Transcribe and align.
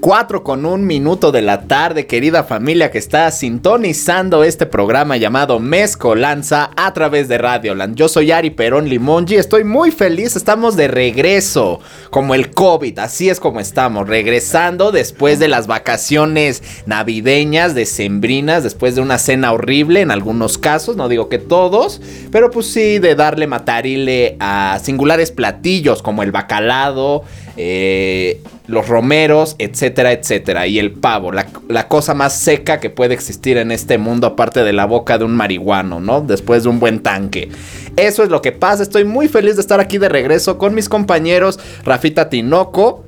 4 0.00 0.42
con 0.42 0.64
un 0.64 0.86
minuto 0.86 1.30
de 1.30 1.42
la 1.42 1.66
tarde, 1.66 2.06
querida 2.06 2.42
familia 2.42 2.90
que 2.90 2.96
está 2.96 3.30
sintonizando 3.30 4.44
este 4.44 4.64
programa 4.64 5.18
llamado 5.18 5.60
Mezcolanza 5.60 6.70
a 6.74 6.94
través 6.94 7.28
de 7.28 7.36
Radioland. 7.36 7.96
Yo 7.96 8.08
soy 8.08 8.32
Ari 8.32 8.48
Perón 8.50 8.88
Limongi, 8.88 9.36
estoy 9.36 9.62
muy 9.64 9.90
feliz, 9.90 10.36
estamos 10.36 10.74
de 10.76 10.88
regreso, 10.88 11.80
como 12.08 12.34
el 12.34 12.50
COVID, 12.50 12.98
así 12.98 13.28
es 13.28 13.40
como 13.40 13.60
estamos, 13.60 14.08
regresando 14.08 14.90
después 14.90 15.38
de 15.38 15.48
las 15.48 15.66
vacaciones 15.66 16.62
navideñas, 16.86 17.74
decembrinas, 17.74 18.62
después 18.62 18.94
de 18.94 19.02
una 19.02 19.18
cena 19.18 19.52
horrible 19.52 20.00
en 20.00 20.10
algunos 20.10 20.56
casos, 20.56 20.96
no 20.96 21.10
digo 21.10 21.28
que 21.28 21.38
todos, 21.38 22.00
pero 22.32 22.50
pues 22.50 22.72
sí, 22.72 23.00
de 23.00 23.14
darle 23.14 23.46
matarile 23.46 24.36
a 24.40 24.78
singulares 24.82 25.30
platillos 25.30 26.02
como 26.02 26.22
el 26.22 26.32
bacalado, 26.32 27.24
eh, 27.62 28.40
los 28.68 28.88
romeros, 28.88 29.54
etcétera, 29.58 30.12
etcétera. 30.12 30.66
Y 30.66 30.78
el 30.78 30.92
pavo, 30.92 31.30
la, 31.30 31.88
cosa 31.88 32.14
más 32.14 32.32
seca 32.32 32.80
que 32.80 32.88
puede 32.88 33.12
existir 33.12 33.58
en 33.58 33.70
este 33.70 33.98
mundo, 33.98 34.26
aparte 34.26 34.64
de 34.64 34.72
la 34.72 34.86
boca 34.86 35.18
de 35.18 35.24
un 35.24 35.36
marihuano, 35.36 36.00
¿no? 36.00 36.22
Después 36.22 36.62
de 36.62 36.70
un 36.70 36.80
buen 36.80 37.00
tanque. 37.00 37.50
Eso 37.96 38.22
es 38.22 38.30
lo 38.30 38.40
que 38.40 38.52
pasa. 38.52 38.82
Estoy 38.82 39.04
muy 39.04 39.28
feliz 39.28 39.56
de 39.56 39.60
estar 39.60 39.78
aquí 39.78 39.98
de 39.98 40.08
regreso 40.08 40.56
con 40.56 40.74
mis 40.74 40.88
compañeros 40.88 41.60
Rafita 41.84 42.30
Tinoco. 42.30 43.04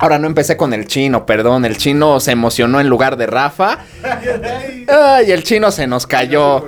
Ahora 0.00 0.18
no 0.18 0.26
empecé 0.26 0.56
con 0.56 0.72
el 0.72 0.86
chino, 0.86 1.26
perdón. 1.26 1.66
El 1.66 1.76
chino 1.76 2.20
se 2.20 2.32
emocionó 2.32 2.80
en 2.80 2.88
lugar 2.88 3.18
de 3.18 3.26
Rafa. 3.26 3.80
Ay, 4.88 5.30
el 5.30 5.42
chino 5.42 5.70
se 5.70 5.86
nos 5.86 6.06
cayó. 6.06 6.64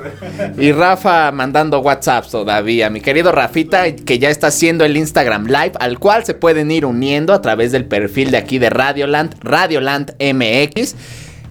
Y 0.59 0.71
Rafa 0.73 1.33
mandando 1.33 1.81
WhatsApp 1.81 2.27
todavía. 2.31 2.91
Mi 2.91 3.01
querido 3.01 3.33
Rafita, 3.33 3.91
que 3.91 4.19
ya 4.19 4.29
está 4.29 4.49
haciendo 4.49 4.85
el 4.85 4.99
Instagram 4.99 5.47
Live, 5.47 5.73
al 5.81 5.99
cual 5.99 6.27
se 6.27 6.35
pueden 6.35 6.71
ir 6.71 6.85
uniendo 6.85 7.33
a 7.33 7.41
través 7.41 7.73
del 7.73 7.87
perfil 7.87 8.31
de 8.33 8.37
aquí 8.37 8.59
de 8.59 8.69
Radioland, 8.69 9.35
Radioland 9.41 10.13
MX. 10.21 10.95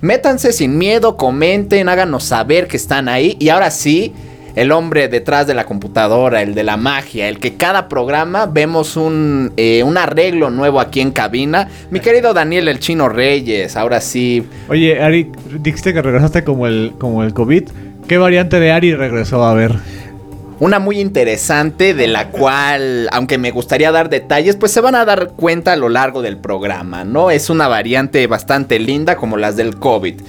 Métanse 0.02 0.54
sin 0.54 0.78
miedo, 0.78 1.18
comenten, 1.18 1.90
háganos 1.90 2.26
saber 2.26 2.68
que 2.68 2.78
están 2.78 3.10
ahí. 3.10 3.38
Y 3.40 3.50
ahora 3.50 3.72
sí 3.72 4.14
el 4.56 4.72
hombre 4.72 5.08
detrás 5.08 5.48
de 5.48 5.54
la 5.54 5.66
computadora, 5.66 6.42
el 6.42 6.54
de 6.54 6.64
la 6.64 6.78
magia, 6.78 7.30
el 7.30 7.40
que 7.40 7.56
cada 7.56 7.88
programa 7.88 8.46
vemos 8.46 8.98
un, 8.98 9.54
eh, 9.58 9.84
un 9.84 9.98
arreglo 9.98 10.50
nuevo 10.50 10.80
aquí 10.80 11.02
en 11.02 11.12
cabina. 11.12 11.70
Mi 11.90 12.00
querido 12.00 12.34
Daniel 12.34 12.68
el 12.68 12.80
Chino 12.80 13.10
Reyes, 13.10 13.76
ahora 13.78 14.02
sí. 14.02 14.44
Oye, 14.70 15.02
Ari, 15.02 15.32
dijiste 15.60 15.94
que 15.94 16.02
regresaste 16.02 16.44
como 16.44 16.68
el, 16.68 16.94
como 16.98 17.24
el 17.24 17.34
COVID. 17.34 17.64
¿Qué 18.08 18.18
variante 18.18 18.60
de 18.60 18.72
Ari 18.72 18.94
regresó 18.94 19.44
a 19.44 19.54
ver? 19.54 19.76
Una 20.60 20.78
muy 20.78 21.00
interesante 21.00 21.96
de 21.96 22.08
la 22.08 22.28
cual, 22.28 23.10
aunque 23.12 23.40
me 23.40 23.50
gustaría 23.50 23.92
dar 23.92 24.10
detalles, 24.10 24.58
pues 24.58 24.72
se 24.72 24.80
van 24.80 24.94
a 24.94 25.06
dar 25.06 25.32
cuenta 25.36 25.74
a 25.74 25.76
lo 25.76 25.90
largo 25.90 26.22
del 26.22 26.38
programa, 26.38 27.04
¿no? 27.04 27.32
Es 27.32 27.50
una 27.50 27.68
variante 27.68 28.28
bastante 28.28 28.78
linda 28.78 29.16
como 29.16 29.38
las 29.38 29.56
del 29.56 29.78
COVID 29.78 30.22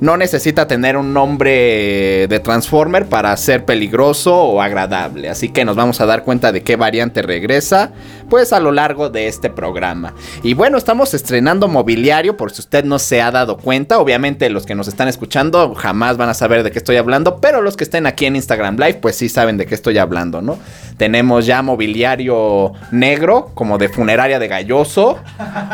no 0.00 0.16
necesita 0.16 0.68
tener 0.68 0.96
un 0.96 1.12
nombre 1.12 2.26
de 2.28 2.40
Transformer 2.40 3.06
para 3.06 3.36
ser 3.36 3.64
peligroso 3.64 4.34
o 4.36 4.62
agradable. 4.62 5.28
Así 5.28 5.48
que 5.48 5.64
nos 5.64 5.76
vamos 5.76 6.00
a 6.00 6.06
dar 6.06 6.22
cuenta 6.22 6.52
de 6.52 6.62
qué 6.62 6.76
variante 6.76 7.22
regresa, 7.22 7.90
pues 8.28 8.52
a 8.52 8.60
lo 8.60 8.72
largo 8.72 9.10
de 9.10 9.26
este 9.26 9.50
programa. 9.50 10.14
Y 10.42 10.54
bueno, 10.54 10.78
estamos 10.78 11.14
estrenando 11.14 11.68
mobiliario, 11.68 12.36
por 12.36 12.52
si 12.52 12.60
usted 12.60 12.84
no 12.84 12.98
se 12.98 13.20
ha 13.22 13.30
dado 13.30 13.56
cuenta. 13.56 13.98
Obviamente 13.98 14.50
los 14.50 14.66
que 14.66 14.74
nos 14.74 14.88
están 14.88 15.08
escuchando 15.08 15.74
jamás 15.74 16.16
van 16.16 16.28
a 16.28 16.34
saber 16.34 16.62
de 16.62 16.70
qué 16.70 16.78
estoy 16.78 16.96
hablando, 16.96 17.40
pero 17.40 17.60
los 17.60 17.76
que 17.76 17.84
estén 17.84 18.06
aquí 18.06 18.26
en 18.26 18.36
Instagram 18.36 18.76
Live, 18.76 18.94
pues 18.94 19.16
sí 19.16 19.28
saben 19.28 19.56
de 19.56 19.66
qué 19.66 19.74
estoy 19.74 19.98
hablando, 19.98 20.42
¿no? 20.42 20.58
Tenemos 20.96 21.46
ya 21.46 21.62
mobiliario 21.62 22.72
negro, 22.90 23.50
como 23.54 23.78
de 23.78 23.88
funeraria 23.88 24.38
de 24.38 24.48
galloso, 24.48 25.18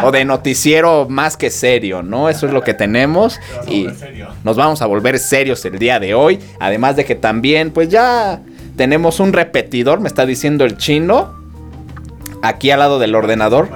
o 0.03 0.11
de 0.11 0.25
noticiero 0.25 1.07
más 1.09 1.37
que 1.37 1.51
serio, 1.51 2.03
¿no? 2.03 2.29
Eso 2.29 2.47
es 2.47 2.53
lo 2.53 2.63
que 2.63 2.75
tenemos. 2.75 3.41
Y 3.67 3.89
nos 4.43 4.57
vamos 4.57 4.83
a 4.83 4.87
volver 4.87 5.19
serios 5.19 5.65
el 5.65 5.79
día 5.79 6.01
de 6.01 6.15
hoy. 6.15 6.39
Además 6.61 6.97
de 6.97 7.05
que 7.05 7.15
también, 7.15 7.71
pues 7.71 7.89
ya 7.89 8.41
tenemos 8.77 9.21
un 9.21 9.33
repetidor, 9.33 10.01
me 10.01 10.09
está 10.09 10.27
diciendo 10.27 10.65
el 10.65 10.77
chino, 10.77 11.35
aquí 12.43 12.71
al 12.71 12.81
lado 12.81 12.99
del 12.99 13.15
ordenador. 13.15 13.69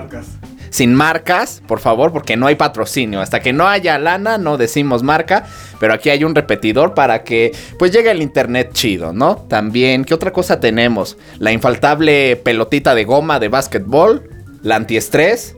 Sin 0.71 0.94
marcas, 0.94 1.62
por 1.66 1.81
favor, 1.81 2.12
porque 2.12 2.37
no 2.37 2.47
hay 2.47 2.56
patrocinio. 2.56 3.21
Hasta 3.21 3.41
que 3.41 3.54
no 3.54 3.66
haya 3.66 3.99
lana, 3.99 4.37
no 4.37 4.59
decimos 4.59 5.03
marca. 5.03 5.47
Pero 5.81 5.94
aquí 5.94 6.10
hay 6.10 6.25
un 6.25 6.34
repetidor 6.34 6.93
para 6.93 7.25
que 7.25 7.53
pues 7.78 7.91
llegue 7.91 8.10
el 8.10 8.20
internet 8.20 8.70
chido, 8.72 9.12
¿no? 9.15 9.37
También, 9.37 10.05
¿qué 10.05 10.12
otra 10.12 10.32
cosa 10.32 10.60
tenemos? 10.60 11.16
La 11.38 11.53
infaltable 11.53 12.37
pelotita 12.37 12.94
de 12.94 13.05
goma 13.05 13.41
de 13.41 13.49
básquetbol. 13.49 14.28
La 14.62 14.76
antiestrés. 14.76 15.56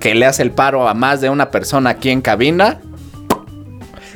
Que 0.00 0.14
le 0.14 0.26
hace 0.26 0.42
el 0.42 0.50
paro 0.50 0.88
a 0.88 0.94
más 0.94 1.20
de 1.20 1.30
una 1.30 1.50
persona 1.50 1.90
aquí 1.90 2.10
en 2.10 2.20
cabina. 2.20 2.80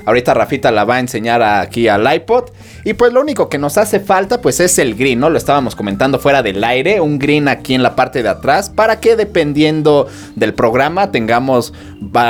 Ahorita 0.05 0.35
Rafita 0.35 0.71
la 0.71 0.85
va 0.85 0.97
a 0.97 1.01
enseñar 1.01 1.43
aquí 1.43 1.89
al 1.89 2.13
iPod. 2.13 2.51
Y 2.85 2.95
pues 2.95 3.13
lo 3.13 3.21
único 3.21 3.49
que 3.49 3.59
nos 3.59 3.79
hace 3.79 4.01
falta 4.01 4.41
pues 4.41 4.61
es 4.61 4.79
el 4.79 4.95
green, 4.95 5.21
¿no? 5.21 5.31
Lo 5.31 5.39
estábamos 5.39 5.77
comentando 5.77 6.19
fuera 6.19 6.43
del 6.43 6.63
aire, 6.65 7.01
un 7.01 7.19
green 7.19 7.49
aquí 7.49 7.75
en 7.75 7.83
la 7.83 7.95
parte 7.97 8.23
de 8.23 8.29
atrás 8.29 8.71
para 8.71 9.01
que 9.01 9.17
dependiendo 9.17 10.07
del 10.37 10.55
programa 10.55 11.11
tengamos 11.11 11.73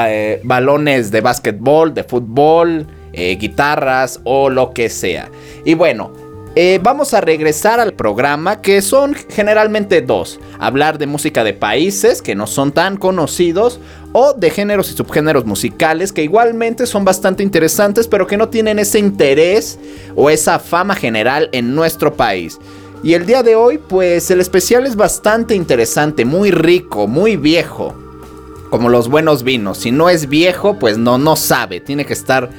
eh, 0.08 0.40
balones 0.44 1.10
de 1.10 1.20
básquetbol, 1.20 1.94
de 1.94 2.04
fútbol, 2.04 2.86
eh, 3.12 3.36
guitarras 3.36 4.20
o 4.24 4.50
lo 4.50 4.72
que 4.72 4.88
sea. 4.88 5.28
Y 5.64 5.74
bueno, 5.74 6.12
eh, 6.56 6.80
vamos 6.82 7.14
a 7.14 7.20
regresar 7.20 7.78
al 7.78 7.92
programa 7.92 8.60
que 8.60 8.82
son 8.82 9.14
generalmente 9.14 10.02
dos. 10.02 10.40
Hablar 10.58 10.98
de 10.98 11.06
música 11.06 11.44
de 11.44 11.52
países 11.52 12.22
que 12.22 12.34
no 12.34 12.48
son 12.48 12.72
tan 12.72 12.96
conocidos 12.96 13.78
o 14.12 14.32
de 14.32 14.50
géneros 14.50 14.90
y 14.90 14.96
subgéneros 14.96 15.44
musicales 15.44 16.12
que 16.12 16.24
igualmente 16.24 16.86
son 16.86 17.04
bastante 17.04 17.44
interesantes 17.44 18.08
pero 18.08 18.26
que 18.26 18.36
no 18.36 18.48
tienen 18.48 18.80
ese 18.80 18.98
interés 18.98 19.78
o 20.16 20.28
esa 20.28 20.58
fama 20.58 20.96
general 20.96 21.48
en 21.52 21.76
nuestro 21.76 22.14
país. 22.14 22.58
Y 23.04 23.14
el 23.14 23.26
día 23.26 23.44
de 23.44 23.54
hoy 23.54 23.78
pues 23.78 24.28
el 24.32 24.40
especial 24.40 24.86
es 24.86 24.96
bastante 24.96 25.54
interesante, 25.54 26.24
muy 26.24 26.50
rico, 26.50 27.06
muy 27.06 27.36
viejo. 27.36 27.94
Como 28.70 28.88
los 28.88 29.08
buenos 29.08 29.42
vinos. 29.42 29.78
Si 29.78 29.92
no 29.92 30.08
es 30.08 30.28
viejo 30.28 30.80
pues 30.80 30.98
no, 30.98 31.16
no 31.16 31.36
sabe, 31.36 31.80
tiene 31.80 32.04
que 32.04 32.12
estar 32.12 32.50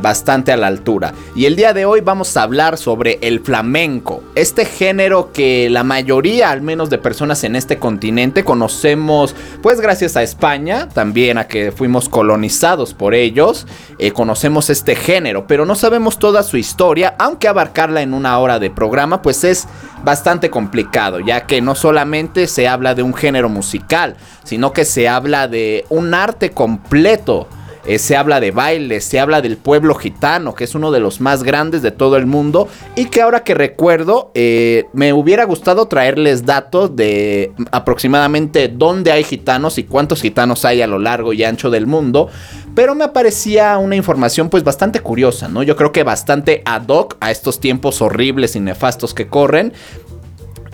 bastante 0.00 0.52
a 0.52 0.56
la 0.56 0.66
altura. 0.66 1.12
Y 1.34 1.46
el 1.46 1.56
día 1.56 1.72
de 1.72 1.84
hoy 1.84 2.00
vamos 2.00 2.36
a 2.36 2.42
hablar 2.42 2.78
sobre 2.78 3.18
el 3.22 3.40
flamenco, 3.40 4.22
este 4.34 4.64
género 4.64 5.32
que 5.32 5.68
la 5.70 5.84
mayoría, 5.84 6.50
al 6.50 6.62
menos 6.62 6.90
de 6.90 6.98
personas 6.98 7.44
en 7.44 7.56
este 7.56 7.78
continente, 7.78 8.44
conocemos 8.44 9.34
pues 9.62 9.80
gracias 9.80 10.16
a 10.16 10.22
España, 10.22 10.88
también 10.88 11.38
a 11.38 11.46
que 11.46 11.72
fuimos 11.72 12.08
colonizados 12.08 12.94
por 12.94 13.14
ellos, 13.14 13.66
eh, 13.98 14.12
conocemos 14.12 14.70
este 14.70 14.96
género, 14.96 15.46
pero 15.46 15.66
no 15.66 15.74
sabemos 15.74 16.18
toda 16.18 16.42
su 16.42 16.56
historia, 16.56 17.14
aunque 17.18 17.48
abarcarla 17.48 18.02
en 18.02 18.14
una 18.14 18.38
hora 18.38 18.58
de 18.58 18.70
programa 18.70 19.22
pues 19.22 19.44
es 19.44 19.66
bastante 20.04 20.50
complicado, 20.50 21.20
ya 21.20 21.46
que 21.46 21.60
no 21.60 21.74
solamente 21.74 22.46
se 22.46 22.68
habla 22.68 22.94
de 22.94 23.02
un 23.02 23.14
género 23.14 23.48
musical, 23.48 24.16
sino 24.44 24.72
que 24.72 24.84
se 24.84 25.08
habla 25.08 25.48
de 25.48 25.84
un 25.88 26.14
arte 26.14 26.50
completo 26.50 27.48
eh, 27.86 27.98
se 27.98 28.16
habla 28.16 28.40
de 28.40 28.50
baile, 28.50 29.00
se 29.00 29.20
habla 29.20 29.40
del 29.40 29.56
pueblo 29.56 29.94
gitano, 29.94 30.54
que 30.54 30.64
es 30.64 30.74
uno 30.74 30.90
de 30.90 31.00
los 31.00 31.20
más 31.20 31.42
grandes 31.42 31.82
de 31.82 31.90
todo 31.90 32.16
el 32.16 32.26
mundo. 32.26 32.68
Y 32.96 33.06
que 33.06 33.22
ahora 33.22 33.42
que 33.42 33.54
recuerdo, 33.54 34.30
eh, 34.34 34.86
me 34.92 35.12
hubiera 35.12 35.44
gustado 35.44 35.86
traerles 35.86 36.44
datos 36.44 36.94
de 36.96 37.52
aproximadamente 37.72 38.68
dónde 38.68 39.12
hay 39.12 39.24
gitanos 39.24 39.78
y 39.78 39.84
cuántos 39.84 40.20
gitanos 40.20 40.64
hay 40.64 40.82
a 40.82 40.86
lo 40.86 40.98
largo 40.98 41.32
y 41.32 41.44
ancho 41.44 41.70
del 41.70 41.86
mundo. 41.86 42.28
Pero 42.74 42.94
me 42.94 43.08
parecía 43.08 43.78
una 43.78 43.96
información 43.96 44.48
pues 44.48 44.62
bastante 44.62 45.00
curiosa, 45.00 45.48
¿no? 45.48 45.62
Yo 45.62 45.76
creo 45.76 45.92
que 45.92 46.02
bastante 46.02 46.62
ad 46.64 46.88
hoc 46.88 47.16
a 47.20 47.30
estos 47.30 47.60
tiempos 47.60 48.00
horribles 48.02 48.56
y 48.56 48.60
nefastos 48.60 49.14
que 49.14 49.26
corren. 49.26 49.72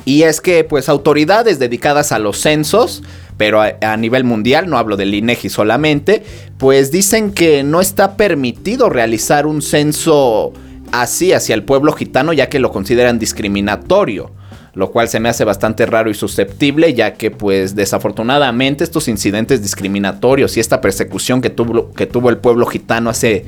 Y 0.05 0.23
es 0.23 0.41
que 0.41 0.63
pues 0.63 0.89
autoridades 0.89 1.59
dedicadas 1.59 2.13
a 2.13 2.21
los 2.21 2.39
censos 2.39 3.03
pero 3.37 3.61
a, 3.61 3.97
nivel 3.97 4.25
mundial, 4.25 4.69
no 4.69 4.79
hablo 4.79 4.97
del 4.97 5.15
INEGI 5.15 5.49
solamente, 5.49 6.23
pues 6.59 6.91
dicen 6.91 7.33
que 7.33 7.63
no 7.63 7.81
está 7.81 8.17
permitido 8.17 8.89
realizar 8.89 9.47
un 9.47 9.63
censo 9.63 10.53
así 10.93 11.33
hacia 11.33 11.55
el 11.55 11.65
pueblo 11.65 11.93
gitano 11.93 12.33
ya 12.33 12.49
que 12.49 12.59
lo 12.59 12.71
consideran 12.71 13.19
discriminatorio 13.19 14.31
lo 14.77 14.93
cual 14.93 15.09
se 15.09 15.21
me 15.21 15.31
hace 15.31 15.43
bastante 15.45 15.87
raro 15.87 16.11
y 16.11 16.15
susceptible, 16.15 16.93
ya 16.93 17.15
que 17.15 17.31
pues 17.31 17.75
desafortunadamente 17.75 18.85
estos 18.85 19.09
incidentes 19.09 19.63
discriminatorios 19.63 20.55
y 20.59 20.61
esta 20.61 20.83
persecución 20.83 21.41
que 21.41 21.49
tuvo, 21.49 21.95
que 21.95 22.05
tuvo 22.05 22.29
el 22.29 22.37
pueblo 22.37 22.67
gitano 22.67 23.09
hace 23.09 23.47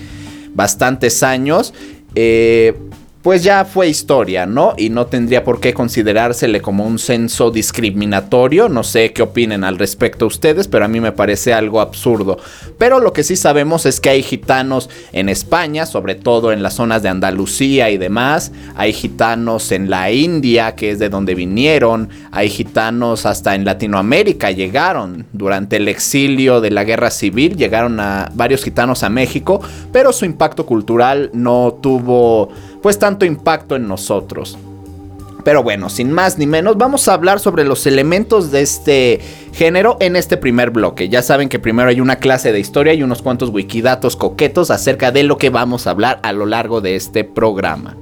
bastantes 0.55 1.23
años, 1.23 1.75
eh, 2.14 2.75
pues 3.28 3.44
ya 3.44 3.66
fue 3.66 3.90
historia, 3.90 4.46
¿no? 4.46 4.72
Y 4.78 4.88
no 4.88 5.04
tendría 5.04 5.44
por 5.44 5.60
qué 5.60 5.75
considerársele 5.75 6.62
como 6.62 6.86
un 6.86 6.98
censo 6.98 7.50
discriminatorio. 7.50 8.70
No 8.70 8.82
sé 8.82 9.12
qué 9.12 9.20
opinen 9.20 9.64
al 9.64 9.78
respecto 9.78 10.25
ustedes, 10.25 10.66
pero 10.66 10.86
a 10.86 10.88
mí 10.88 10.98
me 10.98 11.12
parece 11.12 11.52
algo 11.52 11.82
absurdo. 11.82 12.38
Pero 12.78 13.00
lo 13.00 13.12
que 13.12 13.25
sí 13.25 13.36
sabemos 13.36 13.84
es 13.84 14.00
que 14.00 14.08
hay 14.08 14.22
gitanos 14.22 14.88
en 15.12 15.28
España, 15.28 15.84
sobre 15.84 16.14
todo 16.14 16.52
en 16.52 16.62
las 16.62 16.72
zonas 16.72 17.02
de 17.02 17.10
Andalucía 17.10 17.90
y 17.90 17.98
demás. 17.98 18.50
Hay 18.76 18.94
gitanos 18.94 19.72
en 19.72 19.90
la 19.90 20.10
India, 20.10 20.74
que 20.74 20.92
es 20.92 20.98
de 20.98 21.10
donde 21.10 21.34
vinieron. 21.34 22.08
Hay 22.31 22.48
gitanos 22.48 23.26
hasta 23.26 23.54
en 23.54 23.66
Latinoamérica, 23.66 24.52
llegaron 24.52 25.26
durante 25.34 25.76
el 25.76 25.88
exilio 25.88 26.62
de 26.62 26.70
la 26.70 26.84
guerra 26.84 27.10
civil, 27.10 27.58
llegaron 27.58 28.00
a 28.00 28.31
varios 28.32 28.64
gitanos 28.64 29.02
a 29.02 29.10
México, 29.10 29.60
pero 29.92 30.14
su 30.14 30.24
impacto 30.24 30.64
cultural 30.64 31.28
no 31.34 31.78
tuvo 31.82 32.48
pues 32.82 32.98
tanto 32.98 33.25
impacto 33.25 33.76
en 33.76 33.88
nosotros. 33.88 34.58
Pero 35.44 35.62
bueno, 35.62 35.88
sin 35.88 36.12
más 36.12 36.36
ni 36.36 36.46
menos, 36.46 36.76
vamos 36.76 37.08
a 37.08 37.14
hablar 37.14 37.40
sobre 37.40 37.64
los 37.64 37.86
elementos 37.86 38.50
de 38.50 38.60
este 38.60 39.20
género 39.52 39.96
en 40.00 40.16
este 40.16 40.36
primer 40.36 40.70
bloque. 40.70 41.08
Ya 41.08 41.22
saben 41.22 41.48
que 41.48 41.58
primero 41.58 41.88
hay 41.88 42.00
una 42.00 42.16
clase 42.16 42.52
de 42.52 42.60
historia 42.60 42.92
y 42.92 43.02
unos 43.02 43.22
cuantos 43.22 43.50
wikidatos 43.50 44.16
coquetos 44.16 44.70
acerca 44.70 45.10
de 45.10 45.22
lo 45.22 45.38
que 45.38 45.50
vamos 45.50 45.86
a 45.86 45.90
hablar 45.90 46.20
a 46.22 46.32
lo 46.32 46.44
largo 46.44 46.80
de 46.80 46.96
este 46.96 47.25
programa. 47.25 47.96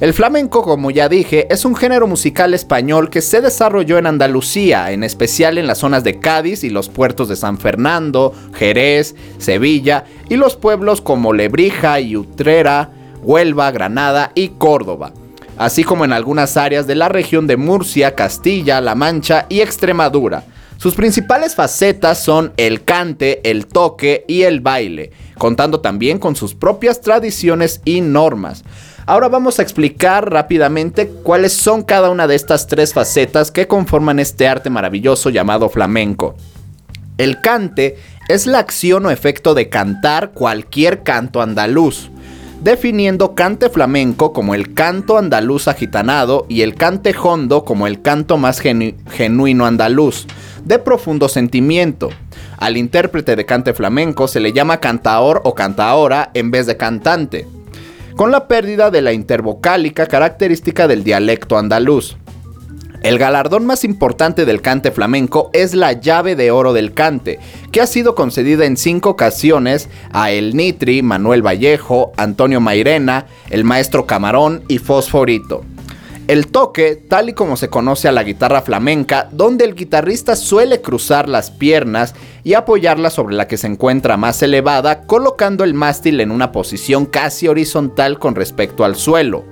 El 0.00 0.14
flamenco, 0.14 0.62
como 0.62 0.90
ya 0.90 1.08
dije, 1.08 1.46
es 1.48 1.64
un 1.64 1.76
género 1.76 2.08
musical 2.08 2.54
español 2.54 3.08
que 3.08 3.20
se 3.20 3.40
desarrolló 3.40 3.98
en 3.98 4.06
Andalucía, 4.06 4.90
en 4.90 5.04
especial 5.04 5.58
en 5.58 5.68
las 5.68 5.78
zonas 5.78 6.02
de 6.02 6.18
Cádiz 6.18 6.64
y 6.64 6.70
los 6.70 6.88
puertos 6.88 7.28
de 7.28 7.36
San 7.36 7.56
Fernando, 7.56 8.34
Jerez, 8.54 9.14
Sevilla 9.38 10.06
y 10.28 10.36
los 10.36 10.56
pueblos 10.56 11.00
como 11.00 11.32
Lebrija 11.32 12.00
y 12.00 12.16
Utrera, 12.16 12.90
Huelva, 13.22 13.70
Granada 13.70 14.32
y 14.34 14.48
Córdoba, 14.48 15.12
así 15.56 15.84
como 15.84 16.04
en 16.04 16.12
algunas 16.12 16.56
áreas 16.56 16.86
de 16.86 16.96
la 16.96 17.08
región 17.08 17.46
de 17.46 17.56
Murcia, 17.56 18.14
Castilla, 18.14 18.80
La 18.80 18.94
Mancha 18.94 19.46
y 19.48 19.60
Extremadura. 19.60 20.44
Sus 20.76 20.94
principales 20.94 21.54
facetas 21.54 22.18
son 22.18 22.52
el 22.56 22.82
cante, 22.82 23.48
el 23.48 23.66
toque 23.66 24.24
y 24.26 24.42
el 24.42 24.60
baile, 24.60 25.12
contando 25.38 25.80
también 25.80 26.18
con 26.18 26.34
sus 26.34 26.54
propias 26.56 27.00
tradiciones 27.00 27.80
y 27.84 28.00
normas. 28.00 28.64
Ahora 29.06 29.28
vamos 29.28 29.58
a 29.58 29.62
explicar 29.62 30.30
rápidamente 30.30 31.08
cuáles 31.08 31.52
son 31.52 31.82
cada 31.82 32.10
una 32.10 32.26
de 32.26 32.34
estas 32.34 32.66
tres 32.66 32.92
facetas 32.92 33.52
que 33.52 33.68
conforman 33.68 34.18
este 34.18 34.48
arte 34.48 34.70
maravilloso 34.70 35.30
llamado 35.30 35.68
flamenco. 35.68 36.34
El 37.18 37.40
cante 37.40 37.96
es 38.28 38.46
la 38.46 38.58
acción 38.58 39.06
o 39.06 39.10
efecto 39.10 39.54
de 39.54 39.68
cantar 39.68 40.32
cualquier 40.32 41.02
canto 41.02 41.42
andaluz 41.42 42.11
definiendo 42.62 43.34
cante 43.34 43.68
flamenco 43.68 44.32
como 44.32 44.54
el 44.54 44.72
canto 44.72 45.18
andaluz 45.18 45.66
agitanado 45.66 46.46
y 46.48 46.62
el 46.62 46.76
cante 46.76 47.12
hondo 47.20 47.64
como 47.64 47.88
el 47.88 48.02
canto 48.02 48.38
más 48.38 48.60
genuino 48.60 49.66
andaluz, 49.66 50.26
de 50.64 50.78
profundo 50.78 51.28
sentimiento. 51.28 52.10
Al 52.58 52.76
intérprete 52.76 53.34
de 53.34 53.44
cante 53.44 53.74
flamenco 53.74 54.28
se 54.28 54.38
le 54.38 54.52
llama 54.52 54.78
cantaor 54.78 55.40
o 55.44 55.56
cantaora 55.56 56.30
en 56.34 56.52
vez 56.52 56.66
de 56.66 56.76
cantante, 56.76 57.48
con 58.14 58.30
la 58.30 58.46
pérdida 58.46 58.92
de 58.92 59.02
la 59.02 59.12
intervocálica 59.12 60.06
característica 60.06 60.86
del 60.86 61.02
dialecto 61.02 61.58
andaluz. 61.58 62.16
El 63.02 63.18
galardón 63.18 63.66
más 63.66 63.82
importante 63.82 64.44
del 64.44 64.62
cante 64.62 64.92
flamenco 64.92 65.50
es 65.52 65.74
la 65.74 65.92
llave 65.92 66.36
de 66.36 66.52
oro 66.52 66.72
del 66.72 66.94
cante, 66.94 67.40
que 67.72 67.80
ha 67.80 67.86
sido 67.86 68.14
concedida 68.14 68.64
en 68.64 68.76
cinco 68.76 69.10
ocasiones 69.10 69.88
a 70.12 70.30
El 70.30 70.56
Nitri, 70.56 71.02
Manuel 71.02 71.44
Vallejo, 71.44 72.12
Antonio 72.16 72.60
Mairena, 72.60 73.26
el 73.50 73.64
maestro 73.64 74.06
Camarón 74.06 74.62
y 74.68 74.78
Fosforito. 74.78 75.64
El 76.28 76.46
toque, 76.46 76.94
tal 76.94 77.30
y 77.30 77.32
como 77.32 77.56
se 77.56 77.68
conoce 77.68 78.06
a 78.06 78.12
la 78.12 78.22
guitarra 78.22 78.62
flamenca, 78.62 79.28
donde 79.32 79.64
el 79.64 79.74
guitarrista 79.74 80.36
suele 80.36 80.80
cruzar 80.80 81.28
las 81.28 81.50
piernas 81.50 82.14
y 82.44 82.54
apoyarla 82.54 83.10
sobre 83.10 83.34
la 83.34 83.48
que 83.48 83.56
se 83.56 83.66
encuentra 83.66 84.16
más 84.16 84.40
elevada, 84.42 85.02
colocando 85.02 85.64
el 85.64 85.74
mástil 85.74 86.20
en 86.20 86.30
una 86.30 86.52
posición 86.52 87.06
casi 87.06 87.48
horizontal 87.48 88.20
con 88.20 88.36
respecto 88.36 88.84
al 88.84 88.94
suelo. 88.94 89.51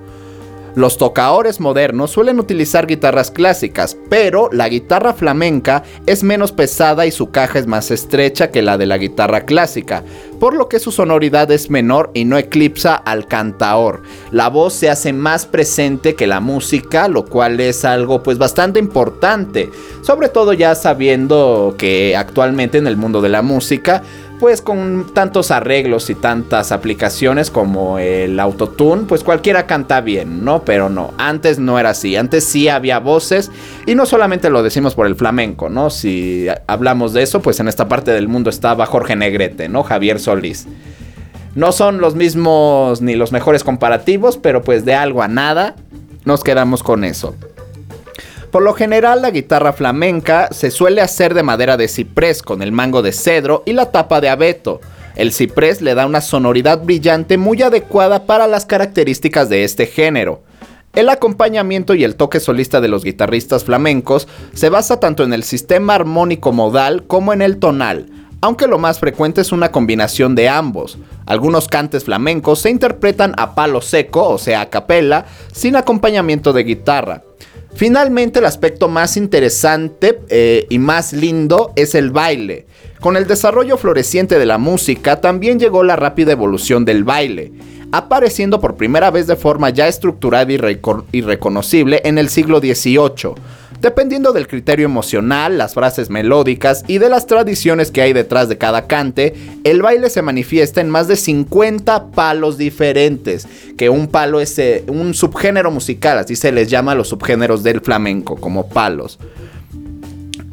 Los 0.74 0.98
tocaores 0.98 1.58
modernos 1.58 2.12
suelen 2.12 2.38
utilizar 2.38 2.86
guitarras 2.86 3.30
clásicas, 3.30 3.96
pero 4.08 4.48
la 4.52 4.68
guitarra 4.68 5.14
flamenca 5.14 5.82
es 6.06 6.22
menos 6.22 6.52
pesada 6.52 7.06
y 7.06 7.10
su 7.10 7.30
caja 7.30 7.58
es 7.58 7.66
más 7.66 7.90
estrecha 7.90 8.50
que 8.50 8.62
la 8.62 8.78
de 8.78 8.86
la 8.86 8.96
guitarra 8.96 9.42
clásica, 9.42 10.04
por 10.40 10.54
lo 10.54 10.68
que 10.68 10.80
su 10.80 10.90
sonoridad 10.90 11.50
es 11.52 11.70
menor 11.70 12.10
y 12.14 12.24
no 12.24 12.38
eclipsa 12.38 12.96
al 12.96 13.26
cantaor. 13.26 14.02
La 14.32 14.48
voz 14.48 14.72
se 14.72 14.90
hace 14.90 15.12
más 15.12 15.46
presente 15.46 16.14
que 16.16 16.26
la 16.26 16.40
música, 16.40 17.06
lo 17.06 17.26
cual 17.26 17.60
es 17.60 17.84
algo 17.84 18.22
pues 18.22 18.38
bastante 18.38 18.80
importante, 18.80 19.70
sobre 20.02 20.30
todo 20.30 20.52
ya 20.54 20.74
sabiendo 20.74 21.76
que 21.78 22.16
actualmente 22.16 22.78
en 22.78 22.86
el 22.86 22.96
mundo 22.96 23.20
de 23.20 23.28
la 23.28 23.42
música 23.42 24.02
pues 24.40 24.62
con 24.62 25.10
tantos 25.12 25.50
arreglos 25.50 26.08
y 26.08 26.14
tantas 26.14 26.72
aplicaciones 26.72 27.50
como 27.50 27.98
el 27.98 28.40
autotune, 28.40 29.02
pues 29.02 29.22
cualquiera 29.22 29.66
canta 29.66 30.00
bien, 30.00 30.46
¿no? 30.46 30.64
Pero 30.64 30.88
no, 30.88 31.12
antes 31.18 31.58
no 31.58 31.78
era 31.78 31.90
así, 31.90 32.16
antes 32.16 32.44
sí 32.44 32.66
había 32.66 33.00
voces 33.00 33.50
y 33.84 33.94
no 33.94 34.06
solamente 34.06 34.48
lo 34.48 34.62
decimos 34.62 34.94
por 34.94 35.06
el 35.06 35.14
flamenco, 35.14 35.68
¿no? 35.68 35.90
Si 35.90 36.46
hablamos 36.66 37.12
de 37.12 37.22
eso, 37.22 37.42
pues 37.42 37.60
en 37.60 37.68
esta 37.68 37.86
parte 37.86 38.12
del 38.12 38.28
mundo 38.28 38.48
estaba 38.48 38.86
Jorge 38.86 39.14
Negrete, 39.14 39.68
¿no? 39.68 39.82
Javier. 39.82 40.18
No 41.54 41.72
son 41.72 42.00
los 42.00 42.14
mismos 42.14 43.00
ni 43.02 43.16
los 43.16 43.32
mejores 43.32 43.64
comparativos, 43.64 44.38
pero 44.38 44.62
pues 44.62 44.84
de 44.84 44.94
algo 44.94 45.22
a 45.22 45.28
nada 45.28 45.74
nos 46.24 46.44
quedamos 46.44 46.82
con 46.82 47.04
eso. 47.04 47.34
Por 48.50 48.62
lo 48.62 48.74
general 48.74 49.22
la 49.22 49.30
guitarra 49.30 49.72
flamenca 49.72 50.48
se 50.50 50.70
suele 50.70 51.00
hacer 51.00 51.34
de 51.34 51.42
madera 51.42 51.76
de 51.76 51.88
ciprés 51.88 52.42
con 52.42 52.62
el 52.62 52.72
mango 52.72 53.02
de 53.02 53.12
cedro 53.12 53.62
y 53.64 53.72
la 53.72 53.92
tapa 53.92 54.20
de 54.20 54.28
abeto. 54.28 54.80
El 55.14 55.32
ciprés 55.32 55.80
le 55.82 55.94
da 55.94 56.06
una 56.06 56.20
sonoridad 56.20 56.82
brillante 56.82 57.36
muy 57.36 57.62
adecuada 57.62 58.26
para 58.26 58.46
las 58.46 58.66
características 58.66 59.48
de 59.48 59.64
este 59.64 59.86
género. 59.86 60.42
El 60.92 61.08
acompañamiento 61.08 61.94
y 61.94 62.02
el 62.02 62.16
toque 62.16 62.40
solista 62.40 62.80
de 62.80 62.88
los 62.88 63.04
guitarristas 63.04 63.62
flamencos 63.62 64.26
se 64.54 64.68
basa 64.68 64.98
tanto 64.98 65.22
en 65.22 65.32
el 65.32 65.44
sistema 65.44 65.94
armónico 65.94 66.52
modal 66.52 67.04
como 67.06 67.32
en 67.32 67.42
el 67.42 67.58
tonal, 67.58 68.06
aunque 68.40 68.66
lo 68.66 68.78
más 68.78 68.98
frecuente 68.98 69.40
es 69.40 69.52
una 69.52 69.70
combinación 69.70 70.34
de 70.34 70.48
ambos. 70.48 70.98
Algunos 71.26 71.68
cantes 71.68 72.04
flamencos 72.04 72.60
se 72.60 72.70
interpretan 72.70 73.34
a 73.36 73.54
palo 73.54 73.80
seco, 73.80 74.28
o 74.28 74.38
sea, 74.38 74.62
a 74.62 74.70
capela, 74.70 75.26
sin 75.52 75.76
acompañamiento 75.76 76.52
de 76.52 76.64
guitarra. 76.64 77.22
Finalmente, 77.74 78.40
el 78.40 78.46
aspecto 78.46 78.88
más 78.88 79.16
interesante 79.16 80.20
eh, 80.28 80.66
y 80.70 80.78
más 80.78 81.12
lindo 81.12 81.72
es 81.76 81.94
el 81.94 82.10
baile. 82.10 82.66
Con 82.98 83.16
el 83.16 83.26
desarrollo 83.26 83.76
floreciente 83.76 84.38
de 84.38 84.46
la 84.46 84.58
música, 84.58 85.20
también 85.20 85.58
llegó 85.58 85.84
la 85.84 85.96
rápida 85.96 86.32
evolución 86.32 86.84
del 86.84 87.04
baile, 87.04 87.52
apareciendo 87.92 88.60
por 88.60 88.76
primera 88.76 89.10
vez 89.10 89.26
de 89.26 89.36
forma 89.36 89.70
ya 89.70 89.86
estructurada 89.86 90.50
y 90.50 91.20
reconocible 91.22 92.00
en 92.04 92.18
el 92.18 92.28
siglo 92.28 92.58
XVIII 92.58 93.34
Dependiendo 93.80 94.32
del 94.32 94.46
criterio 94.46 94.84
emocional, 94.84 95.56
las 95.56 95.72
frases 95.72 96.10
melódicas 96.10 96.84
y 96.86 96.98
de 96.98 97.08
las 97.08 97.24
tradiciones 97.26 97.90
que 97.90 98.02
hay 98.02 98.12
detrás 98.12 98.50
de 98.50 98.58
cada 98.58 98.86
cante, 98.86 99.34
el 99.64 99.80
baile 99.80 100.10
se 100.10 100.20
manifiesta 100.20 100.82
en 100.82 100.90
más 100.90 101.08
de 101.08 101.16
50 101.16 102.10
palos 102.10 102.58
diferentes, 102.58 103.48
que 103.78 103.88
un 103.88 104.08
palo 104.08 104.40
es 104.40 104.58
eh, 104.58 104.84
un 104.86 105.14
subgénero 105.14 105.70
musical, 105.70 106.18
así 106.18 106.36
se 106.36 106.52
les 106.52 106.68
llama 106.68 106.92
a 106.92 106.94
los 106.94 107.08
subgéneros 107.08 107.62
del 107.62 107.80
flamenco, 107.80 108.36
como 108.36 108.68
palos. 108.68 109.18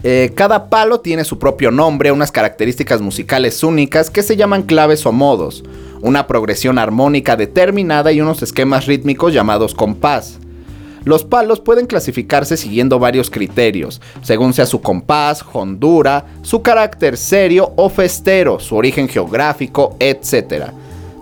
Eh, 0.04 0.32
cada 0.34 0.70
palo 0.70 1.02
tiene 1.02 1.26
su 1.26 1.38
propio 1.38 1.70
nombre, 1.70 2.14
unas 2.14 2.32
características 2.32 3.02
musicales 3.02 3.62
únicas 3.62 4.10
que 4.10 4.24
se 4.24 4.38
llaman 4.38 4.64
claves 4.64 5.06
o 5.06 5.12
modos, 5.12 5.66
una 6.00 6.28
progresión 6.28 6.78
armónica 6.78 7.36
determinada 7.36 8.14
y 8.14 8.22
unos 8.22 8.42
esquemas 8.42 8.86
rítmicos 8.86 9.34
llamados 9.34 9.76
compás. 9.76 10.40
Los 11.08 11.24
palos 11.24 11.62
pueden 11.62 11.86
clasificarse 11.86 12.58
siguiendo 12.58 13.00
varios 13.00 13.32
criterios, 13.32 14.02
según 14.24 14.52
sea 14.52 14.66
su 14.66 14.82
compás, 14.82 15.42
hondura, 15.54 16.26
su 16.42 16.62
carácter 16.62 17.16
serio 17.16 17.72
o 17.78 17.88
festero, 17.88 18.60
su 18.60 18.76
origen 18.76 19.08
geográfico, 19.08 19.96
etc. 20.02 20.66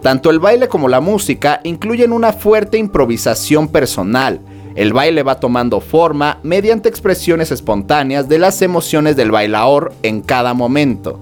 Tanto 0.02 0.32
el 0.32 0.40
baile 0.40 0.68
como 0.68 0.88
la 0.88 1.02
música 1.02 1.62
incluyen 1.64 2.14
una 2.14 2.34
fuerte 2.34 2.80
improvisación 2.80 3.68
personal. 3.68 4.40
El 4.74 4.92
baile 4.92 5.22
va 5.22 5.40
tomando 5.40 5.80
forma 5.82 6.40
mediante 6.42 6.90
expresiones 6.90 7.52
espontáneas 7.52 8.28
de 8.28 8.40
las 8.40 8.64
emociones 8.64 9.16
del 9.16 9.30
bailaor 9.30 9.94
en 10.02 10.22
cada 10.22 10.56
momento. 10.56 11.20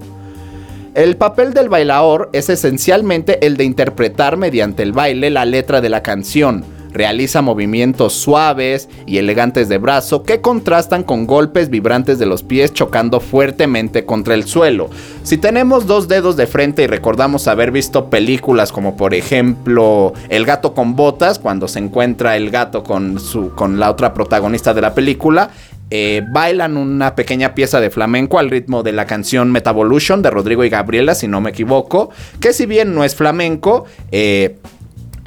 El 0.95 1.17
papel 1.17 1.53
del 1.53 1.67
bailaor 1.67 2.29
es 2.31 2.49
esencialmente 2.49 3.45
el 3.45 3.57
de 3.57 3.65
interpretar 3.65 4.37
mediante 4.37 4.83
el 4.83 4.93
baile 4.93 5.31
la 5.31 5.43
letra 5.43 5.81
de 5.81 5.89
la 5.89 6.01
canción, 6.01 6.63
realiza 6.93 7.41
movimientos 7.41 8.13
suaves 8.13 8.87
y 9.05 9.17
elegantes 9.17 9.69
de 9.69 9.77
brazo 9.77 10.23
que 10.23 10.41
contrastan 10.41 11.03
con 11.03 11.27
golpes 11.27 11.69
vibrantes 11.69 12.19
de 12.19 12.25
los 12.25 12.43
pies 12.43 12.73
chocando 12.73 13.19
fuertemente 13.19 14.05
contra 14.05 14.33
el 14.35 14.45
suelo. 14.45 14.89
Si 15.23 15.37
tenemos 15.37 15.87
dos 15.87 16.07
dedos 16.07 16.37
de 16.37 16.47
frente 16.47 16.83
y 16.83 16.87
recordamos 16.87 17.47
haber 17.47 17.71
visto 17.71 18.09
películas 18.09 18.71
como 18.71 18.95
por 18.95 19.13
ejemplo 19.13 20.13
El 20.29 20.45
gato 20.45 20.73
con 20.73 20.95
botas, 20.95 21.39
cuando 21.39 21.67
se 21.67 21.79
encuentra 21.79 22.37
el 22.37 22.49
gato 22.49 22.83
con, 22.83 23.19
su, 23.19 23.49
con 23.55 23.79
la 23.79 23.89
otra 23.89 24.13
protagonista 24.13 24.73
de 24.73 24.81
la 24.81 24.93
película, 24.93 25.49
eh, 25.89 26.23
bailan 26.31 26.77
una 26.77 27.15
pequeña 27.15 27.53
pieza 27.53 27.79
de 27.79 27.89
flamenco 27.89 28.39
al 28.39 28.49
ritmo 28.49 28.83
de 28.83 28.93
la 28.93 29.05
canción 29.05 29.51
Metavolution 29.51 30.21
de 30.21 30.31
Rodrigo 30.31 30.63
y 30.63 30.69
Gabriela, 30.69 31.13
si 31.13 31.27
no 31.27 31.39
me 31.41 31.51
equivoco, 31.51 32.09
que 32.39 32.53
si 32.53 32.65
bien 32.65 32.95
no 32.95 33.03
es 33.03 33.15
flamenco, 33.15 33.85
eh, 34.11 34.57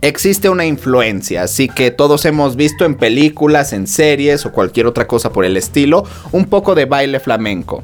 existe 0.00 0.48
una 0.48 0.66
influencia, 0.66 1.42
así 1.42 1.68
que 1.68 1.90
todos 1.90 2.24
hemos 2.24 2.56
visto 2.56 2.84
en 2.84 2.94
películas, 2.94 3.72
en 3.72 3.86
series 3.86 4.46
o 4.46 4.52
cualquier 4.52 4.86
otra 4.86 5.06
cosa 5.06 5.32
por 5.32 5.44
el 5.44 5.56
estilo, 5.56 6.04
un 6.32 6.46
poco 6.46 6.74
de 6.74 6.84
baile 6.84 7.20
flamenco. 7.20 7.82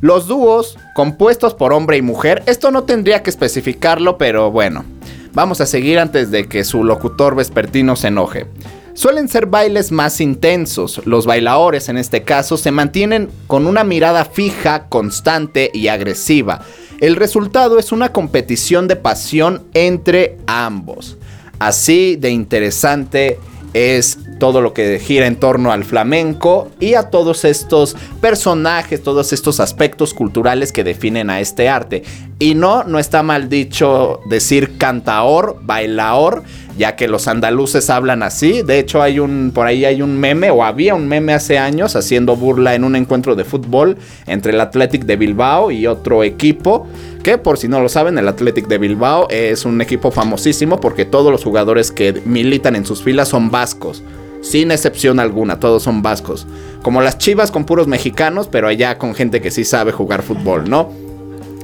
Los 0.00 0.26
dúos, 0.26 0.76
compuestos 0.94 1.54
por 1.54 1.72
hombre 1.72 1.96
y 1.96 2.02
mujer, 2.02 2.42
esto 2.46 2.70
no 2.70 2.84
tendría 2.84 3.22
que 3.22 3.30
especificarlo, 3.30 4.18
pero 4.18 4.50
bueno, 4.50 4.84
vamos 5.32 5.60
a 5.60 5.66
seguir 5.66 5.98
antes 5.98 6.30
de 6.30 6.46
que 6.46 6.64
su 6.64 6.84
locutor 6.84 7.34
vespertino 7.34 7.96
se 7.96 8.08
enoje. 8.08 8.46
Suelen 8.94 9.28
ser 9.28 9.46
bailes 9.46 9.90
más 9.90 10.20
intensos. 10.20 11.04
Los 11.04 11.26
bailadores 11.26 11.88
en 11.88 11.98
este 11.98 12.22
caso 12.22 12.56
se 12.56 12.70
mantienen 12.70 13.28
con 13.48 13.66
una 13.66 13.82
mirada 13.82 14.24
fija, 14.24 14.88
constante 14.88 15.70
y 15.74 15.88
agresiva. 15.88 16.60
El 17.00 17.16
resultado 17.16 17.80
es 17.80 17.90
una 17.90 18.12
competición 18.12 18.86
de 18.86 18.94
pasión 18.94 19.64
entre 19.74 20.38
ambos. 20.46 21.18
Así 21.58 22.14
de 22.14 22.30
interesante 22.30 23.40
es 23.74 24.18
todo 24.38 24.60
lo 24.60 24.72
que 24.72 24.98
gira 24.98 25.26
en 25.26 25.36
torno 25.36 25.72
al 25.72 25.84
flamenco 25.84 26.70
y 26.80 26.94
a 26.94 27.10
todos 27.10 27.44
estos 27.44 27.96
personajes, 28.20 29.02
todos 29.02 29.32
estos 29.32 29.60
aspectos 29.60 30.14
culturales 30.14 30.72
que 30.72 30.84
definen 30.84 31.28
a 31.28 31.40
este 31.40 31.68
arte. 31.68 32.02
Y 32.38 32.54
no, 32.54 32.84
no 32.84 32.98
está 32.98 33.22
mal 33.22 33.48
dicho 33.48 34.20
decir 34.28 34.76
cantaor, 34.78 35.58
bailaor, 35.62 36.42
ya 36.76 36.96
que 36.96 37.08
los 37.08 37.28
andaluces 37.28 37.90
hablan 37.90 38.22
así. 38.22 38.62
De 38.62 38.78
hecho, 38.78 39.02
hay 39.02 39.18
un 39.18 39.52
por 39.54 39.66
ahí 39.66 39.84
hay 39.84 40.02
un 40.02 40.18
meme 40.18 40.50
o 40.50 40.64
había 40.64 40.94
un 40.94 41.06
meme 41.08 41.32
hace 41.32 41.58
años 41.58 41.96
haciendo 41.96 42.36
burla 42.36 42.74
en 42.74 42.84
un 42.84 42.96
encuentro 42.96 43.34
de 43.34 43.44
fútbol 43.44 43.96
entre 44.26 44.52
el 44.52 44.60
Athletic 44.60 45.04
de 45.04 45.16
Bilbao 45.16 45.70
y 45.70 45.86
otro 45.86 46.24
equipo, 46.24 46.86
que 47.24 47.38
por 47.38 47.58
si 47.58 47.66
no 47.66 47.80
lo 47.80 47.88
saben, 47.88 48.18
el 48.18 48.28
Athletic 48.28 48.68
de 48.68 48.78
Bilbao 48.78 49.26
es 49.30 49.64
un 49.64 49.80
equipo 49.80 50.12
famosísimo 50.12 50.78
porque 50.78 51.04
todos 51.04 51.32
los 51.32 51.42
jugadores 51.42 51.90
que 51.90 52.22
militan 52.24 52.76
en 52.76 52.86
sus 52.86 53.02
filas 53.02 53.28
son 53.28 53.50
vascos. 53.50 54.04
Sin 54.42 54.70
excepción 54.70 55.18
alguna, 55.18 55.58
todos 55.58 55.82
son 55.82 56.02
vascos. 56.02 56.46
Como 56.82 57.00
las 57.00 57.16
chivas 57.16 57.50
con 57.50 57.64
puros 57.64 57.88
mexicanos, 57.88 58.46
pero 58.46 58.68
allá 58.68 58.98
con 58.98 59.14
gente 59.14 59.40
que 59.40 59.50
sí 59.50 59.64
sabe 59.64 59.90
jugar 59.90 60.22
fútbol, 60.22 60.68
¿no? 60.68 60.92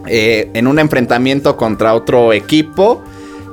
Eh, 0.06 0.50
en 0.54 0.66
un 0.66 0.78
enfrentamiento 0.78 1.58
contra 1.58 1.94
otro 1.94 2.32
equipo 2.32 3.02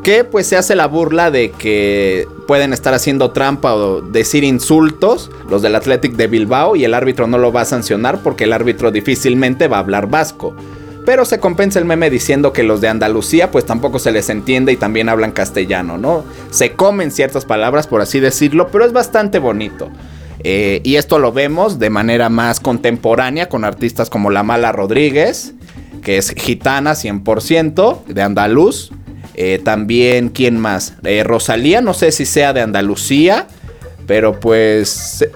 que 0.01 0.23
pues 0.23 0.47
se 0.47 0.55
hace 0.55 0.75
la 0.75 0.87
burla 0.87 1.29
de 1.29 1.51
que 1.51 2.25
pueden 2.47 2.71
estar 2.71 2.93
haciendo 2.93 3.31
trampa 3.31 3.75
o 3.75 3.99
decir 3.99 4.45
insultos 4.45 5.29
los 5.49 5.61
del 5.61 5.75
Athletic 5.75 6.13
de 6.13 6.27
Bilbao 6.27 6.77
y 6.77 6.85
el 6.85 6.93
árbitro 6.93 7.27
no 7.27 7.37
lo 7.37 7.51
va 7.51 7.61
a 7.61 7.65
sancionar 7.65 8.23
porque 8.23 8.45
el 8.45 8.53
árbitro 8.53 8.91
difícilmente 8.91 9.67
va 9.67 9.75
a 9.75 9.79
hablar 9.81 10.07
vasco. 10.07 10.55
Pero 11.07 11.23
se 11.23 11.39
compensa 11.39 11.79
el 11.79 11.85
meme 11.85 12.09
diciendo 12.09 12.51
que 12.51 12.63
los 12.63 12.81
de 12.81 12.89
Andalucía 12.89 13.49
pues 13.49 13.65
tampoco 13.65 13.97
se 13.97 14.11
les 14.11 14.29
entiende 14.29 14.73
y 14.73 14.75
también 14.75 15.07
hablan 15.07 15.31
castellano, 15.31 15.97
¿no? 15.97 16.25
Se 16.49 16.73
comen 16.73 17.11
ciertas 17.11 17.45
palabras 17.45 17.87
por 17.87 18.01
así 18.01 18.19
decirlo, 18.19 18.67
pero 18.73 18.83
es 18.83 18.91
bastante 18.91 19.39
bonito. 19.39 19.89
Eh, 20.43 20.81
y 20.83 20.97
esto 20.97 21.17
lo 21.17 21.31
vemos 21.31 21.79
de 21.79 21.89
manera 21.89 22.27
más 22.27 22.59
contemporánea 22.59 23.47
con 23.47 23.63
artistas 23.63 24.09
como 24.09 24.31
La 24.31 24.43
Mala 24.43 24.73
Rodríguez, 24.73 25.53
que 26.03 26.17
es 26.17 26.31
gitana 26.31 26.91
100%, 26.91 28.03
de 28.07 28.21
andaluz, 28.21 28.91
eh, 29.35 29.61
también, 29.63 30.27
¿quién 30.27 30.59
más? 30.59 30.95
Eh, 31.05 31.23
Rosalía, 31.23 31.79
no 31.79 31.93
sé 31.93 32.11
si 32.11 32.25
sea 32.25 32.51
de 32.51 32.59
Andalucía, 32.59 33.47
pero 34.07 34.39
pues 34.39 35.27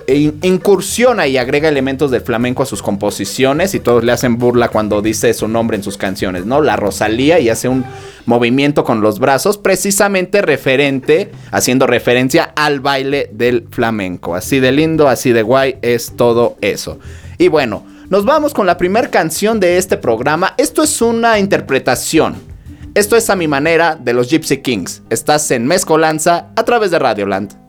incursiona 0.41 1.27
y 1.27 1.37
agrega 1.37 1.69
elementos 1.69 2.09
del 2.09 2.21
flamenco 2.21 2.63
a 2.63 2.65
sus 2.65 2.81
composiciones 2.81 3.75
y 3.75 3.79
todos 3.79 4.03
le 4.03 4.13
hacen 4.13 4.37
burla 4.37 4.69
cuando 4.69 5.01
dice 5.01 5.33
su 5.33 5.47
nombre 5.47 5.77
en 5.77 5.83
sus 5.83 5.97
canciones, 5.97 6.45
¿no? 6.45 6.61
La 6.61 6.77
Rosalía 6.77 7.39
y 7.39 7.49
hace 7.49 7.67
un 7.67 7.85
movimiento 8.25 8.83
con 8.83 9.01
los 9.01 9.19
brazos 9.19 9.57
precisamente 9.57 10.41
referente, 10.41 11.31
haciendo 11.51 11.85
referencia 11.85 12.53
al 12.55 12.79
baile 12.79 13.29
del 13.33 13.67
flamenco. 13.69 14.33
Así 14.33 14.59
de 14.59 14.71
lindo, 14.71 15.09
así 15.09 15.33
de 15.33 15.43
guay 15.43 15.77
es 15.81 16.15
todo 16.15 16.57
eso. 16.61 16.97
Y 17.37 17.49
bueno, 17.49 17.85
nos 18.09 18.23
vamos 18.23 18.53
con 18.53 18.65
la 18.65 18.77
primera 18.77 19.11
canción 19.11 19.59
de 19.59 19.77
este 19.77 19.97
programa. 19.97 20.53
Esto 20.57 20.81
es 20.81 21.01
una 21.01 21.37
interpretación 21.37 22.51
esto 22.93 23.15
es 23.15 23.29
a 23.29 23.37
mi 23.37 23.47
manera 23.47 23.95
de 23.95 24.11
los 24.11 24.29
Gypsy 24.29 24.57
Kings. 24.57 25.01
Estás 25.09 25.49
en 25.51 25.65
Mezcolanza 25.65 26.47
a 26.57 26.63
través 26.65 26.91
de 26.91 26.99
Radioland. 26.99 27.60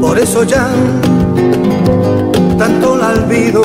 Por 0.00 0.16
eso 0.16 0.44
ya 0.44 0.68
tanto 2.56 2.96
la 2.96 3.08
olvido. 3.08 3.62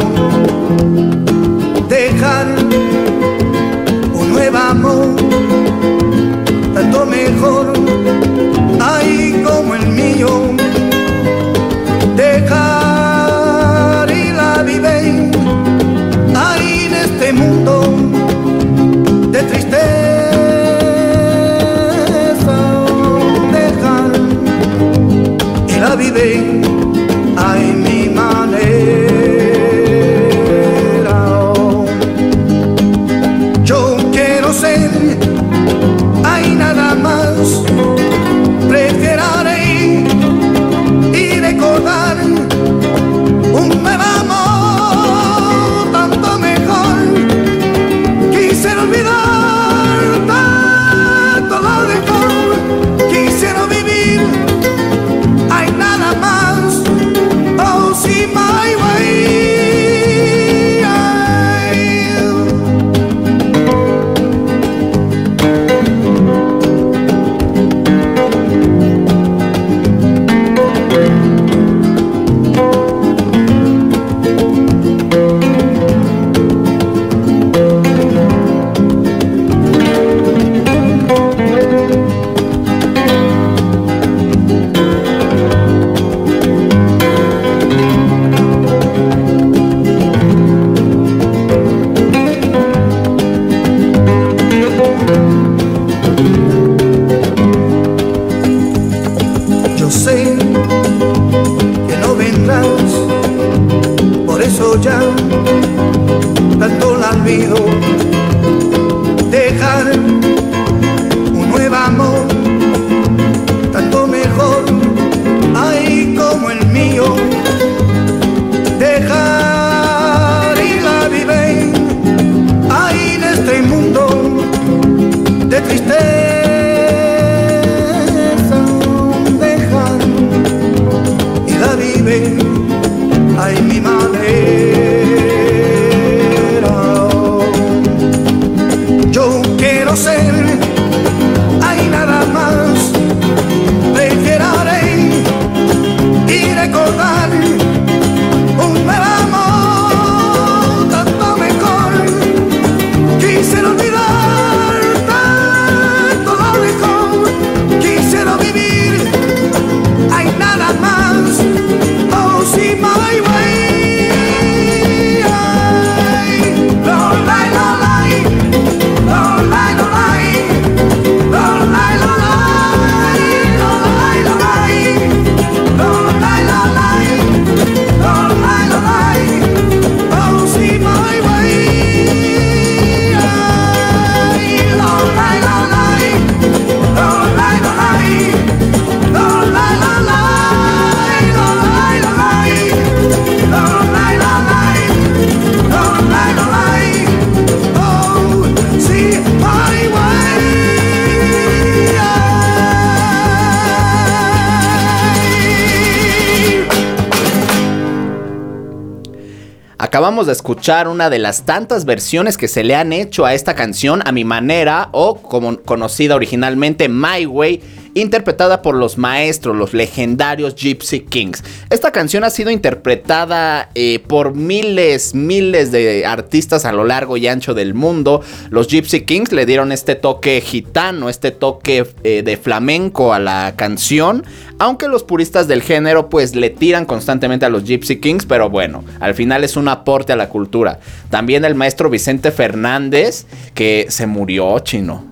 De 210.26 210.32
escuchar 210.32 210.88
una 210.88 211.12
de 211.12 211.20
las 211.20 211.44
tantas 211.44 211.86
versiones 211.86 212.38
que 212.38 212.48
se 212.48 212.64
le 212.64 212.74
han 212.74 212.94
hecho 212.94 213.26
a 213.26 213.36
esta 213.36 213.54
canción 213.54 214.02
a 214.06 214.12
mi 214.12 214.26
manera 214.26 214.90
o 214.92 215.22
como 215.22 215.58
conocida 215.62 216.16
originalmente 216.16 216.90
My 216.90 217.28
Way 217.28 217.62
interpretada 217.96 218.62
por 218.62 218.76
los 218.76 218.98
maestros, 218.98 219.56
los 219.56 219.74
legendarios 219.74 220.54
Gypsy 220.56 221.00
Kings. 221.00 221.44
Esta 221.70 221.92
canción 221.92 222.24
ha 222.26 222.30
sido 222.30 222.52
interpretada 222.52 223.70
eh, 223.74 224.00
por 224.06 224.36
miles, 224.36 225.16
miles 225.16 225.72
de 225.72 226.06
artistas 226.06 226.66
a 226.66 226.74
lo 226.74 226.84
largo 226.84 227.18
y 227.18 227.28
ancho 227.28 227.54
del 227.54 227.74
mundo. 227.74 228.22
Los 228.50 228.68
Gypsy 228.68 229.06
Kings 229.06 229.32
le 229.32 229.46
dieron 229.46 229.72
este 229.72 229.96
toque 229.96 230.42
gitano, 230.42 231.10
este 231.10 231.32
toque 231.32 231.88
eh, 232.04 232.22
de 232.22 232.38
flamenco 232.38 233.14
a 233.14 233.20
la 233.20 233.54
canción. 233.56 234.26
Aunque 234.60 234.90
los 234.90 235.04
puristas 235.04 235.48
del 235.48 235.62
género 235.62 236.10
pues 236.10 236.36
le 236.36 236.50
tiran 236.50 236.86
constantemente 236.86 237.46
a 237.46 237.50
los 237.50 237.64
Gypsy 237.64 238.02
Kings, 238.02 238.26
pero 238.26 238.50
bueno, 238.50 238.84
al 239.00 239.16
final 239.16 239.46
es 239.46 239.56
un 239.56 239.70
aporte 239.70 240.12
a 240.12 240.18
la 240.18 240.28
cultura. 240.28 240.80
También 241.10 241.46
el 241.46 241.56
maestro 241.56 241.90
Vicente 241.90 242.32
Fernández, 242.32 243.26
que 243.54 243.86
se 243.88 244.06
murió, 244.06 244.60
chino. 244.60 245.06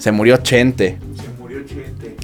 Se 0.00 0.10
murió 0.10 0.38
Chente. 0.38 0.98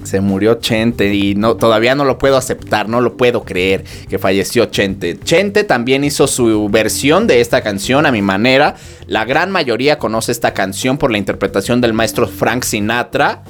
Se 0.04 0.20
murió 0.20 0.54
Chente 0.54 1.14
y 1.14 1.34
no, 1.34 1.56
todavía 1.56 1.94
no 1.94 2.04
lo 2.04 2.18
puedo 2.18 2.36
aceptar, 2.36 2.88
no 2.88 3.00
lo 3.00 3.16
puedo 3.16 3.44
creer 3.44 3.84
que 4.08 4.18
falleció 4.18 4.66
Chente. 4.66 5.18
Chente 5.18 5.64
también 5.64 6.04
hizo 6.04 6.26
su 6.26 6.68
versión 6.68 7.26
de 7.26 7.40
esta 7.40 7.62
canción 7.62 8.06
a 8.06 8.12
mi 8.12 8.22
manera. 8.22 8.76
La 9.06 9.24
gran 9.24 9.50
mayoría 9.50 9.98
conoce 9.98 10.32
esta 10.32 10.54
canción 10.54 10.98
por 10.98 11.10
la 11.10 11.18
interpretación 11.18 11.80
del 11.80 11.92
maestro 11.92 12.26
Frank 12.26 12.64
Sinatra. 12.64 13.42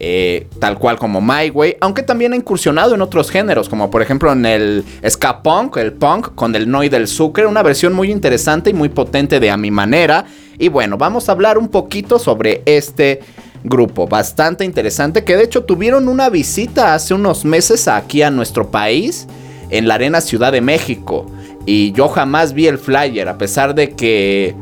Eh, 0.00 0.46
tal 0.60 0.78
cual 0.78 0.96
como 0.96 1.20
My 1.20 1.50
Way, 1.50 1.78
aunque 1.80 2.04
también 2.04 2.32
ha 2.32 2.36
incursionado 2.36 2.94
en 2.94 3.00
otros 3.00 3.32
géneros, 3.32 3.68
como 3.68 3.90
por 3.90 4.00
ejemplo 4.00 4.30
en 4.30 4.46
el 4.46 4.84
ska 5.08 5.42
punk, 5.42 5.76
el 5.78 5.92
punk 5.92 6.36
con 6.36 6.54
el 6.54 6.70
Noi 6.70 6.88
del 6.88 7.08
Sucre, 7.08 7.46
una 7.46 7.64
versión 7.64 7.94
muy 7.94 8.12
interesante 8.12 8.70
y 8.70 8.74
muy 8.74 8.90
potente 8.90 9.40
de 9.40 9.50
A 9.50 9.56
mi 9.56 9.72
manera. 9.72 10.24
Y 10.56 10.68
bueno, 10.68 10.98
vamos 10.98 11.28
a 11.28 11.32
hablar 11.32 11.58
un 11.58 11.68
poquito 11.68 12.20
sobre 12.20 12.62
este 12.64 13.20
grupo 13.64 14.06
bastante 14.06 14.64
interesante 14.64 15.24
que 15.24 15.36
de 15.36 15.44
hecho 15.44 15.64
tuvieron 15.64 16.08
una 16.08 16.30
visita 16.30 16.94
hace 16.94 17.14
unos 17.14 17.44
meses 17.44 17.88
aquí 17.88 18.22
a 18.22 18.30
nuestro 18.30 18.70
país 18.70 19.26
en 19.70 19.88
la 19.88 19.94
Arena 19.94 20.20
Ciudad 20.20 20.52
de 20.52 20.60
México 20.60 21.26
y 21.66 21.92
yo 21.92 22.08
jamás 22.08 22.52
vi 22.52 22.66
el 22.66 22.78
flyer 22.78 23.28
a 23.28 23.36
pesar 23.36 23.74
de 23.74 23.90
que 23.90 24.54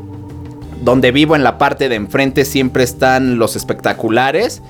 donde 0.83 1.11
vivo 1.11 1.35
en 1.35 1.43
la 1.43 1.57
parte 1.57 1.89
de 1.89 1.95
enfrente 1.95 2.45
siempre 2.45 2.83
están 2.83 3.37
los 3.39 3.55
espectaculares. 3.55 4.61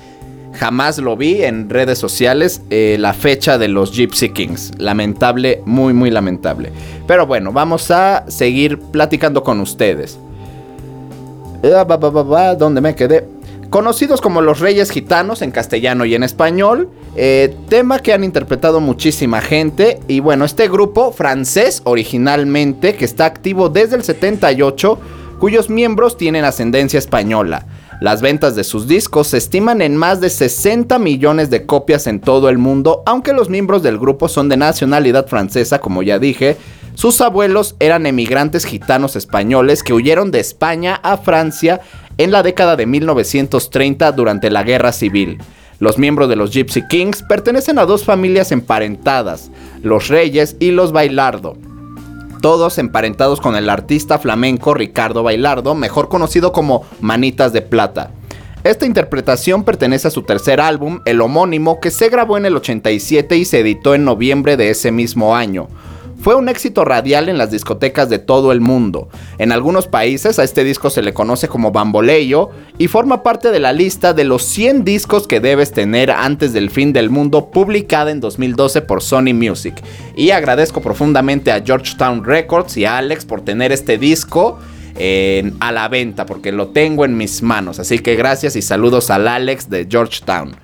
Jamás 0.52 0.98
lo 0.98 1.16
vi 1.16 1.44
en 1.44 1.68
redes 1.68 1.98
sociales 1.98 2.62
eh, 2.70 2.96
la 2.98 3.12
fecha 3.12 3.58
de 3.58 3.68
los 3.68 3.92
Gypsy 3.92 4.30
Kings. 4.30 4.72
Lamentable, 4.78 5.62
muy, 5.66 5.92
muy 5.92 6.10
lamentable. 6.10 6.72
Pero 7.06 7.26
bueno, 7.26 7.52
vamos 7.52 7.90
a 7.90 8.24
seguir 8.28 8.78
platicando 8.78 9.42
con 9.42 9.60
ustedes. 9.60 10.18
Eh, 11.62 11.74
¿Dónde 12.58 12.80
me 12.80 12.94
quedé? 12.94 13.37
Conocidos 13.70 14.22
como 14.22 14.40
los 14.40 14.60
Reyes 14.60 14.90
Gitanos 14.90 15.42
en 15.42 15.50
castellano 15.50 16.06
y 16.06 16.14
en 16.14 16.22
español, 16.22 16.88
eh, 17.16 17.54
tema 17.68 17.98
que 17.98 18.14
han 18.14 18.24
interpretado 18.24 18.80
muchísima 18.80 19.42
gente. 19.42 20.00
Y 20.08 20.20
bueno, 20.20 20.46
este 20.46 20.68
grupo 20.68 21.12
francés 21.12 21.82
originalmente, 21.84 22.94
que 22.94 23.04
está 23.04 23.26
activo 23.26 23.68
desde 23.68 23.96
el 23.96 24.04
78, 24.04 24.98
cuyos 25.38 25.68
miembros 25.68 26.16
tienen 26.16 26.46
ascendencia 26.46 26.98
española. 26.98 27.66
Las 28.00 28.22
ventas 28.22 28.56
de 28.56 28.64
sus 28.64 28.88
discos 28.88 29.28
se 29.28 29.36
estiman 29.36 29.82
en 29.82 29.96
más 29.96 30.22
de 30.22 30.30
60 30.30 30.98
millones 30.98 31.50
de 31.50 31.66
copias 31.66 32.06
en 32.06 32.20
todo 32.20 32.48
el 32.48 32.56
mundo, 32.56 33.02
aunque 33.04 33.34
los 33.34 33.50
miembros 33.50 33.82
del 33.82 33.98
grupo 33.98 34.28
son 34.28 34.48
de 34.48 34.56
nacionalidad 34.56 35.26
francesa, 35.26 35.78
como 35.78 36.02
ya 36.02 36.18
dije. 36.18 36.56
Sus 36.94 37.20
abuelos 37.20 37.76
eran 37.80 38.06
emigrantes 38.06 38.64
gitanos 38.64 39.14
españoles 39.14 39.82
que 39.82 39.92
huyeron 39.92 40.30
de 40.30 40.40
España 40.40 40.98
a 41.02 41.18
Francia 41.18 41.80
en 42.18 42.32
la 42.32 42.42
década 42.42 42.76
de 42.76 42.84
1930 42.86 44.12
durante 44.12 44.50
la 44.50 44.64
Guerra 44.64 44.92
Civil. 44.92 45.38
Los 45.78 45.96
miembros 45.96 46.28
de 46.28 46.36
los 46.36 46.50
Gypsy 46.52 46.86
Kings 46.88 47.22
pertenecen 47.22 47.78
a 47.78 47.86
dos 47.86 48.04
familias 48.04 48.50
emparentadas, 48.50 49.50
los 49.82 50.08
Reyes 50.08 50.56
y 50.58 50.72
los 50.72 50.90
Bailardo. 50.90 51.56
Todos 52.42 52.78
emparentados 52.78 53.40
con 53.40 53.56
el 53.56 53.70
artista 53.70 54.18
flamenco 54.18 54.74
Ricardo 54.74 55.22
Bailardo, 55.22 55.74
mejor 55.74 56.08
conocido 56.08 56.52
como 56.52 56.84
Manitas 57.00 57.52
de 57.52 57.62
Plata. 57.62 58.10
Esta 58.64 58.86
interpretación 58.86 59.62
pertenece 59.62 60.08
a 60.08 60.10
su 60.10 60.22
tercer 60.22 60.60
álbum, 60.60 61.00
el 61.04 61.20
homónimo, 61.20 61.78
que 61.78 61.92
se 61.92 62.08
grabó 62.08 62.36
en 62.36 62.46
el 62.46 62.56
87 62.56 63.36
y 63.36 63.44
se 63.44 63.60
editó 63.60 63.94
en 63.94 64.04
noviembre 64.04 64.56
de 64.56 64.70
ese 64.70 64.90
mismo 64.90 65.36
año. 65.36 65.68
Fue 66.20 66.34
un 66.34 66.48
éxito 66.48 66.84
radial 66.84 67.28
en 67.28 67.38
las 67.38 67.52
discotecas 67.52 68.08
de 68.08 68.18
todo 68.18 68.50
el 68.50 68.60
mundo. 68.60 69.08
En 69.38 69.52
algunos 69.52 69.86
países 69.86 70.38
a 70.38 70.44
este 70.44 70.64
disco 70.64 70.90
se 70.90 71.00
le 71.00 71.14
conoce 71.14 71.46
como 71.46 71.70
Bamboleyo 71.70 72.50
y 72.76 72.88
forma 72.88 73.22
parte 73.22 73.52
de 73.52 73.60
la 73.60 73.72
lista 73.72 74.12
de 74.14 74.24
los 74.24 74.42
100 74.42 74.84
discos 74.84 75.28
que 75.28 75.38
debes 75.38 75.70
tener 75.70 76.10
antes 76.10 76.52
del 76.52 76.70
fin 76.70 76.92
del 76.92 77.08
mundo 77.08 77.50
publicada 77.50 78.10
en 78.10 78.18
2012 78.18 78.82
por 78.82 79.00
Sony 79.00 79.32
Music. 79.32 79.76
Y 80.16 80.30
agradezco 80.30 80.80
profundamente 80.80 81.52
a 81.52 81.62
Georgetown 81.64 82.24
Records 82.24 82.76
y 82.76 82.84
a 82.84 82.98
Alex 82.98 83.24
por 83.24 83.42
tener 83.42 83.70
este 83.70 83.96
disco. 83.96 84.58
a 85.60 85.70
la 85.70 85.86
venta 85.88 86.26
porque 86.26 86.50
lo 86.50 86.70
tengo 86.70 87.04
en 87.04 87.16
mis 87.16 87.40
manos 87.40 87.78
así 87.78 88.00
que 88.00 88.16
gracias 88.16 88.56
y 88.56 88.62
saludos 88.62 89.10
al 89.10 89.28
Alex 89.28 89.70
de 89.70 89.86
Georgetown 89.88 90.56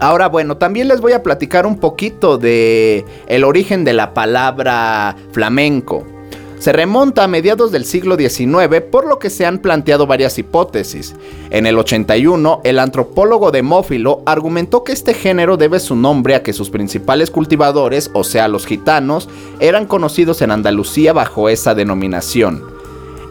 Ahora 0.00 0.28
bueno, 0.28 0.56
también 0.56 0.88
les 0.88 1.02
voy 1.02 1.12
a 1.12 1.22
platicar 1.22 1.66
un 1.66 1.78
poquito 1.78 2.38
de 2.38 3.04
el 3.26 3.44
origen 3.44 3.84
de 3.84 3.92
la 3.92 4.14
palabra 4.14 5.14
flamenco. 5.32 6.06
Se 6.58 6.72
remonta 6.72 7.24
a 7.24 7.28
mediados 7.28 7.70
del 7.70 7.84
siglo 7.84 8.16
XIX, 8.16 8.82
por 8.90 9.06
lo 9.06 9.18
que 9.18 9.30
se 9.30 9.44
han 9.44 9.58
planteado 9.58 10.06
varias 10.06 10.38
hipótesis. 10.38 11.14
En 11.50 11.66
el 11.66 11.78
81, 11.78 12.60
el 12.64 12.78
antropólogo 12.78 13.50
demófilo 13.50 14.22
argumentó 14.24 14.84
que 14.84 14.92
este 14.92 15.12
género 15.12 15.58
debe 15.58 15.80
su 15.80 15.96
nombre 15.96 16.34
a 16.34 16.42
que 16.42 16.54
sus 16.54 16.70
principales 16.70 17.30
cultivadores, 17.30 18.10
o 18.14 18.24
sea 18.24 18.48
los 18.48 18.66
gitanos, 18.66 19.28
eran 19.58 19.86
conocidos 19.86 20.40
en 20.40 20.50
Andalucía 20.50 21.12
bajo 21.12 21.50
esa 21.50 21.74
denominación. 21.74 22.79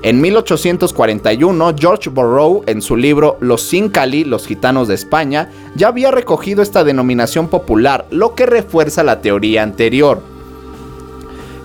En 0.01 0.21
1841, 0.21 1.75
George 1.77 2.09
Borrow, 2.09 2.63
en 2.67 2.81
su 2.81 2.95
libro 2.95 3.37
Los 3.41 3.63
Sincali, 3.63 4.23
los 4.23 4.47
gitanos 4.47 4.87
de 4.87 4.95
España, 4.95 5.49
ya 5.75 5.89
había 5.89 6.09
recogido 6.09 6.61
esta 6.61 6.85
denominación 6.85 7.49
popular, 7.49 8.05
lo 8.09 8.33
que 8.33 8.45
refuerza 8.45 9.03
la 9.03 9.19
teoría 9.19 9.61
anterior. 9.61 10.23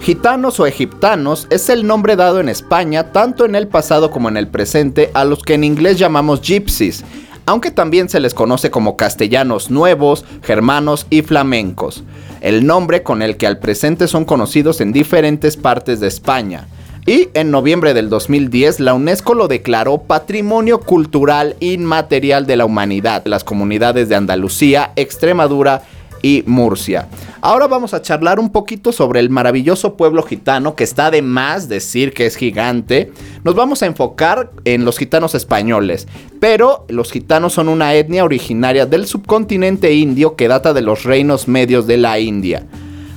Gitanos 0.00 0.58
o 0.58 0.66
egiptanos 0.66 1.46
es 1.48 1.68
el 1.68 1.86
nombre 1.86 2.16
dado 2.16 2.40
en 2.40 2.48
España 2.48 3.12
tanto 3.12 3.44
en 3.44 3.54
el 3.54 3.68
pasado 3.68 4.10
como 4.10 4.28
en 4.28 4.36
el 4.36 4.48
presente 4.48 5.12
a 5.14 5.24
los 5.24 5.44
que 5.44 5.54
en 5.54 5.62
inglés 5.62 6.00
llamamos 6.00 6.42
gypsies, 6.42 7.04
aunque 7.46 7.70
también 7.70 8.08
se 8.08 8.18
les 8.18 8.34
conoce 8.34 8.68
como 8.68 8.96
castellanos 8.96 9.70
nuevos, 9.70 10.24
germanos 10.42 11.06
y 11.08 11.22
flamencos, 11.22 12.02
el 12.40 12.66
nombre 12.66 13.04
con 13.04 13.22
el 13.22 13.36
que 13.36 13.46
al 13.46 13.60
presente 13.60 14.08
son 14.08 14.24
conocidos 14.24 14.80
en 14.80 14.92
diferentes 14.92 15.56
partes 15.56 16.00
de 16.00 16.08
España. 16.08 16.66
Y 17.06 17.28
en 17.34 17.50
noviembre 17.50 17.92
del 17.92 18.08
2010 18.08 18.80
la 18.80 18.94
UNESCO 18.94 19.34
lo 19.34 19.46
declaró 19.46 19.98
Patrimonio 19.98 20.80
Cultural 20.80 21.54
Inmaterial 21.60 22.46
de 22.46 22.56
la 22.56 22.64
Humanidad, 22.64 23.26
las 23.26 23.44
comunidades 23.44 24.08
de 24.08 24.16
Andalucía, 24.16 24.92
Extremadura 24.96 25.82
y 26.22 26.42
Murcia. 26.46 27.08
Ahora 27.42 27.66
vamos 27.66 27.92
a 27.92 28.00
charlar 28.00 28.40
un 28.40 28.50
poquito 28.50 28.90
sobre 28.90 29.20
el 29.20 29.28
maravilloso 29.28 29.98
pueblo 29.98 30.22
gitano 30.22 30.74
que 30.74 30.84
está 30.84 31.10
de 31.10 31.20
más 31.20 31.68
decir 31.68 32.14
que 32.14 32.24
es 32.24 32.36
gigante. 32.36 33.12
Nos 33.44 33.54
vamos 33.54 33.82
a 33.82 33.86
enfocar 33.86 34.50
en 34.64 34.86
los 34.86 34.96
gitanos 34.96 35.34
españoles, 35.34 36.08
pero 36.40 36.86
los 36.88 37.12
gitanos 37.12 37.52
son 37.52 37.68
una 37.68 37.92
etnia 37.92 38.24
originaria 38.24 38.86
del 38.86 39.06
subcontinente 39.06 39.92
indio 39.92 40.36
que 40.36 40.48
data 40.48 40.72
de 40.72 40.80
los 40.80 41.04
reinos 41.04 41.48
medios 41.48 41.86
de 41.86 41.98
la 41.98 42.18
India 42.18 42.64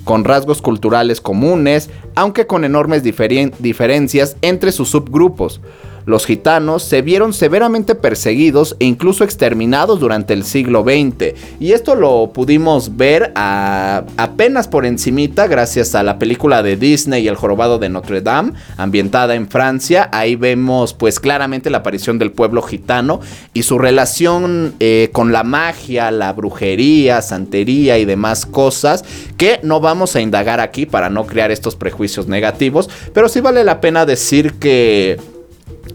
con 0.08 0.24
rasgos 0.24 0.62
culturales 0.62 1.20
comunes, 1.20 1.90
aunque 2.18 2.48
con 2.48 2.66
enormes 2.66 3.04
diferencias 3.04 4.38
entre 4.42 4.72
sus 4.72 4.90
subgrupos 4.90 5.62
los 6.08 6.26
gitanos 6.26 6.84
se 6.84 7.02
vieron 7.02 7.34
severamente 7.34 7.94
perseguidos 7.94 8.78
e 8.80 8.86
incluso 8.86 9.26
exterminados 9.26 10.00
durante 10.00 10.34
el 10.34 10.46
siglo 10.46 10.84
XX. 10.84 11.36
Y 11.60 11.74
esto 11.74 11.96
lo 11.96 12.32
pudimos 12.34 12.96
ver 12.96 13.34
apenas 13.36 14.70
por 14.70 14.86
encimita 14.86 15.48
gracias 15.48 15.96
a 15.96 16.04
la 16.04 16.18
película 16.18 16.64
de 16.64 16.78
Disney 16.78 17.28
El 17.28 17.36
jorobado 17.36 17.78
de 17.78 17.90
Notre 17.90 18.22
Dame, 18.22 18.54
ambientada 18.78 19.36
en 19.36 19.50
Francia. 19.50 20.10
Ahí 20.14 20.38
vemos 20.38 20.94
pues 20.94 21.20
claramente 21.20 21.70
la 21.70 21.80
aparición 21.80 22.18
del 22.18 22.32
pueblo 22.32 22.62
gitano 22.62 23.20
y 23.54 23.64
su 23.64 23.78
relación 23.78 24.76
eh, 24.80 25.10
con 25.12 25.34
la 25.34 25.44
magia, 25.44 26.10
la 26.12 26.32
brujería, 26.32 27.22
santería 27.22 27.98
y 27.98 28.06
demás 28.06 28.46
cosas 28.46 29.04
que 29.36 29.60
no 29.62 29.82
vamos 29.82 30.16
a 30.16 30.22
indagar 30.22 30.62
aquí 30.62 30.86
para 30.86 31.10
no 31.10 31.28
crear 31.28 31.52
estos 31.52 31.76
prejuicios 31.76 32.28
negativos. 32.28 32.90
Pero 33.14 33.28
sí 33.28 33.42
vale 33.42 33.66
la 33.66 33.82
pena 33.82 34.06
decir 34.06 34.54
que 34.54 35.20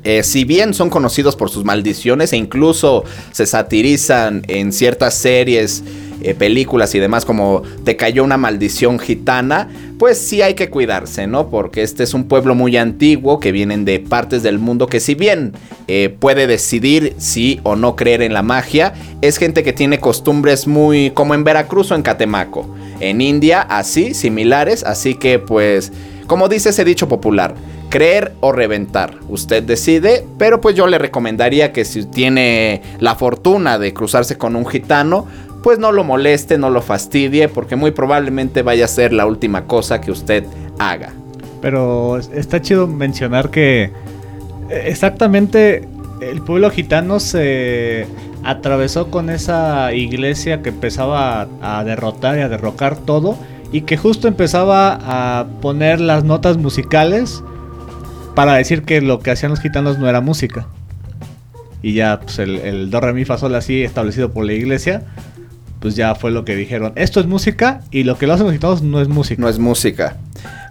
eh, 0.04 0.22
si 0.22 0.44
bien 0.44 0.74
son 0.74 0.90
conocidos 0.90 1.36
por 1.36 1.50
sus 1.50 1.64
maldiciones 1.64 2.32
e 2.32 2.36
incluso 2.36 3.04
se 3.30 3.46
satirizan 3.46 4.42
en 4.48 4.72
ciertas 4.72 5.14
series, 5.14 5.82
eh, 6.24 6.34
películas 6.34 6.94
y 6.94 7.00
demás 7.00 7.24
como 7.24 7.62
Te 7.84 7.96
cayó 7.96 8.22
una 8.22 8.36
maldición 8.36 9.00
gitana, 9.00 9.68
pues 9.98 10.18
sí 10.18 10.40
hay 10.40 10.54
que 10.54 10.70
cuidarse, 10.70 11.26
¿no? 11.26 11.48
Porque 11.48 11.82
este 11.82 12.04
es 12.04 12.14
un 12.14 12.24
pueblo 12.24 12.54
muy 12.54 12.76
antiguo 12.76 13.40
que 13.40 13.50
vienen 13.50 13.84
de 13.84 13.98
partes 13.98 14.44
del 14.44 14.60
mundo 14.60 14.86
que 14.86 15.00
si 15.00 15.16
bien 15.16 15.52
eh, 15.88 16.14
puede 16.16 16.46
decidir 16.46 17.14
si 17.18 17.58
o 17.64 17.74
no 17.74 17.96
creer 17.96 18.22
en 18.22 18.34
la 18.34 18.42
magia, 18.42 18.94
es 19.20 19.36
gente 19.36 19.64
que 19.64 19.72
tiene 19.72 19.98
costumbres 19.98 20.68
muy 20.68 21.10
como 21.10 21.34
en 21.34 21.42
Veracruz 21.42 21.90
o 21.90 21.96
en 21.96 22.02
Catemaco. 22.02 22.72
En 23.00 23.20
India 23.20 23.60
así, 23.60 24.14
similares, 24.14 24.84
así 24.84 25.16
que 25.16 25.40
pues 25.40 25.92
como 26.28 26.48
dice 26.48 26.70
ese 26.70 26.84
dicho 26.84 27.08
popular, 27.08 27.54
creer 27.92 28.32
o 28.40 28.52
reventar. 28.52 29.16
Usted 29.28 29.62
decide, 29.62 30.26
pero 30.38 30.62
pues 30.62 30.74
yo 30.74 30.86
le 30.86 30.96
recomendaría 30.96 31.72
que 31.72 31.84
si 31.84 32.06
tiene 32.06 32.80
la 33.00 33.16
fortuna 33.16 33.78
de 33.78 33.92
cruzarse 33.92 34.38
con 34.38 34.56
un 34.56 34.64
gitano, 34.64 35.26
pues 35.62 35.78
no 35.78 35.92
lo 35.92 36.02
moleste, 36.02 36.56
no 36.56 36.70
lo 36.70 36.80
fastidie, 36.80 37.50
porque 37.50 37.76
muy 37.76 37.90
probablemente 37.90 38.62
vaya 38.62 38.86
a 38.86 38.88
ser 38.88 39.12
la 39.12 39.26
última 39.26 39.66
cosa 39.66 40.00
que 40.00 40.10
usted 40.10 40.44
haga. 40.78 41.12
Pero 41.60 42.16
está 42.16 42.62
chido 42.62 42.86
mencionar 42.86 43.50
que 43.50 43.82
eh, 43.82 43.90
exactamente 44.86 45.86
el 46.22 46.40
pueblo 46.40 46.70
gitano 46.70 47.20
se 47.20 48.06
atravesó 48.42 49.10
con 49.10 49.28
esa 49.28 49.92
iglesia 49.92 50.62
que 50.62 50.70
empezaba 50.70 51.42
a, 51.42 51.80
a 51.80 51.84
derrotar 51.84 52.38
y 52.38 52.40
a 52.40 52.48
derrocar 52.48 52.96
todo 52.96 53.36
y 53.70 53.82
que 53.82 53.98
justo 53.98 54.28
empezaba 54.28 54.98
a 55.02 55.46
poner 55.60 56.00
las 56.00 56.24
notas 56.24 56.56
musicales 56.56 57.44
para 58.34 58.54
decir 58.54 58.82
que 58.82 59.00
lo 59.00 59.20
que 59.20 59.30
hacían 59.30 59.50
los 59.50 59.60
gitanos 59.60 59.98
no 59.98 60.08
era 60.08 60.20
música. 60.20 60.66
Y 61.82 61.94
ya, 61.94 62.20
pues 62.20 62.38
el, 62.38 62.56
el 62.58 62.90
do, 62.90 63.00
re, 63.00 63.12
mi, 63.12 63.24
fa, 63.24 63.38
sol 63.38 63.54
así 63.54 63.82
establecido 63.82 64.32
por 64.32 64.44
la 64.44 64.52
iglesia, 64.52 65.02
pues 65.80 65.96
ya 65.96 66.14
fue 66.14 66.30
lo 66.30 66.44
que 66.44 66.54
dijeron. 66.54 66.92
Esto 66.94 67.20
es 67.20 67.26
música 67.26 67.80
y 67.90 68.04
lo 68.04 68.16
que 68.16 68.26
lo 68.26 68.34
hacen 68.34 68.46
los 68.46 68.54
gitanos 68.54 68.82
no 68.82 69.00
es 69.00 69.08
música. 69.08 69.42
No 69.42 69.48
es 69.48 69.58
música. 69.58 70.16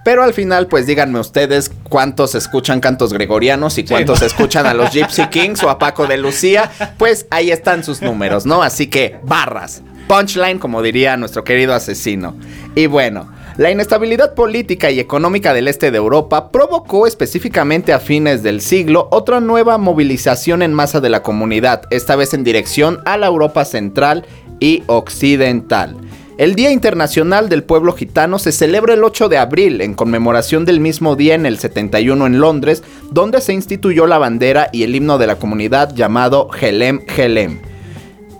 Pero 0.03 0.23
al 0.23 0.33
final, 0.33 0.67
pues 0.67 0.87
díganme 0.87 1.19
ustedes 1.19 1.71
cuántos 1.83 2.33
escuchan 2.33 2.79
cantos 2.79 3.13
gregorianos 3.13 3.77
y 3.77 3.83
cuántos 3.83 4.19
Sí, 4.19 4.23
¿no? 4.23 4.27
escuchan 4.27 4.65
a 4.65 4.73
los 4.73 4.89
Gypsy 4.93 5.27
Kings 5.27 5.63
o 5.63 5.69
a 5.69 5.77
Paco 5.77 6.07
de 6.07 6.17
Lucía. 6.17 6.71
Pues 6.97 7.27
ahí 7.29 7.51
están 7.51 7.83
sus 7.83 8.01
números, 8.01 8.45
¿no? 8.45 8.63
Así 8.63 8.87
que 8.87 9.17
barras. 9.23 9.83
Punchline, 10.07 10.59
como 10.59 10.81
diría 10.81 11.17
nuestro 11.17 11.43
querido 11.43 11.73
asesino. 11.73 12.35
Y 12.73 12.87
bueno. 12.87 13.40
La 13.61 13.69
inestabilidad 13.69 14.33
política 14.33 14.89
y 14.89 14.99
económica 14.99 15.53
del 15.53 15.67
este 15.67 15.91
de 15.91 15.97
Europa 15.99 16.49
provocó 16.49 17.05
específicamente 17.05 17.93
a 17.93 17.99
fines 17.99 18.41
del 18.41 18.59
siglo 18.59 19.07
otra 19.11 19.39
nueva 19.39 19.77
movilización 19.77 20.63
en 20.63 20.73
masa 20.73 20.99
de 20.99 21.11
la 21.11 21.21
comunidad, 21.21 21.83
esta 21.91 22.15
vez 22.15 22.33
en 22.33 22.43
dirección 22.43 23.01
a 23.05 23.17
la 23.17 23.27
Europa 23.27 23.63
central 23.63 24.25
y 24.59 24.81
occidental. 24.87 25.95
El 26.39 26.55
Día 26.55 26.71
Internacional 26.71 27.49
del 27.49 27.63
Pueblo 27.63 27.93
Gitano 27.93 28.39
se 28.39 28.51
celebra 28.51 28.95
el 28.95 29.03
8 29.03 29.29
de 29.29 29.37
abril 29.37 29.81
en 29.81 29.93
conmemoración 29.93 30.65
del 30.65 30.79
mismo 30.79 31.15
día 31.15 31.35
en 31.35 31.45
el 31.45 31.59
71 31.59 32.25
en 32.25 32.39
Londres, 32.39 32.81
donde 33.11 33.41
se 33.41 33.53
instituyó 33.53 34.07
la 34.07 34.17
bandera 34.17 34.69
y 34.73 34.81
el 34.81 34.95
himno 34.95 35.19
de 35.19 35.27
la 35.27 35.35
comunidad 35.35 35.93
llamado 35.93 36.49
Helem 36.59 37.01
Helem. 37.15 37.70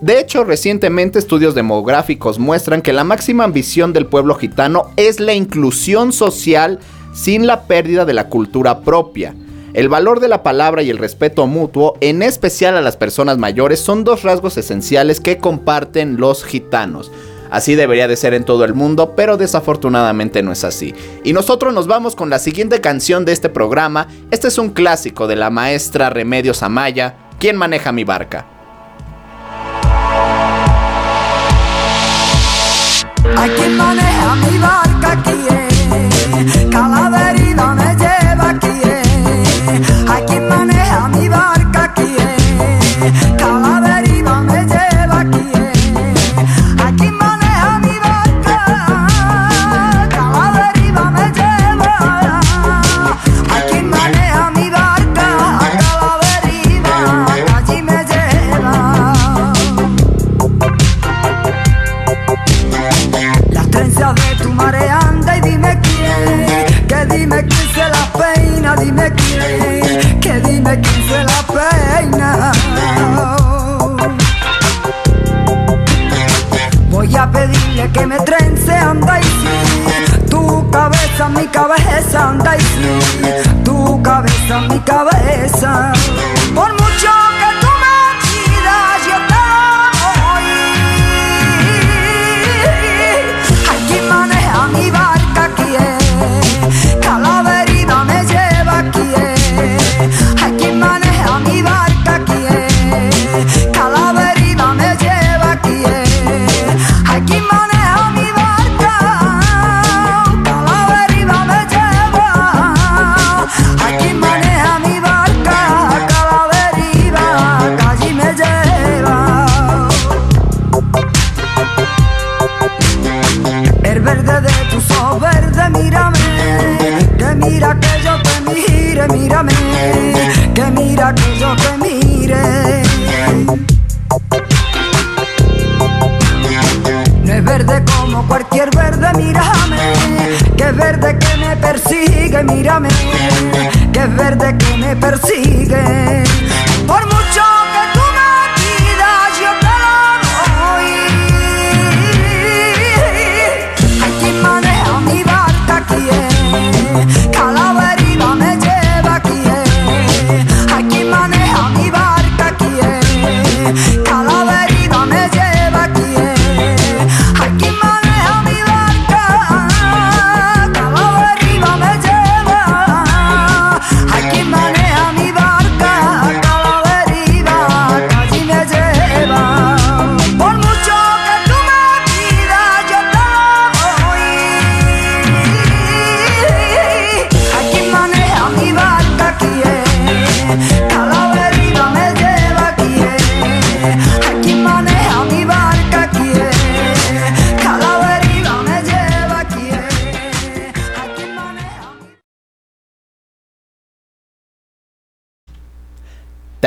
De 0.02 0.18
hecho, 0.18 0.42
recientemente 0.42 1.20
estudios 1.20 1.54
demográficos 1.54 2.40
muestran 2.40 2.82
que 2.82 2.92
la 2.92 3.04
máxima 3.04 3.44
ambición 3.44 3.92
del 3.92 4.06
pueblo 4.06 4.34
gitano 4.34 4.90
es 4.96 5.20
la 5.20 5.32
inclusión 5.32 6.12
social 6.12 6.80
sin 7.14 7.46
la 7.46 7.68
pérdida 7.68 8.04
de 8.04 8.12
la 8.12 8.28
cultura 8.28 8.80
propia. 8.80 9.36
El 9.74 9.88
valor 9.88 10.18
de 10.18 10.26
la 10.26 10.42
palabra 10.42 10.82
y 10.82 10.90
el 10.90 10.98
respeto 10.98 11.46
mutuo, 11.46 11.96
en 12.00 12.22
especial 12.22 12.76
a 12.76 12.80
las 12.80 12.96
personas 12.96 13.38
mayores, 13.38 13.78
son 13.78 14.02
dos 14.02 14.24
rasgos 14.24 14.56
esenciales 14.56 15.20
que 15.20 15.38
comparten 15.38 16.16
los 16.16 16.42
gitanos. 16.42 17.12
Así 17.52 17.76
debería 17.76 18.08
de 18.08 18.16
ser 18.16 18.34
en 18.34 18.44
todo 18.44 18.64
el 18.64 18.74
mundo, 18.74 19.14
pero 19.14 19.36
desafortunadamente 19.36 20.42
no 20.42 20.50
es 20.50 20.64
así. 20.64 20.96
Y 21.22 21.32
nosotros 21.32 21.72
nos 21.72 21.86
vamos 21.86 22.16
con 22.16 22.28
la 22.28 22.40
siguiente 22.40 22.80
canción 22.80 23.24
de 23.24 23.32
este 23.32 23.48
programa. 23.48 24.08
Este 24.32 24.48
es 24.48 24.58
un 24.58 24.70
clásico 24.70 25.28
de 25.28 25.36
la 25.36 25.50
maestra 25.50 26.10
Remedios 26.10 26.64
Amaya, 26.64 27.18
¿Quién 27.38 27.56
maneja 27.56 27.90
mi 27.90 28.04
barca? 28.04 28.61
Hay 33.36 33.50
quien 33.50 33.76
maneja 33.76 34.34
mi 34.36 34.58
barca 34.58 35.12
aquí, 35.12 35.46
eh. 35.50 35.68
Me 37.74 37.94
lleva 37.96 38.50
aquí, 38.50 38.80
eh. 38.84 39.02
Dime 68.84 69.12
quién, 69.12 70.20
que 70.20 70.40
dime 70.40 70.80
quién 70.80 71.08
se 71.08 71.24
las 71.24 71.44
peina. 71.44 72.52
Voy 76.90 77.16
a 77.16 77.30
pedirle 77.30 77.90
que 77.92 78.06
me 78.06 78.18
trence, 78.20 78.72
anda 78.72 79.20
y 79.20 79.24
sí, 79.24 80.26
tu 80.30 80.70
cabeza, 80.70 81.28
mi 81.28 81.46
cabeza, 81.46 82.28
anda 82.28 82.56
y 82.56 82.60
sí, 82.60 83.62
tu 83.64 84.02
cabeza, 84.02 84.60
mi 84.68 84.78
cabeza. 84.80 85.92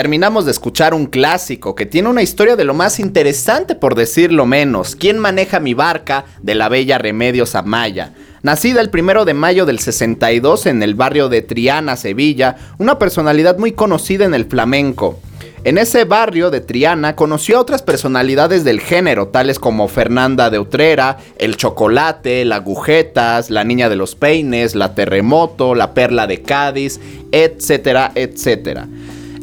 Terminamos 0.06 0.46
de 0.46 0.52
escuchar 0.52 0.94
un 0.94 1.08
clásico 1.08 1.74
que 1.74 1.88
tiene 1.88 2.10
una 2.10 2.22
historia 2.22 2.56
de 2.56 2.64
lo 2.64 2.76
más 2.76 3.00
interesante 3.00 3.74
por 3.74 3.96
decirlo 3.96 4.46
menos. 4.46 4.96
¿Quién 4.96 5.18
maneja 5.18 5.60
mi 5.60 5.74
barca? 5.74 6.26
de 6.44 6.54
la 6.54 6.70
bella 6.70 7.00
Remedios 7.00 7.56
Amaya. 7.56 8.14
Nacida 8.44 8.82
el 8.82 8.92
primero 8.92 9.26
de 9.26 9.34
mayo 9.34 9.66
del 9.66 9.80
62 9.80 10.68
en 10.68 10.84
el 10.84 10.94
barrio 10.94 11.28
de 11.28 11.42
Triana, 11.42 11.96
Sevilla, 11.96 12.56
una 12.78 13.00
personalidad 13.00 13.58
muy 13.58 13.72
conocida 13.72 14.26
en 14.26 14.36
el 14.36 14.46
flamenco. 14.46 15.20
En 15.64 15.80
ese 15.80 16.04
barrio 16.04 16.52
de 16.52 16.62
Triana 16.62 17.16
conoció 17.16 17.58
a 17.58 17.62
otras 17.62 17.82
personalidades 17.82 18.64
del 18.64 18.82
género, 18.82 19.30
tales 19.30 19.58
como 19.58 19.88
Fernanda 19.88 20.52
de 20.52 20.60
Utrera, 20.60 21.18
El 21.40 21.58
Chocolate, 21.58 22.46
La 22.46 22.58
Agujetas, 22.58 23.50
La 23.50 23.64
Niña 23.64 23.90
de 23.90 23.96
los 23.96 24.14
Peines, 24.14 24.76
La 24.76 24.94
Terremoto, 24.94 25.74
La 25.74 25.96
Perla 25.96 26.28
de 26.28 26.44
Cádiz, 26.44 27.00
etcétera, 27.32 28.12
etcétera. 28.14 28.88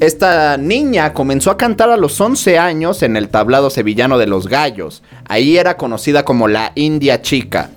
Esta 0.02 0.56
niña 0.56 1.14
comenzó 1.14 1.52
a 1.52 1.56
cantar 1.56 1.88
a 1.90 1.96
los 1.96 2.20
11 2.20 2.58
años 2.58 3.04
en 3.04 3.16
el 3.16 3.28
tablado 3.28 3.70
sevillano 3.70 4.18
de 4.18 4.26
los 4.26 4.48
gallos. 4.48 5.00
Ahí 5.28 5.56
era 5.58 5.76
conocida 5.76 6.24
como 6.24 6.48
la 6.48 6.72
India 6.74 7.22
Chica. 7.22 7.70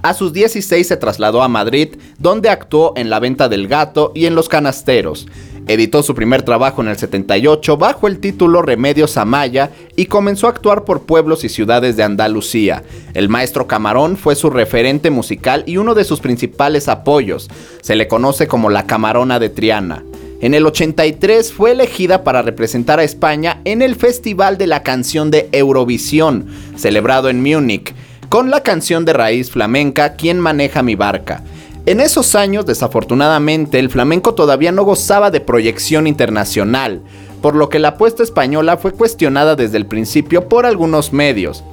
A 0.00 0.14
sus 0.14 0.32
16 0.32 0.86
se 0.86 0.96
trasladó 0.96 1.42
a 1.42 1.48
Madrid, 1.48 1.96
donde 2.20 2.50
actuó 2.50 2.92
en 2.94 3.10
La 3.10 3.18
Venta 3.18 3.48
del 3.48 3.66
Gato 3.66 4.12
y 4.14 4.26
en 4.26 4.36
Los 4.36 4.48
Canasteros. 4.48 5.26
Editó 5.66 6.04
su 6.04 6.14
primer 6.14 6.42
trabajo 6.42 6.82
en 6.82 6.88
el 6.88 6.96
78 6.96 7.76
bajo 7.76 8.06
el 8.06 8.20
título 8.20 8.62
Remedios 8.62 9.16
Amaya 9.16 9.72
y 9.96 10.06
comenzó 10.06 10.46
a 10.46 10.50
actuar 10.50 10.84
por 10.84 11.02
pueblos 11.02 11.42
y 11.42 11.48
ciudades 11.48 11.96
de 11.96 12.04
Andalucía. 12.04 12.84
El 13.12 13.28
maestro 13.28 13.66
Camarón 13.66 14.16
fue 14.16 14.36
su 14.36 14.50
referente 14.50 15.10
musical 15.10 15.64
y 15.66 15.78
uno 15.78 15.96
de 15.96 16.04
sus 16.04 16.20
principales 16.20 16.86
apoyos. 16.86 17.50
Se 17.82 17.96
le 17.96 18.06
conoce 18.06 18.46
como 18.46 18.70
la 18.70 18.86
Camarona 18.86 19.40
de 19.40 19.48
Triana. 19.48 20.04
En 20.40 20.54
el 20.54 20.64
83 20.64 21.52
fue 21.52 21.72
elegida 21.72 22.24
para 22.24 22.40
representar 22.40 22.98
a 22.98 23.04
España 23.04 23.60
en 23.66 23.82
el 23.82 23.94
Festival 23.94 24.56
de 24.56 24.66
la 24.66 24.82
Canción 24.82 25.30
de 25.30 25.50
Eurovisión, 25.52 26.46
celebrado 26.76 27.28
en 27.28 27.42
Múnich, 27.42 27.94
con 28.30 28.48
la 28.48 28.62
canción 28.62 29.04
de 29.04 29.12
raíz 29.12 29.50
flamenca 29.50 30.14
¿Quién 30.14 30.40
maneja 30.40 30.82
mi 30.82 30.94
barca? 30.94 31.42
En 31.84 32.00
esos 32.00 32.34
años, 32.34 32.64
desafortunadamente, 32.64 33.78
el 33.78 33.90
flamenco 33.90 34.34
todavía 34.34 34.72
no 34.72 34.84
gozaba 34.84 35.30
de 35.30 35.40
proyección 35.40 36.06
internacional, 36.06 37.02
por 37.42 37.54
lo 37.54 37.68
que 37.68 37.78
la 37.78 37.88
apuesta 37.88 38.22
española 38.22 38.78
fue 38.78 38.92
cuestionada 38.92 39.56
desde 39.56 39.76
el 39.76 39.84
principio 39.84 40.48
por 40.48 40.64
algunos 40.64 41.12
medios. 41.12 41.64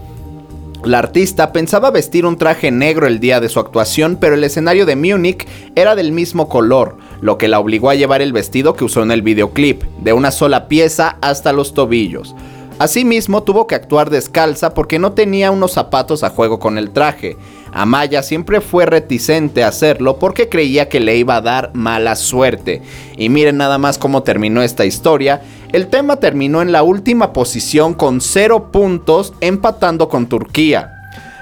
La 0.84 1.00
artista 1.00 1.52
pensaba 1.52 1.92
vestir 1.92 2.26
un 2.26 2.38
traje 2.38 2.72
negro 2.72 3.08
el 3.08 3.20
día 3.20 3.40
de 3.40 3.50
su 3.50 3.60
actuación, 3.60 4.18
pero 4.22 4.36
el 4.36 4.44
escenario 4.44 4.86
de 4.86 4.96
Múnich 4.96 5.48
era 5.76 5.96
del 5.96 6.12
mismo 6.12 6.48
color, 6.48 6.98
lo 7.20 7.38
que 7.38 7.48
la 7.48 7.60
obligó 7.60 7.90
a 7.90 7.96
llevar 7.96 8.22
el 8.22 8.32
vestido 8.32 8.76
que 8.76 8.86
usó 8.86 9.02
en 9.02 9.12
el 9.12 9.24
videoclip, 9.24 9.84
de 10.00 10.14
una 10.14 10.32
sola 10.32 10.68
pieza 10.68 11.18
hasta 11.22 11.52
los 11.52 11.74
tobillos. 11.74 12.36
Asimismo, 12.80 13.42
tuvo 13.42 13.66
que 13.66 13.74
actuar 13.74 14.12
descalza 14.12 14.76
porque 14.76 15.00
no 15.00 15.14
tenía 15.14 15.50
unos 15.50 15.72
zapatos 15.72 16.24
a 16.24 16.30
juego 16.30 16.60
con 16.60 16.78
el 16.78 16.92
traje. 16.92 17.36
Amaya 17.78 18.24
siempre 18.24 18.60
fue 18.60 18.88
reticente 18.88 19.64
a 19.64 19.68
hacerlo 19.68 20.18
porque 20.18 20.50
creía 20.50 20.90
que 20.90 21.00
le 21.00 21.16
iba 21.16 21.36
a 21.36 21.42
dar 21.42 21.70
mala 21.76 22.16
suerte. 22.16 22.82
Y 23.18 23.30
miren 23.30 23.58
nada 23.58 23.78
más 23.78 24.00
cómo 24.00 24.24
terminó 24.24 24.64
esta 24.64 24.84
historia. 24.84 25.44
El 25.72 25.86
tema 25.86 26.16
terminó 26.16 26.64
en 26.64 26.72
la 26.72 26.82
última 26.82 27.34
posición 27.34 27.94
con 27.94 28.20
0 28.20 28.72
puntos, 28.72 29.34
empatando 29.42 30.10
con 30.10 30.26
Turquía. 30.26 30.92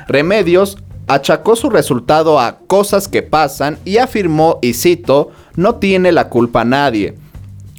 Remedios 0.09 0.77
achacó 1.07 1.55
su 1.55 1.69
resultado 1.69 2.37
a 2.37 2.57
cosas 2.67 3.07
que 3.07 3.21
pasan 3.21 3.77
y 3.85 3.99
afirmó, 3.99 4.59
y 4.61 4.73
cito, 4.73 5.31
no 5.55 5.75
tiene 5.75 6.11
la 6.11 6.27
culpa 6.27 6.65
nadie. 6.65 7.15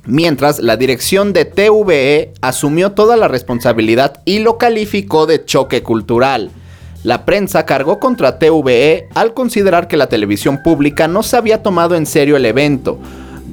Mientras 0.06 0.60
la 0.60 0.78
dirección 0.78 1.34
de 1.34 1.44
TVE 1.44 2.32
asumió 2.40 2.92
toda 2.92 3.18
la 3.18 3.28
responsabilidad 3.28 4.22
y 4.24 4.38
lo 4.38 4.56
calificó 4.56 5.26
de 5.26 5.44
choque 5.44 5.82
cultural. 5.82 6.52
La 7.06 7.24
prensa 7.24 7.64
cargó 7.66 8.00
contra 8.00 8.40
TVE 8.40 9.06
al 9.14 9.32
considerar 9.32 9.86
que 9.86 9.96
la 9.96 10.08
televisión 10.08 10.60
pública 10.64 11.06
no 11.06 11.22
se 11.22 11.36
había 11.36 11.62
tomado 11.62 11.94
en 11.94 12.04
serio 12.04 12.36
el 12.36 12.44
evento, 12.44 12.98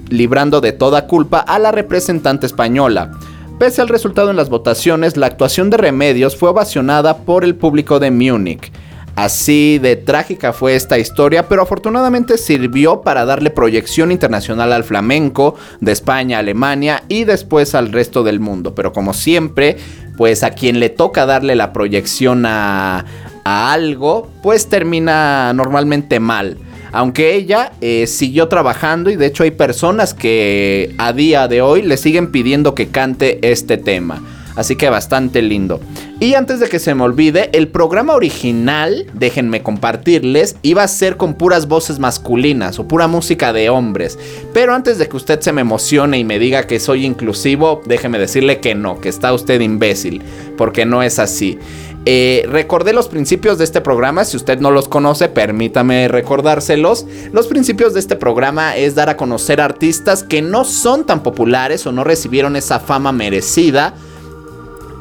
librando 0.09 0.59
de 0.59 0.71
toda 0.71 1.05
culpa 1.05 1.37
a 1.37 1.59
la 1.59 1.71
representante 1.71 2.47
española. 2.47 3.11
Pese 3.59 3.79
al 3.79 3.89
resultado 3.89 4.31
en 4.31 4.37
las 4.37 4.49
votaciones, 4.49 5.17
la 5.17 5.27
actuación 5.27 5.69
de 5.69 5.77
Remedios 5.77 6.35
fue 6.35 6.49
ovacionada 6.49 7.17
por 7.17 7.43
el 7.43 7.53
público 7.53 7.99
de 7.99 8.09
Múnich. 8.09 8.71
Así 9.15 9.77
de 9.77 9.97
trágica 9.97 10.53
fue 10.53 10.75
esta 10.75 10.97
historia, 10.97 11.47
pero 11.47 11.61
afortunadamente 11.61 12.39
sirvió 12.39 13.01
para 13.01 13.25
darle 13.25 13.51
proyección 13.51 14.11
internacional 14.11 14.73
al 14.73 14.83
flamenco 14.83 15.53
de 15.79 15.91
España, 15.91 16.39
Alemania 16.39 17.03
y 17.07 17.23
después 17.25 17.75
al 17.75 17.91
resto 17.91 18.23
del 18.23 18.39
mundo. 18.39 18.73
Pero 18.73 18.91
como 18.91 19.13
siempre, 19.13 19.77
pues 20.17 20.43
a 20.43 20.51
quien 20.51 20.79
le 20.79 20.89
toca 20.89 21.27
darle 21.27 21.55
la 21.55 21.73
proyección 21.73 22.45
a, 22.47 23.05
algo, 23.43 24.29
pues 24.41 24.69
termina 24.69 25.53
normalmente 25.53 26.19
mal. 26.19 26.58
Aunque 26.91 27.36
ella 27.36 27.71
eh, 27.82 28.06
siguió 28.06 28.47
trabajando 28.47 29.10
y 29.10 29.15
de 29.15 29.25
hecho 29.25 29.43
hay 29.43 29.51
personas 29.51 30.13
que 30.13 30.93
a 30.99 31.12
día 31.12 31.47
de 31.47 31.62
hoy 31.62 31.82
le 31.82 31.97
siguen 31.97 32.32
pidiendo 32.32 32.75
que 32.75 32.89
cante 32.89 33.39
este 33.41 33.77
tema. 33.77 34.21
Así 34.56 34.75
que 34.75 34.89
bastante 34.89 35.41
lindo. 35.41 35.79
Y 36.19 36.36
antes 36.36 36.60
de 36.60 36.69
que 36.69 36.77
se 36.77 36.93
me 36.93 37.03
olvide, 37.03 37.49
el 37.53 37.67
programa 37.67 38.13
original, 38.13 39.08
déjenme 39.13 39.63
compartirles, 39.63 40.56
iba 40.62 40.84
a 40.84 40.88
ser 40.88 41.17
con 41.17 41.34
puras 41.34 41.67
voces 41.67 41.97
masculinas 41.97 42.77
o 42.77 42.88
pura 42.88 43.08
música 43.08 43.51
de 43.51 43.69
hombres. 43.69 44.19
Pero 44.53 44.75
antes 44.75 44.99
de 44.99 45.10
que 45.10 45.17
usted 45.17 45.39
se 45.41 45.51
me 45.51 45.62
emocione 45.62 46.19
y 46.19 46.23
me 46.23 46.38
diga 46.38 46.67
que 46.67 46.79
soy 46.79 47.06
inclusivo, 47.06 47.82
déjeme 47.86 48.19
decirle 48.19 48.60
que 48.60 48.75
no, 48.75 49.01
que 49.01 49.10
está 49.10 49.34
usted 49.34 49.60
imbécil, 49.60 50.21
porque 50.56 50.86
no 50.86 51.01
es 51.01 51.17
así. 51.17 51.58
Eh, 52.05 52.45
recordé 52.49 52.91
los 52.91 53.07
principios 53.07 53.57
de 53.57 53.63
este 53.63 53.79
programa, 53.79 54.25
si 54.25 54.35
usted 54.35 54.59
no 54.59 54.71
los 54.71 54.89
conoce, 54.89 55.29
permítame 55.29 56.09
recordárselos. 56.09 57.05
Los 57.31 57.47
principios 57.47 57.93
de 57.93 58.01
este 58.01 58.17
programa 58.17 58.75
es 58.75 58.95
dar 58.95 59.09
a 59.09 59.15
conocer 59.15 59.61
artistas 59.61 60.23
que 60.23 60.41
no 60.41 60.65
son 60.65 61.05
tan 61.05 61.23
populares 61.23 61.87
o 61.87 61.93
no 61.93 62.03
recibieron 62.03 62.57
esa 62.57 62.79
fama 62.79 63.13
merecida 63.13 63.93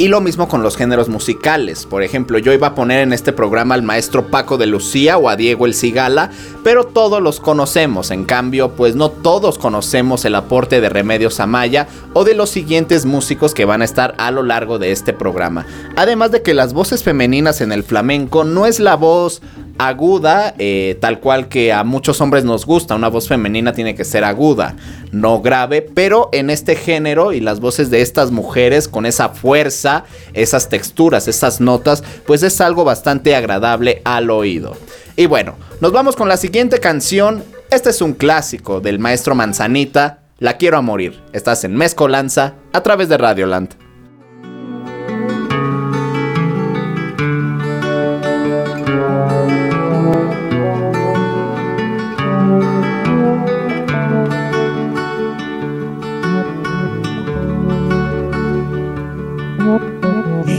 y 0.02 0.08
lo 0.08 0.20
mismo 0.20 0.48
con 0.48 0.64
los 0.64 0.76
géneros 0.76 1.08
musicales. 1.08 1.86
Por 1.86 2.02
ejemplo, 2.02 2.36
yo 2.38 2.52
iba 2.52 2.66
a 2.66 2.74
poner 2.74 3.02
en 3.02 3.12
este 3.12 3.32
programa 3.32 3.76
al 3.76 3.82
maestro 3.82 4.32
Paco 4.32 4.58
de 4.58 4.66
Lucía 4.66 5.16
o 5.16 5.28
a 5.28 5.36
Diego 5.36 5.64
El 5.64 5.74
Cigala, 5.74 6.32
pero 6.64 6.82
todos 6.82 7.22
los 7.22 7.38
conocemos. 7.38 8.10
En 8.10 8.24
cambio, 8.24 8.70
pues 8.70 8.96
no 8.96 9.12
todos 9.12 9.58
conocemos 9.58 10.24
el 10.24 10.34
aporte 10.34 10.80
de 10.80 10.88
Remedios 10.88 11.38
Amaya 11.38 11.86
o 12.14 12.24
de 12.24 12.34
los 12.34 12.50
siguientes 12.50 13.04
músicos 13.04 13.54
que 13.54 13.64
van 13.64 13.80
a 13.80 13.84
estar 13.84 14.16
a 14.18 14.32
lo 14.32 14.42
largo 14.42 14.80
de 14.80 14.90
este 14.90 15.12
programa. 15.12 15.66
Además 15.94 16.32
de 16.32 16.42
que 16.42 16.52
las 16.52 16.72
voces 16.72 17.04
femeninas 17.04 17.60
en 17.60 17.70
el 17.70 17.84
flamenco 17.84 18.42
no 18.42 18.66
es 18.66 18.80
la 18.80 18.96
voz 18.96 19.40
aguda, 19.78 20.54
eh, 20.58 20.96
tal 21.00 21.20
cual 21.20 21.48
que 21.48 21.72
a 21.72 21.84
muchos 21.84 22.20
hombres 22.20 22.44
nos 22.44 22.66
gusta. 22.66 22.94
Una 22.94 23.08
voz 23.08 23.28
femenina 23.28 23.72
tiene 23.72 23.94
que 23.94 24.04
ser 24.04 24.24
aguda, 24.24 24.76
no 25.10 25.40
grave, 25.40 25.82
pero 25.82 26.28
en 26.32 26.50
este 26.50 26.76
género 26.76 27.32
y 27.32 27.40
las 27.40 27.60
voces 27.60 27.90
de 27.90 28.02
estas 28.02 28.30
mujeres 28.30 28.88
con 28.88 29.06
esa 29.06 29.30
fuerza, 29.30 30.04
esas 30.34 30.68
texturas, 30.68 31.28
esas 31.28 31.60
notas, 31.60 32.02
pues 32.26 32.42
es 32.42 32.60
algo 32.60 32.84
bastante 32.84 33.34
agradable 33.34 34.02
al 34.04 34.30
oído. 34.30 34.76
Y 35.16 35.26
bueno, 35.26 35.56
nos 35.80 35.92
vamos 35.92 36.16
con 36.16 36.28
la 36.28 36.36
siguiente 36.36 36.80
canción. 36.80 37.44
Este 37.70 37.90
es 37.90 38.00
un 38.00 38.14
clásico 38.14 38.80
del 38.80 38.98
maestro 38.98 39.34
Manzanita. 39.34 40.20
La 40.38 40.56
quiero 40.56 40.78
a 40.78 40.82
morir. 40.82 41.20
Estás 41.32 41.64
en 41.64 41.74
Mezcolanza 41.76 42.54
a 42.72 42.82
través 42.82 43.08
de 43.08 43.18
Radioland. 43.18 43.81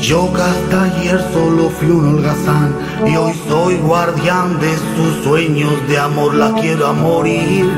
Yo 0.04 0.30
que 0.34 0.42
hasta 0.42 0.84
ayer 0.84 1.18
solo 1.32 1.70
fui 1.70 1.90
un 1.90 2.18
holgazán 2.18 2.76
y 3.08 3.16
hoy 3.16 3.34
soy 3.48 3.78
guardián 3.78 4.60
de 4.60 4.76
sus 4.98 5.24
sueños 5.24 5.72
de 5.88 5.98
amor, 5.98 6.34
la 6.36 6.52
quiero 6.56 6.88
a 6.88 6.94
morir. 6.94 7.72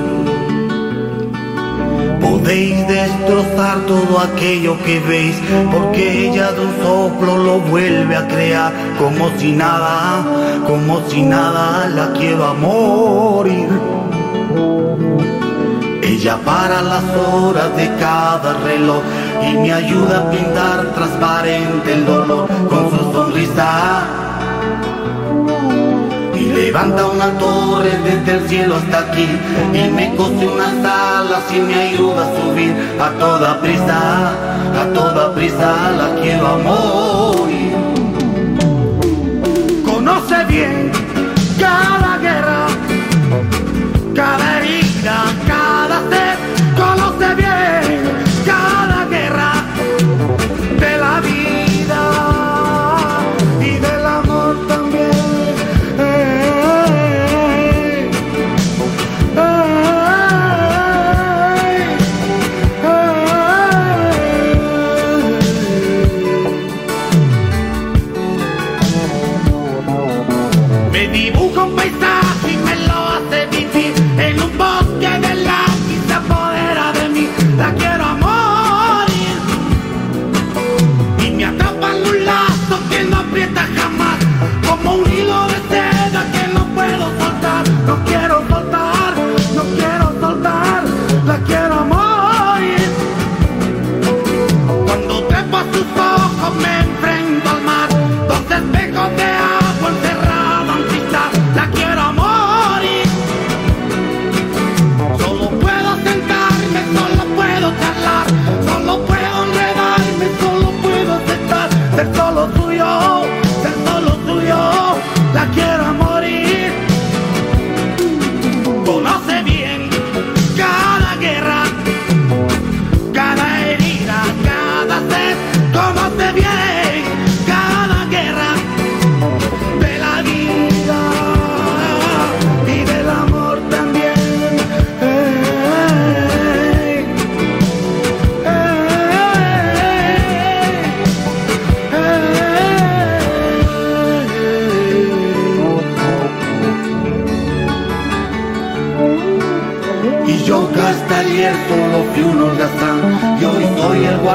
Podéis 2.20 2.88
destrozar 2.88 3.86
todo 3.86 4.20
aquello 4.20 4.76
que 4.84 5.00
veis, 5.02 5.36
porque 5.72 6.28
ella 6.28 6.52
de 6.52 6.62
un 6.62 6.76
soplo 6.82 7.38
lo 7.38 7.60
vuelve 7.60 8.16
a 8.16 8.28
crear, 8.28 8.74
como 8.98 9.30
si 9.38 9.52
nada, 9.52 10.26
como 10.66 11.08
si 11.08 11.22
nada, 11.22 11.88
la 11.90 12.12
quiero 12.14 12.44
a 12.44 12.56
morir. 12.56 13.70
Ella 16.16 16.38
para 16.46 16.82
las 16.82 17.04
horas 17.14 17.76
de 17.76 17.94
cada 18.00 18.54
reloj 18.64 19.04
y 19.44 19.58
me 19.58 19.74
ayuda 19.74 20.20
a 20.20 20.32
pintar 20.32 20.94
transparente 20.96 21.92
el 21.92 22.06
dolor 22.06 22.48
con 22.70 22.90
su 22.90 23.12
sonrisa. 23.12 24.04
Y 26.34 26.40
le 26.40 26.62
levanta 26.68 27.06
una 27.06 27.28
torre 27.38 27.92
desde 28.06 28.32
el 28.32 28.48
cielo 28.48 28.76
hasta 28.78 29.00
aquí 29.00 29.28
y 29.74 29.90
me 29.92 30.16
cose 30.16 30.48
unas 30.48 30.78
alas 30.86 31.44
y 31.54 31.60
me 31.60 31.76
ayuda 31.76 32.22
a 32.24 32.42
subir 32.42 32.74
a 32.98 33.10
toda 33.20 33.60
prisa, 33.60 34.32
a 34.82 34.94
toda 34.94 35.36
prisa 35.36 35.92
la 35.98 36.22
quiero 36.22 36.48
amor. 36.48 37.50
Conoce 39.84 40.46
bien 40.46 40.92
cada 41.60 42.18
guerra, 42.20 42.68
cada 44.16 44.45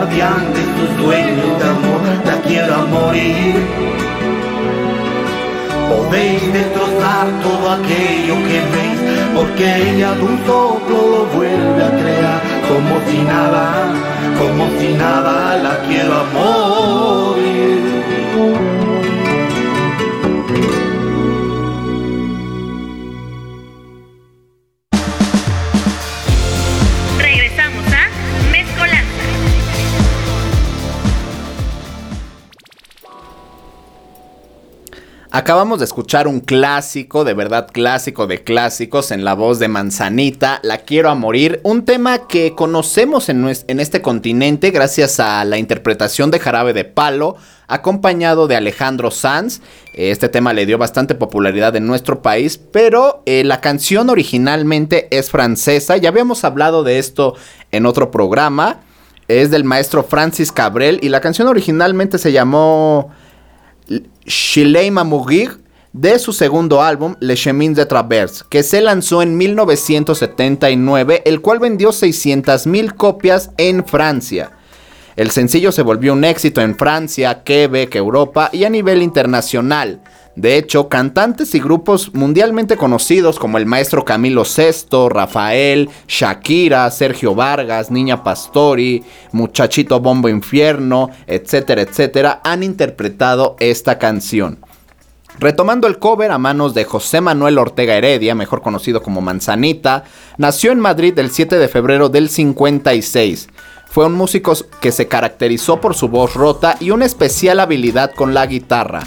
guardián 0.00 0.52
de 0.54 0.62
tus 0.76 1.04
sueños 1.04 1.58
de 1.58 1.64
amor 1.64 2.00
La 2.24 2.36
quiero 2.48 2.86
morir. 2.86 3.54
Podéis 5.90 6.52
destrozar 6.52 7.26
todo 7.42 7.70
aquello 7.70 8.34
que 8.48 8.58
veis 8.72 9.00
Porque 9.34 9.90
ella 9.90 10.12
de 10.12 10.22
un 10.22 10.38
soplo 10.46 10.98
lo 11.12 11.26
vuelve 11.36 11.84
a 11.84 11.90
crear 11.90 12.40
Como 12.68 13.00
si 13.06 13.18
nada, 13.18 13.92
como 14.38 14.68
si 14.78 14.88
nada 14.94 15.56
la 15.56 15.78
quiero 15.86 16.14
a 16.14 16.24
Acabamos 35.32 35.78
de 35.78 35.84
escuchar 35.84 36.26
un 36.26 36.40
clásico, 36.40 37.22
de 37.22 37.34
verdad 37.34 37.68
clásico 37.72 38.26
de 38.26 38.42
clásicos, 38.42 39.12
en 39.12 39.24
la 39.24 39.34
voz 39.34 39.60
de 39.60 39.68
Manzanita, 39.68 40.58
La 40.64 40.78
quiero 40.78 41.08
a 41.08 41.14
morir, 41.14 41.60
un 41.62 41.84
tema 41.84 42.26
que 42.26 42.56
conocemos 42.56 43.28
en, 43.28 43.46
este 43.46 44.02
continente 44.02 44.72
gracias 44.72 45.20
a 45.20 45.44
la 45.44 45.56
interpretación 45.56 46.32
de 46.32 46.40
Jarabe 46.40 46.72
de 46.72 46.84
Palo, 46.84 47.36
acompañado 47.68 48.48
de 48.48 48.56
Alejandro 48.56 49.12
Sanz. 49.12 49.60
Este 49.94 50.28
tema 50.28 50.52
le 50.52 50.66
dio 50.66 50.78
bastante 50.78 51.14
popularidad 51.14 51.76
en 51.76 51.86
nuestro 51.86 52.22
país, 52.22 52.58
pero 52.58 53.22
eh, 53.24 53.44
la 53.44 53.60
canción 53.60 54.10
originalmente 54.10 55.06
es 55.16 55.30
francesa, 55.30 55.96
ya 55.96 56.08
habíamos 56.08 56.42
hablado 56.42 56.82
de 56.82 56.98
esto 56.98 57.36
en 57.70 57.86
otro 57.86 58.10
programa, 58.10 58.80
es 59.28 59.52
del 59.52 59.62
maestro 59.62 60.02
Francis 60.02 60.50
Cabrel 60.50 60.98
y 61.02 61.08
la 61.08 61.20
canción 61.20 61.46
originalmente 61.46 62.18
se 62.18 62.32
llamó... 62.32 63.12
Chileima 64.26 65.04
Mourir 65.04 65.60
de 65.92 66.18
su 66.18 66.32
segundo 66.32 66.82
álbum 66.82 67.16
Le 67.20 67.34
Chemin 67.34 67.74
de 67.74 67.86
Traverse, 67.86 68.44
que 68.48 68.62
se 68.62 68.80
lanzó 68.80 69.22
en 69.22 69.36
1979, 69.36 71.22
el 71.24 71.40
cual 71.40 71.58
vendió 71.58 71.90
600.000 71.90 72.94
copias 72.94 73.50
en 73.56 73.84
Francia. 73.84 74.52
El 75.16 75.30
sencillo 75.30 75.72
se 75.72 75.82
volvió 75.82 76.12
un 76.12 76.24
éxito 76.24 76.60
en 76.60 76.76
Francia, 76.76 77.42
Quebec, 77.42 77.96
Europa 77.96 78.48
y 78.52 78.64
a 78.64 78.70
nivel 78.70 79.02
internacional. 79.02 80.00
De 80.40 80.56
hecho, 80.56 80.88
cantantes 80.88 81.54
y 81.54 81.60
grupos 81.60 82.14
mundialmente 82.14 82.78
conocidos 82.78 83.38
como 83.38 83.58
el 83.58 83.66
maestro 83.66 84.06
Camilo 84.06 84.46
Sesto, 84.46 85.10
Rafael, 85.10 85.90
Shakira, 86.08 86.90
Sergio 86.90 87.34
Vargas, 87.34 87.90
Niña 87.90 88.24
Pastori, 88.24 89.04
Muchachito 89.32 90.00
Bombo 90.00 90.30
Infierno, 90.30 91.10
etcétera, 91.26 91.82
etcétera, 91.82 92.40
han 92.42 92.62
interpretado 92.62 93.54
esta 93.60 93.98
canción. 93.98 94.60
Retomando 95.38 95.86
el 95.86 95.98
cover 95.98 96.30
a 96.30 96.38
manos 96.38 96.72
de 96.72 96.84
José 96.84 97.20
Manuel 97.20 97.58
Ortega 97.58 97.96
Heredia, 97.96 98.34
mejor 98.34 98.62
conocido 98.62 99.02
como 99.02 99.20
Manzanita, 99.20 100.04
nació 100.38 100.72
en 100.72 100.80
Madrid 100.80 101.18
el 101.18 101.30
7 101.30 101.58
de 101.58 101.68
febrero 101.68 102.08
del 102.08 102.30
56. 102.30 103.50
Fue 103.90 104.06
un 104.06 104.14
músico 104.14 104.54
que 104.80 104.90
se 104.90 105.06
caracterizó 105.06 105.82
por 105.82 105.94
su 105.94 106.08
voz 106.08 106.32
rota 106.32 106.78
y 106.80 106.92
una 106.92 107.04
especial 107.04 107.60
habilidad 107.60 108.12
con 108.14 108.32
la 108.32 108.46
guitarra. 108.46 109.06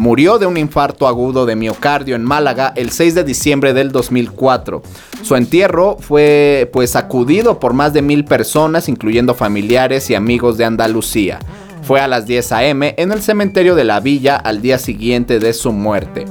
Murió 0.00 0.38
de 0.38 0.46
un 0.46 0.56
infarto 0.56 1.06
agudo 1.06 1.44
de 1.44 1.56
miocardio 1.56 2.16
en 2.16 2.24
Málaga 2.24 2.72
el 2.74 2.88
6 2.88 3.16
de 3.16 3.22
diciembre 3.22 3.74
del 3.74 3.92
2004. 3.92 4.80
Su 5.20 5.36
entierro 5.36 5.98
fue 6.00 6.70
pues 6.72 6.96
acudido 6.96 7.60
por 7.60 7.74
más 7.74 7.92
de 7.92 8.00
mil 8.00 8.24
personas, 8.24 8.88
incluyendo 8.88 9.34
familiares 9.34 10.08
y 10.08 10.14
amigos 10.14 10.56
de 10.56 10.64
Andalucía. 10.64 11.38
Fue 11.82 12.00
a 12.00 12.08
las 12.08 12.24
10 12.24 12.52
a.m. 12.52 12.94
en 12.96 13.12
el 13.12 13.20
cementerio 13.20 13.74
de 13.74 13.84
la 13.84 14.00
villa 14.00 14.36
al 14.36 14.62
día 14.62 14.78
siguiente 14.78 15.38
de 15.38 15.52
su 15.52 15.70
muerte. 15.70 16.24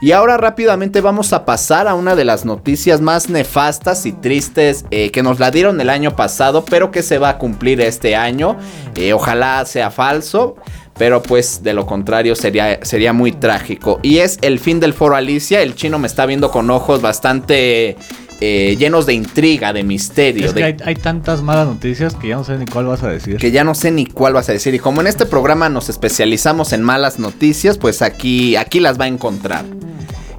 Y 0.00 0.12
ahora 0.12 0.36
rápidamente 0.36 1.00
vamos 1.00 1.32
a 1.32 1.44
pasar 1.44 1.88
a 1.88 1.94
una 1.94 2.14
de 2.14 2.24
las 2.24 2.44
noticias 2.44 3.00
más 3.00 3.28
nefastas 3.28 4.06
y 4.06 4.12
tristes 4.12 4.84
eh, 4.92 5.10
que 5.10 5.24
nos 5.24 5.40
la 5.40 5.50
dieron 5.50 5.80
el 5.80 5.90
año 5.90 6.14
pasado, 6.14 6.64
pero 6.64 6.92
que 6.92 7.02
se 7.02 7.18
va 7.18 7.30
a 7.30 7.38
cumplir 7.38 7.80
este 7.80 8.14
año. 8.14 8.56
Eh, 8.94 9.12
ojalá 9.12 9.64
sea 9.64 9.90
falso. 9.90 10.54
Pero 10.98 11.22
pues 11.22 11.62
de 11.62 11.74
lo 11.74 11.84
contrario 11.86 12.34
sería, 12.34 12.78
sería 12.82 13.12
muy 13.12 13.32
trágico. 13.32 14.00
Y 14.02 14.18
es 14.18 14.38
el 14.42 14.58
fin 14.58 14.80
del 14.80 14.94
foro 14.94 15.14
Alicia. 15.16 15.60
El 15.60 15.74
chino 15.74 15.98
me 15.98 16.06
está 16.06 16.24
viendo 16.26 16.50
con 16.50 16.70
ojos 16.70 17.02
bastante 17.02 17.96
eh, 18.40 18.76
llenos 18.78 19.04
de 19.06 19.12
intriga, 19.14 19.72
de 19.74 19.82
misterio. 19.82 20.46
Es 20.46 20.52
que 20.54 20.60
de- 20.60 20.64
hay, 20.64 20.76
hay 20.84 20.94
tantas 20.94 21.42
malas 21.42 21.66
noticias 21.66 22.14
que 22.14 22.28
ya 22.28 22.36
no 22.36 22.44
sé 22.44 22.56
ni 22.58 22.64
cuál 22.66 22.86
vas 22.86 23.02
a 23.02 23.08
decir. 23.08 23.36
que 23.36 23.50
ya 23.50 23.62
no 23.64 23.74
sé 23.74 23.90
ni 23.90 24.06
cuál 24.06 24.32
vas 24.32 24.48
a 24.48 24.52
decir. 24.52 24.74
Y 24.74 24.78
como 24.78 25.00
en 25.02 25.06
este 25.06 25.26
programa 25.26 25.68
nos 25.68 25.88
especializamos 25.90 26.72
en 26.72 26.82
malas 26.82 27.18
noticias, 27.18 27.76
pues 27.78 28.00
aquí, 28.02 28.56
aquí 28.56 28.80
las 28.80 28.98
va 28.98 29.04
a 29.04 29.08
encontrar. 29.08 29.64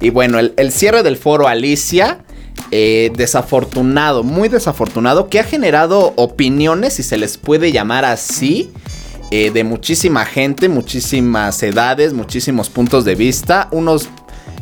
Y 0.00 0.10
bueno, 0.10 0.38
el, 0.38 0.54
el 0.56 0.70
cierre 0.72 1.02
del 1.02 1.16
foro 1.16 1.46
Alicia, 1.48 2.18
eh, 2.72 3.10
desafortunado, 3.16 4.22
muy 4.24 4.48
desafortunado, 4.48 5.28
que 5.28 5.40
ha 5.40 5.44
generado 5.44 6.12
opiniones, 6.16 6.94
si 6.94 7.02
se 7.02 7.16
les 7.16 7.36
puede 7.36 7.72
llamar 7.72 8.04
así, 8.04 8.70
eh, 9.30 9.50
de 9.50 9.64
muchísima 9.64 10.24
gente, 10.24 10.68
muchísimas 10.68 11.62
edades, 11.62 12.12
muchísimos 12.12 12.68
puntos 12.70 13.04
de 13.04 13.14
vista. 13.14 13.68
Unos 13.70 14.08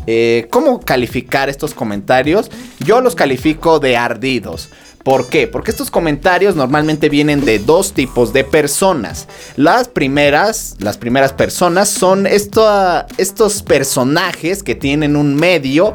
Eh, 0.09 0.47
¿Cómo 0.53 0.79
calificar 0.81 1.49
estos 1.49 1.75
comentarios? 1.75 2.49
Yo 2.79 3.01
los 3.01 3.17
califico 3.17 3.81
de 3.81 3.97
ardidos. 3.97 4.69
¿Por 5.03 5.29
qué? 5.29 5.49
Porque 5.49 5.73
estos 5.73 5.91
comentarios 5.91 6.55
normalmente 6.55 7.09
vienen 7.09 7.45
de 7.45 7.59
dos 7.59 7.93
tipos 7.93 8.33
de 8.33 8.45
personas. 8.45 9.27
Las 9.57 9.89
primeras, 9.89 10.77
las 10.79 10.97
primeras 10.97 11.33
personas 11.33 11.89
son 11.89 12.29
esto- 12.29 13.05
estos 13.19 13.63
personajes 13.65 14.63
que 14.63 14.77
tienen 14.77 15.17
un 15.17 15.35
medio 15.35 15.93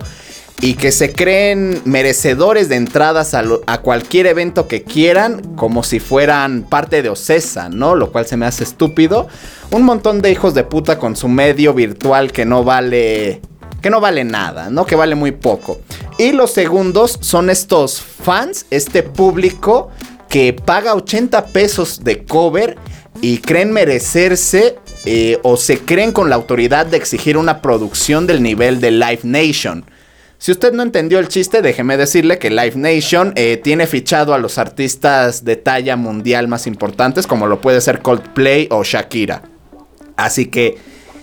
y 0.61 0.75
que 0.75 0.91
se 0.91 1.11
creen 1.11 1.81
merecedores 1.85 2.69
de 2.69 2.75
entradas 2.75 3.33
a, 3.33 3.77
cualquier 3.79 4.27
evento 4.27 4.67
que 4.67 4.83
quieran, 4.83 5.55
como 5.55 5.81
si 5.81 5.99
fueran 5.99 6.61
parte 6.61 7.01
de 7.01 7.09
Ocesa, 7.09 7.67
¿no? 7.69 7.95
Lo 7.95 8.11
cual 8.11 8.27
se 8.27 8.37
me 8.37 8.45
hace 8.45 8.63
estúpido. 8.63 9.27
Un 9.71 9.81
montón 9.81 10.21
de 10.21 10.31
hijos 10.31 10.53
de 10.53 10.63
puta 10.63 10.99
con 10.99 11.15
su 11.15 11.27
medio 11.27 11.73
virtual 11.73 12.31
que 12.31 12.45
no 12.45 12.63
vale. 12.63 13.41
que 13.81 13.89
no 13.89 13.99
vale 13.99 14.23
nada, 14.23 14.69
¿no? 14.69 14.85
Que 14.85 14.95
vale 14.95 15.15
muy 15.15 15.31
poco. 15.31 15.81
Y 16.19 16.31
los 16.31 16.51
segundos 16.51 17.17
son 17.21 17.49
estos 17.49 17.99
fans, 17.99 18.67
este 18.69 19.01
público 19.01 19.89
que 20.29 20.53
paga 20.53 20.93
80 20.93 21.47
pesos 21.47 22.03
de 22.03 22.23
cover 22.23 22.77
y 23.19 23.39
creen 23.39 23.73
merecerse 23.73 24.77
eh, 25.05 25.39
o 25.41 25.57
se 25.57 25.79
creen 25.79 26.11
con 26.11 26.29
la 26.29 26.35
autoridad 26.35 26.85
de 26.85 26.97
exigir 26.97 27.35
una 27.35 27.61
producción 27.61 28.27
del 28.27 28.43
nivel 28.43 28.79
de 28.79 28.91
Live 28.91 29.21
Nation. 29.23 29.83
Si 30.41 30.51
usted 30.51 30.73
no 30.73 30.81
entendió 30.81 31.19
el 31.19 31.27
chiste, 31.27 31.61
déjeme 31.61 31.97
decirle 31.97 32.39
que 32.39 32.49
Live 32.49 32.73
Nation 32.73 33.31
eh, 33.35 33.57
tiene 33.57 33.85
fichado 33.85 34.33
a 34.33 34.39
los 34.39 34.57
artistas 34.57 35.45
de 35.45 35.55
talla 35.55 35.97
mundial 35.97 36.47
más 36.47 36.65
importantes, 36.65 37.27
como 37.27 37.45
lo 37.45 37.61
puede 37.61 37.79
ser 37.79 38.01
Coldplay 38.01 38.67
o 38.71 38.83
Shakira. 38.83 39.43
Así 40.17 40.47
que 40.47 40.79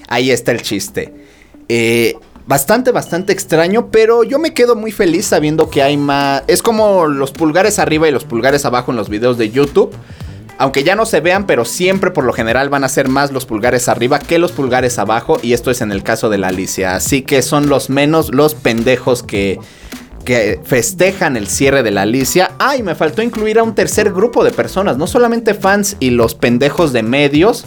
ahí 0.06 0.30
está 0.30 0.52
el 0.52 0.62
chiste. 0.62 1.12
Eh, 1.68 2.14
bastante, 2.46 2.92
bastante 2.92 3.32
extraño, 3.32 3.90
pero 3.90 4.22
yo 4.22 4.38
me 4.38 4.54
quedo 4.54 4.76
muy 4.76 4.92
feliz 4.92 5.26
sabiendo 5.26 5.68
que 5.68 5.82
hay 5.82 5.96
más... 5.96 6.44
Es 6.46 6.62
como 6.62 7.08
los 7.08 7.32
pulgares 7.32 7.80
arriba 7.80 8.06
y 8.06 8.12
los 8.12 8.24
pulgares 8.24 8.64
abajo 8.66 8.92
en 8.92 8.98
los 8.98 9.08
videos 9.08 9.36
de 9.36 9.50
YouTube. 9.50 9.90
Aunque 10.58 10.82
ya 10.82 10.96
no 10.96 11.06
se 11.06 11.20
vean, 11.20 11.46
pero 11.46 11.64
siempre 11.64 12.10
por 12.10 12.24
lo 12.24 12.32
general 12.32 12.68
van 12.68 12.82
a 12.82 12.88
ser 12.88 13.08
más 13.08 13.30
los 13.30 13.46
pulgares 13.46 13.88
arriba 13.88 14.18
que 14.18 14.38
los 14.38 14.52
pulgares 14.52 14.98
abajo. 14.98 15.38
Y 15.40 15.52
esto 15.52 15.70
es 15.70 15.80
en 15.80 15.92
el 15.92 16.02
caso 16.02 16.28
de 16.28 16.38
la 16.38 16.48
Alicia. 16.48 16.96
Así 16.96 17.22
que 17.22 17.42
son 17.42 17.68
los 17.68 17.90
menos 17.90 18.34
los 18.34 18.56
pendejos 18.56 19.22
que, 19.22 19.60
que 20.24 20.60
festejan 20.64 21.36
el 21.36 21.46
cierre 21.46 21.84
de 21.84 21.92
la 21.92 22.02
Alicia. 22.02 22.50
Ah, 22.58 22.76
y 22.76 22.82
me 22.82 22.96
faltó 22.96 23.22
incluir 23.22 23.60
a 23.60 23.62
un 23.62 23.76
tercer 23.76 24.12
grupo 24.12 24.42
de 24.42 24.50
personas. 24.50 24.98
No 24.98 25.06
solamente 25.06 25.54
fans 25.54 25.96
y 26.00 26.10
los 26.10 26.34
pendejos 26.34 26.92
de 26.92 27.04
medios 27.04 27.64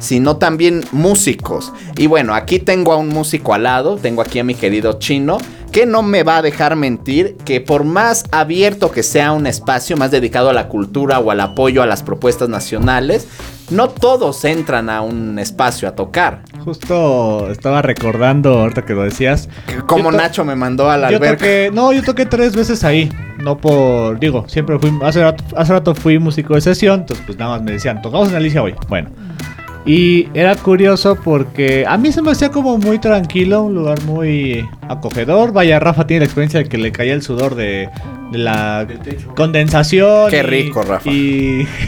sino 0.00 0.36
también 0.36 0.84
músicos. 0.92 1.72
Y 1.96 2.06
bueno, 2.06 2.34
aquí 2.34 2.58
tengo 2.58 2.92
a 2.92 2.96
un 2.96 3.08
músico 3.08 3.54
al 3.54 3.62
lado, 3.62 3.96
tengo 3.96 4.20
aquí 4.22 4.38
a 4.38 4.44
mi 4.44 4.54
querido 4.54 4.98
chino, 4.98 5.38
que 5.74 5.86
no 5.86 6.04
me 6.04 6.22
va 6.22 6.36
a 6.36 6.42
dejar 6.42 6.76
mentir 6.76 7.36
que 7.44 7.60
por 7.60 7.82
más 7.82 8.26
abierto 8.30 8.92
que 8.92 9.02
sea 9.02 9.32
un 9.32 9.48
espacio 9.48 9.96
más 9.96 10.12
dedicado 10.12 10.48
a 10.48 10.52
la 10.52 10.68
cultura 10.68 11.18
o 11.18 11.32
al 11.32 11.40
apoyo 11.40 11.82
a 11.82 11.86
las 11.86 12.04
propuestas 12.04 12.48
nacionales, 12.48 13.26
no 13.70 13.88
todos 13.88 14.44
entran 14.44 14.88
a 14.88 15.00
un 15.00 15.36
espacio 15.40 15.88
a 15.88 15.96
tocar. 15.96 16.42
Justo 16.64 17.50
estaba 17.50 17.82
recordando, 17.82 18.60
ahorita 18.60 18.84
que 18.84 18.94
lo 18.94 19.02
decías. 19.02 19.48
Como 19.88 20.12
Yo 20.12 20.16
Nacho 20.16 20.44
me 20.44 20.54
mandó 20.54 20.88
a 20.88 20.96
la 20.96 21.10
Yo 21.10 21.16
alberca. 21.16 21.38
toqué, 21.38 21.70
no, 21.74 21.92
yo 21.92 22.04
toqué 22.04 22.24
tres 22.24 22.54
veces 22.54 22.84
ahí. 22.84 23.10
No 23.42 23.58
por, 23.58 24.20
digo, 24.20 24.44
siempre 24.46 24.78
fui, 24.78 24.96
hace 25.02 25.22
rato, 25.22 25.42
hace 25.56 25.72
rato 25.72 25.96
fui 25.96 26.20
músico 26.20 26.54
de 26.54 26.60
sesión, 26.60 27.00
entonces 27.00 27.26
pues 27.26 27.36
nada 27.36 27.56
más 27.56 27.62
me 27.62 27.72
decían, 27.72 28.00
tocamos 28.00 28.28
en 28.28 28.36
Alicia 28.36 28.62
hoy. 28.62 28.76
Bueno. 28.88 29.10
Y 29.86 30.28
era 30.32 30.56
curioso 30.56 31.14
porque 31.16 31.84
a 31.86 31.98
mí 31.98 32.10
se 32.10 32.22
me 32.22 32.30
hacía 32.30 32.50
como 32.50 32.78
muy 32.78 32.98
tranquilo, 32.98 33.62
un 33.64 33.74
lugar 33.74 34.00
muy 34.04 34.66
acogedor. 34.88 35.52
Vaya, 35.52 35.78
Rafa 35.78 36.06
tiene 36.06 36.20
la 36.20 36.24
experiencia 36.24 36.60
de 36.60 36.68
que 36.70 36.78
le 36.78 36.90
caía 36.90 37.12
el 37.12 37.20
sudor 37.20 37.54
de, 37.54 37.90
de 38.32 38.38
la 38.38 38.86
condensación. 39.36 40.30
Qué 40.30 40.38
y- 40.38 40.42
rico, 40.42 40.82
Rafa. 40.82 41.10
Y 41.10 41.64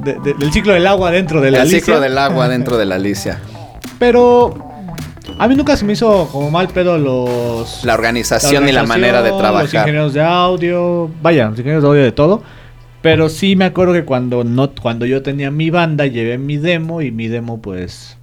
de- 0.00 0.18
de- 0.24 0.34
del 0.38 0.52
ciclo 0.52 0.72
del 0.72 0.86
agua 0.88 1.12
dentro 1.12 1.40
de 1.40 1.52
la 1.52 1.62
el 1.62 1.68
ciclo 1.68 1.94
Alicia. 1.94 2.00
del 2.00 2.18
agua 2.18 2.48
dentro 2.48 2.76
de 2.76 2.84
la 2.86 2.96
Alicia. 2.96 3.38
Pero 4.00 4.54
a 5.38 5.46
mí 5.46 5.54
nunca 5.54 5.76
se 5.76 5.84
me 5.84 5.92
hizo 5.92 6.28
como 6.32 6.50
mal 6.50 6.66
pedo 6.68 6.98
los... 6.98 7.84
La 7.84 7.94
organización 7.94 8.68
y 8.68 8.72
la 8.72 8.82
manera 8.82 9.22
de 9.22 9.30
Los 9.30 9.38
trabajar. 9.38 9.66
ingenieros 9.82 10.14
de 10.14 10.22
audio, 10.22 11.08
vaya, 11.22 11.44
los 11.48 11.58
ingenieros 11.58 11.82
de 11.84 11.88
audio 11.88 12.02
de 12.02 12.12
todo. 12.12 12.42
Pero 13.04 13.28
sí 13.28 13.54
me 13.54 13.66
acuerdo 13.66 13.92
que 13.92 14.04
cuando 14.06 14.44
no, 14.44 14.74
cuando 14.74 15.04
yo 15.04 15.22
tenía 15.22 15.50
mi 15.50 15.68
banda, 15.68 16.06
llevé 16.06 16.38
mi 16.38 16.56
demo 16.56 17.02
y 17.02 17.10
mi 17.12 17.28
demo, 17.28 17.60
pues, 17.60 18.16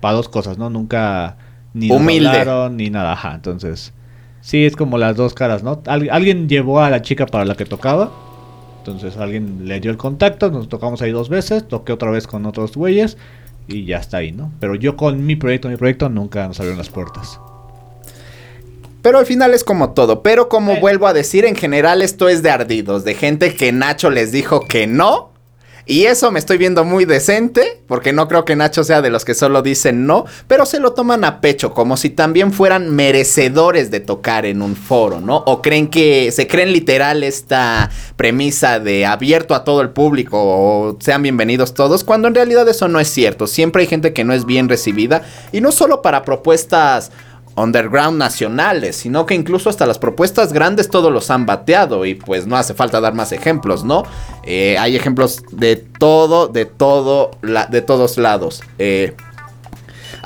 para 0.00 0.14
dos 0.14 0.28
cosas, 0.28 0.58
¿no? 0.58 0.70
Nunca 0.70 1.36
ni 1.74 1.90
Humilde. 1.90 2.28
hablaron 2.28 2.76
ni 2.76 2.88
nada, 2.88 3.12
ajá. 3.12 3.34
Entonces, 3.34 3.92
sí 4.40 4.64
es 4.64 4.76
como 4.76 4.96
las 4.96 5.16
dos 5.16 5.34
caras, 5.34 5.64
¿no? 5.64 5.82
Al- 5.86 6.08
alguien 6.10 6.48
llevó 6.48 6.80
a 6.80 6.88
la 6.88 7.02
chica 7.02 7.26
para 7.26 7.44
la 7.44 7.56
que 7.56 7.64
tocaba. 7.64 8.12
Entonces 8.78 9.16
alguien 9.16 9.66
le 9.66 9.80
dio 9.80 9.90
el 9.90 9.96
contacto, 9.96 10.52
nos 10.52 10.68
tocamos 10.68 11.02
ahí 11.02 11.10
dos 11.10 11.28
veces, 11.28 11.66
toqué 11.66 11.92
otra 11.92 12.12
vez 12.12 12.28
con 12.28 12.46
otros 12.46 12.76
güeyes 12.76 13.18
y 13.66 13.84
ya 13.84 13.98
está 13.98 14.18
ahí, 14.18 14.30
¿no? 14.30 14.52
Pero 14.60 14.76
yo 14.76 14.96
con 14.96 15.26
mi 15.26 15.34
proyecto, 15.34 15.68
mi 15.68 15.76
proyecto 15.76 16.08
nunca 16.08 16.46
nos 16.46 16.60
abrieron 16.60 16.78
las 16.78 16.90
puertas. 16.90 17.40
Pero 19.06 19.20
al 19.20 19.26
final 19.26 19.54
es 19.54 19.62
como 19.62 19.92
todo. 19.92 20.24
Pero 20.24 20.48
como 20.48 20.72
Eh. 20.72 20.80
vuelvo 20.80 21.06
a 21.06 21.12
decir, 21.12 21.44
en 21.44 21.54
general 21.54 22.02
esto 22.02 22.28
es 22.28 22.42
de 22.42 22.50
ardidos, 22.50 23.04
de 23.04 23.14
gente 23.14 23.54
que 23.54 23.70
Nacho 23.70 24.10
les 24.10 24.32
dijo 24.32 24.62
que 24.62 24.88
no. 24.88 25.30
Y 25.86 26.06
eso 26.06 26.32
me 26.32 26.40
estoy 26.40 26.58
viendo 26.58 26.82
muy 26.82 27.04
decente, 27.04 27.84
porque 27.86 28.12
no 28.12 28.26
creo 28.26 28.44
que 28.44 28.56
Nacho 28.56 28.82
sea 28.82 29.02
de 29.02 29.10
los 29.10 29.24
que 29.24 29.34
solo 29.34 29.62
dicen 29.62 30.06
no, 30.06 30.24
pero 30.48 30.66
se 30.66 30.80
lo 30.80 30.92
toman 30.94 31.22
a 31.22 31.40
pecho, 31.40 31.72
como 31.72 31.96
si 31.96 32.10
también 32.10 32.52
fueran 32.52 32.90
merecedores 32.96 33.92
de 33.92 34.00
tocar 34.00 34.44
en 34.44 34.60
un 34.60 34.74
foro, 34.74 35.20
¿no? 35.20 35.36
O 35.46 35.62
creen 35.62 35.86
que 35.86 36.32
se 36.32 36.48
creen 36.48 36.72
literal 36.72 37.22
esta 37.22 37.88
premisa 38.16 38.80
de 38.80 39.06
abierto 39.06 39.54
a 39.54 39.62
todo 39.62 39.82
el 39.82 39.90
público 39.90 40.36
o 40.42 40.96
sean 40.98 41.22
bienvenidos 41.22 41.74
todos, 41.74 42.02
cuando 42.02 42.26
en 42.26 42.34
realidad 42.34 42.68
eso 42.68 42.88
no 42.88 42.98
es 42.98 43.06
cierto. 43.06 43.46
Siempre 43.46 43.82
hay 43.82 43.86
gente 43.86 44.12
que 44.12 44.24
no 44.24 44.32
es 44.32 44.46
bien 44.46 44.68
recibida, 44.68 45.22
y 45.52 45.60
no 45.60 45.70
solo 45.70 46.02
para 46.02 46.24
propuestas 46.24 47.12
underground 47.56 48.18
nacionales, 48.18 48.96
sino 48.96 49.24
que 49.26 49.34
incluso 49.34 49.70
hasta 49.70 49.86
las 49.86 49.98
propuestas 49.98 50.52
grandes 50.52 50.88
todos 50.90 51.10
los 51.12 51.30
han 51.30 51.46
bateado 51.46 52.04
y 52.04 52.14
pues 52.14 52.46
no 52.46 52.56
hace 52.56 52.74
falta 52.74 53.00
dar 53.00 53.14
más 53.14 53.32
ejemplos, 53.32 53.82
¿no? 53.82 54.04
Eh, 54.44 54.76
hay 54.78 54.94
ejemplos 54.94 55.42
de 55.52 55.76
todo, 55.76 56.48
de 56.48 56.66
todo, 56.66 57.30
la- 57.42 57.66
de 57.66 57.80
todos 57.82 58.18
lados. 58.18 58.62
Eh, 58.78 59.14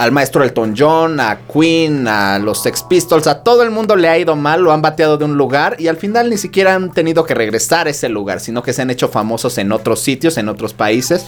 al 0.01 0.12
maestro 0.12 0.42
Elton 0.42 0.74
John, 0.78 1.20
a 1.20 1.40
Queen, 1.53 2.09
a 2.09 2.38
los 2.38 2.62
Sex 2.62 2.82
Pistols, 2.84 3.26
a 3.26 3.42
todo 3.42 3.62
el 3.62 3.70
mundo 3.70 3.96
le 3.96 4.09
ha 4.09 4.16
ido 4.16 4.34
mal, 4.34 4.62
lo 4.62 4.72
han 4.72 4.80
bateado 4.80 5.18
de 5.18 5.26
un 5.26 5.36
lugar 5.36 5.76
y 5.78 5.88
al 5.88 5.98
final 5.98 6.30
ni 6.30 6.38
siquiera 6.38 6.74
han 6.74 6.90
tenido 6.90 7.24
que 7.26 7.34
regresar 7.34 7.86
a 7.86 7.90
ese 7.90 8.09
lugar, 8.09 8.40
sino 8.40 8.62
que 8.62 8.72
se 8.72 8.80
han 8.80 8.88
hecho 8.88 9.09
famosos 9.09 9.59
en 9.59 9.72
otros 9.72 10.01
sitios, 10.01 10.38
en 10.38 10.48
otros 10.48 10.72
países. 10.72 11.26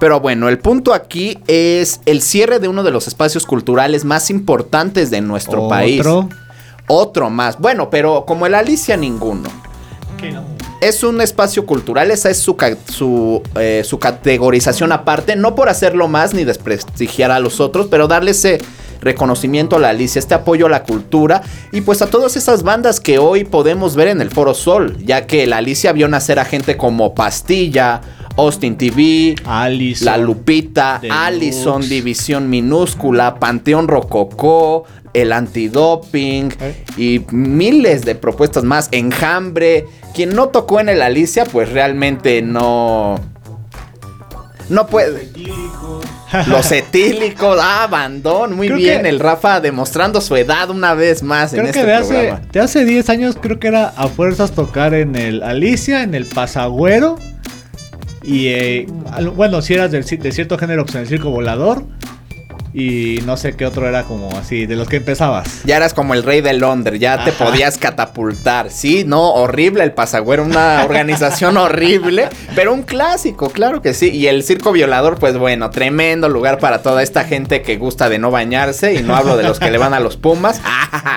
Pero 0.00 0.20
bueno, 0.20 0.48
el 0.48 0.58
punto 0.58 0.94
aquí 0.94 1.38
es 1.48 2.00
el 2.06 2.22
cierre 2.22 2.60
de 2.60 2.68
uno 2.68 2.82
de 2.82 2.92
los 2.92 3.08
espacios 3.08 3.44
culturales 3.44 4.06
más 4.06 4.30
importantes 4.30 5.10
de 5.10 5.20
nuestro 5.20 5.68
país. 5.68 6.00
Otro. 6.00 6.30
Otro 6.86 7.28
más. 7.28 7.58
Bueno, 7.58 7.90
pero 7.90 8.24
como 8.24 8.46
el 8.46 8.54
Alicia 8.54 8.96
ninguno. 8.96 9.50
Es 10.84 11.02
un 11.02 11.22
espacio 11.22 11.64
cultural, 11.64 12.10
esa 12.10 12.28
es 12.28 12.36
su, 12.36 13.42
eh, 13.56 13.82
su 13.86 13.98
categorización 13.98 14.92
aparte, 14.92 15.34
no 15.34 15.54
por 15.54 15.70
hacerlo 15.70 16.08
más 16.08 16.34
ni 16.34 16.44
desprestigiar 16.44 17.30
a 17.30 17.40
los 17.40 17.58
otros, 17.58 17.86
pero 17.90 18.06
darle 18.06 18.32
ese 18.32 18.60
reconocimiento 19.00 19.76
a 19.76 19.78
la 19.78 19.88
Alicia, 19.88 20.18
este 20.18 20.34
apoyo 20.34 20.66
a 20.66 20.68
la 20.68 20.82
cultura 20.82 21.40
y 21.72 21.80
pues 21.80 22.02
a 22.02 22.08
todas 22.08 22.36
esas 22.36 22.64
bandas 22.64 23.00
que 23.00 23.18
hoy 23.18 23.44
podemos 23.44 23.96
ver 23.96 24.08
en 24.08 24.20
el 24.20 24.30
Foro 24.30 24.52
Sol, 24.52 24.98
ya 25.02 25.26
que 25.26 25.46
la 25.46 25.56
Alicia 25.56 25.90
vio 25.92 26.06
nacer 26.06 26.38
a 26.38 26.44
gente 26.44 26.76
como 26.76 27.14
Pastilla, 27.14 28.02
Austin 28.36 28.76
TV, 28.76 29.36
Allison. 29.46 30.04
La 30.04 30.18
Lupita. 30.18 31.00
Allison, 31.10 31.80
División 31.88 32.50
Minúscula, 32.50 33.36
Panteón 33.36 33.88
Rococó, 33.88 34.84
El 35.14 35.32
Antidoping 35.32 36.52
¿Eh? 36.60 36.84
y 36.96 37.24
miles 37.30 38.04
de 38.04 38.14
propuestas 38.14 38.64
más. 38.64 38.88
Enjambre. 38.92 39.86
Quien 40.14 40.34
no 40.34 40.48
tocó 40.48 40.80
en 40.80 40.88
el 40.88 41.00
Alicia, 41.02 41.44
pues 41.44 41.70
realmente 41.72 42.42
no. 42.42 43.18
No 44.68 44.86
puede. 44.86 45.28
Los 46.48 46.72
etílicos, 46.72 47.58
ah, 47.62 47.86
Bandón, 47.90 48.56
muy 48.56 48.66
Creo 48.66 48.78
bien. 48.78 49.02
que- 49.02 49.08
el 49.08 49.20
Rafa 49.20 49.60
demostrando 49.60 50.20
su 50.20 50.34
edad 50.36 50.68
una 50.70 50.94
vez 50.94 51.22
más 51.22 51.52
en 51.52 51.60
Creo 51.60 51.68
este 51.70 51.80
que 51.80 51.86
de 51.86 51.94
hace, 51.94 52.34
de 52.52 52.60
hace 52.60 52.84
10 52.84 53.08
años 53.08 53.36
creo 53.40 53.60
que 53.60 53.68
era 53.68 53.88
a 53.96 54.08
fuerzas 54.08 54.50
tocar 54.52 54.94
en 54.94 55.14
el 55.16 55.42
Alicia, 55.42 56.02
en 56.02 56.14
el 56.14 56.26
Pasagüero. 56.26 57.16
Y 58.22 58.48
eh, 58.48 58.86
bueno, 59.36 59.60
si 59.62 59.74
eras 59.74 59.90
de 59.92 60.02
cierto 60.32 60.56
género, 60.58 60.84
pues 60.84 60.94
en 60.96 61.02
el 61.02 61.08
circo 61.08 61.30
volador. 61.30 61.84
Y 62.74 63.20
no 63.24 63.36
sé 63.36 63.54
qué 63.54 63.66
otro 63.66 63.88
era 63.88 64.02
como 64.02 64.36
así, 64.36 64.66
de 64.66 64.74
los 64.74 64.88
que 64.88 64.96
empezabas. 64.96 65.62
Ya 65.64 65.76
eras 65.76 65.94
como 65.94 66.12
el 66.12 66.24
rey 66.24 66.40
de 66.40 66.54
Londres, 66.54 66.98
ya 66.98 67.24
te 67.24 67.30
podías 67.30 67.78
catapultar. 67.78 68.70
Sí, 68.70 69.04
no, 69.06 69.32
horrible 69.32 69.84
el 69.84 69.92
pasagüero, 69.92 70.42
una 70.42 70.84
organización 70.84 71.56
horrible, 71.56 72.28
pero 72.56 72.74
un 72.74 72.82
clásico, 72.82 73.50
claro 73.50 73.80
que 73.80 73.94
sí. 73.94 74.10
Y 74.10 74.26
el 74.26 74.42
circo 74.42 74.72
violador, 74.72 75.18
pues 75.20 75.38
bueno, 75.38 75.70
tremendo 75.70 76.28
lugar 76.28 76.58
para 76.58 76.82
toda 76.82 77.04
esta 77.04 77.22
gente 77.22 77.62
que 77.62 77.76
gusta 77.76 78.08
de 78.08 78.18
no 78.18 78.32
bañarse. 78.32 78.94
Y 78.94 79.02
no 79.02 79.14
hablo 79.14 79.36
de 79.36 79.44
los 79.44 79.60
que 79.60 79.70
le 79.70 79.78
van 79.78 79.94
a 79.94 80.00
los 80.00 80.16
Pumas. 80.16 80.60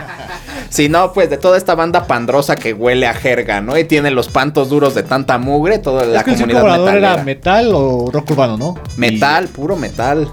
Sino 0.69 1.13
pues 1.13 1.29
de 1.29 1.37
toda 1.37 1.57
esta 1.57 1.73
banda 1.73 2.05
pandrosa 2.05 2.55
que 2.55 2.73
huele 2.73 3.07
a 3.07 3.13
jerga, 3.13 3.61
¿no? 3.61 3.77
Y 3.77 3.85
tiene 3.85 4.11
los 4.11 4.27
pantos 4.27 4.69
duros 4.69 4.93
de 4.93 5.01
tanta 5.01 5.37
mugre, 5.37 5.79
toda 5.79 6.05
la 6.05 6.19
es 6.19 6.23
que 6.25 6.31
el 6.31 6.37
comunidad 6.37 6.63
metalera. 6.63 7.13
era 7.13 7.23
metal 7.23 7.71
o 7.73 8.11
rock 8.11 8.31
urbano, 8.31 8.57
¿no? 8.57 8.75
Metal, 8.97 9.47
puro 9.47 9.75
metal. 9.75 10.27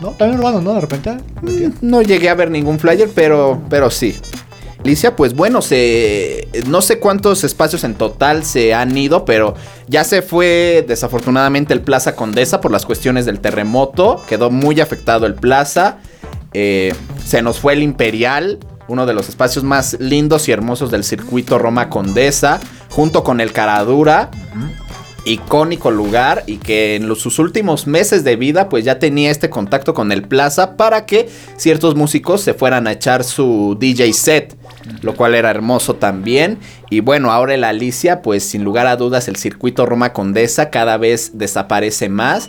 No, 0.00 0.10
también 0.10 0.38
urbano, 0.38 0.60
¿no? 0.60 0.74
De 0.74 0.80
repente. 0.80 1.16
No 1.80 2.02
llegué 2.02 2.28
a 2.28 2.34
ver 2.34 2.50
ningún 2.50 2.78
flyer, 2.78 3.10
pero, 3.14 3.62
pero 3.68 3.90
sí. 3.90 4.14
Alicia, 4.80 5.16
pues 5.16 5.34
bueno, 5.34 5.62
se, 5.62 6.48
no 6.66 6.80
sé 6.80 7.00
cuántos 7.00 7.42
espacios 7.44 7.82
en 7.82 7.94
total 7.94 8.44
se 8.44 8.72
han 8.72 8.96
ido, 8.96 9.24
pero 9.24 9.54
ya 9.88 10.04
se 10.04 10.22
fue 10.22 10.84
desafortunadamente 10.86 11.74
el 11.74 11.80
Plaza 11.80 12.14
Condesa 12.14 12.60
por 12.60 12.70
las 12.70 12.86
cuestiones 12.86 13.26
del 13.26 13.40
terremoto. 13.40 14.22
Quedó 14.28 14.50
muy 14.50 14.80
afectado 14.80 15.26
el 15.26 15.34
Plaza. 15.34 15.98
Eh, 16.52 16.94
se 17.24 17.42
nos 17.42 17.58
fue 17.58 17.72
el 17.72 17.82
Imperial, 17.82 18.58
uno 18.86 19.06
de 19.06 19.14
los 19.14 19.28
espacios 19.28 19.64
más 19.64 19.96
lindos 19.98 20.48
y 20.48 20.52
hermosos 20.52 20.90
del 20.90 21.02
circuito 21.02 21.58
Roma 21.58 21.90
Condesa, 21.90 22.60
junto 22.90 23.24
con 23.24 23.40
el 23.40 23.52
Caradura 23.52 24.30
icónico 25.26 25.90
lugar 25.90 26.44
y 26.46 26.56
que 26.56 26.96
en 26.96 27.08
los- 27.08 27.20
sus 27.20 27.38
últimos 27.38 27.86
meses 27.86 28.24
de 28.24 28.36
vida 28.36 28.68
pues 28.68 28.84
ya 28.84 28.98
tenía 28.98 29.30
este 29.30 29.50
contacto 29.50 29.92
con 29.92 30.12
el 30.12 30.22
Plaza 30.22 30.76
para 30.76 31.04
que 31.04 31.28
ciertos 31.56 31.96
músicos 31.96 32.40
se 32.40 32.54
fueran 32.54 32.86
a 32.86 32.92
echar 32.92 33.24
su 33.24 33.76
DJ 33.78 34.12
set, 34.12 34.56
lo 35.02 35.14
cual 35.14 35.34
era 35.34 35.50
hermoso 35.50 35.96
también. 35.96 36.58
Y 36.90 37.00
bueno, 37.00 37.32
ahora 37.32 37.54
el 37.54 37.64
Alicia 37.64 38.22
pues 38.22 38.44
sin 38.44 38.64
lugar 38.64 38.86
a 38.86 38.96
dudas 38.96 39.28
el 39.28 39.36
circuito 39.36 39.84
Roma 39.84 40.12
Condesa 40.12 40.70
cada 40.70 40.96
vez 40.96 41.32
desaparece 41.34 42.08
más. 42.08 42.48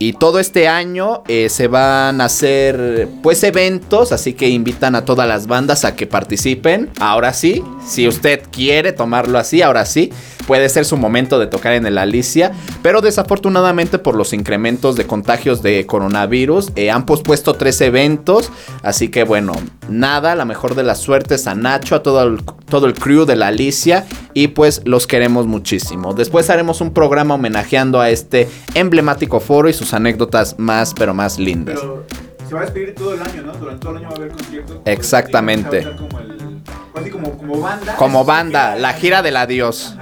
Y 0.00 0.12
todo 0.12 0.38
este 0.38 0.68
año 0.68 1.24
eh, 1.26 1.48
se 1.48 1.66
van 1.66 2.20
a 2.20 2.26
hacer 2.26 3.08
pues 3.22 3.42
eventos, 3.42 4.12
así 4.12 4.32
que 4.32 4.48
invitan 4.48 4.94
a 4.94 5.04
todas 5.04 5.26
las 5.26 5.48
bandas 5.48 5.84
a 5.84 5.96
que 5.96 6.06
participen. 6.06 6.90
Ahora 7.00 7.32
sí, 7.32 7.64
si 7.84 8.06
usted 8.06 8.42
quiere 8.52 8.92
tomarlo 8.92 9.38
así, 9.38 9.60
ahora 9.60 9.84
sí, 9.84 10.12
puede 10.46 10.68
ser 10.68 10.84
su 10.84 10.96
momento 10.96 11.38
de 11.38 11.46
tocar 11.46 11.74
en 11.74 11.84
el 11.84 11.98
Alicia. 11.98 12.52
Pero 12.80 13.00
desafortunadamente 13.00 13.98
por 13.98 14.14
los 14.14 14.32
incrementos 14.32 14.96
de 14.96 15.06
contagios 15.06 15.62
de 15.62 15.84
coronavirus, 15.84 16.72
eh, 16.76 16.90
han 16.90 17.04
pospuesto 17.04 17.54
tres 17.54 17.80
eventos. 17.80 18.50
Así 18.82 19.08
que 19.08 19.24
bueno, 19.24 19.52
nada, 19.88 20.34
la 20.36 20.44
mejor 20.44 20.76
de 20.76 20.84
las 20.84 20.98
suertes 20.98 21.46
a 21.48 21.54
Nacho, 21.54 21.96
a 21.96 22.02
todo 22.02 22.22
el, 22.22 22.42
todo 22.70 22.86
el 22.86 22.94
crew 22.94 23.24
de 23.24 23.36
la 23.36 23.48
Alicia. 23.48 24.06
Y 24.32 24.48
pues 24.48 24.82
los 24.84 25.06
queremos 25.06 25.46
muchísimo. 25.46 26.14
Después 26.14 26.48
haremos 26.50 26.80
un 26.80 26.94
programa 26.94 27.34
homenajeando 27.34 28.00
a 28.00 28.10
este 28.10 28.48
emblemático 28.74 29.40
foro 29.40 29.68
y 29.68 29.72
sus 29.72 29.87
anécdotas 29.94 30.58
más, 30.58 30.94
pero 30.94 31.14
más 31.14 31.38
lindas. 31.38 31.78
Pero 31.80 32.04
se 32.48 32.54
va 32.54 32.60
a 32.60 32.64
despedir 32.64 32.94
todo 32.94 33.14
el 33.14 33.22
año, 33.22 33.42
¿no? 33.42 33.52
Durante 33.54 33.80
todo 33.80 33.92
el 33.92 33.98
año 33.98 34.08
va 34.08 34.14
a 34.14 34.16
haber 34.18 34.32
conciertos. 34.32 34.78
Exactamente. 34.84 35.82
Como, 35.82 36.18
el, 36.18 36.60
así 36.94 37.10
como, 37.10 37.36
como 37.36 37.60
banda. 37.60 37.96
Como 37.96 38.24
banda, 38.24 38.76
la 38.76 38.92
gira 38.94 39.22
del 39.22 39.36
adiós. 39.36 39.94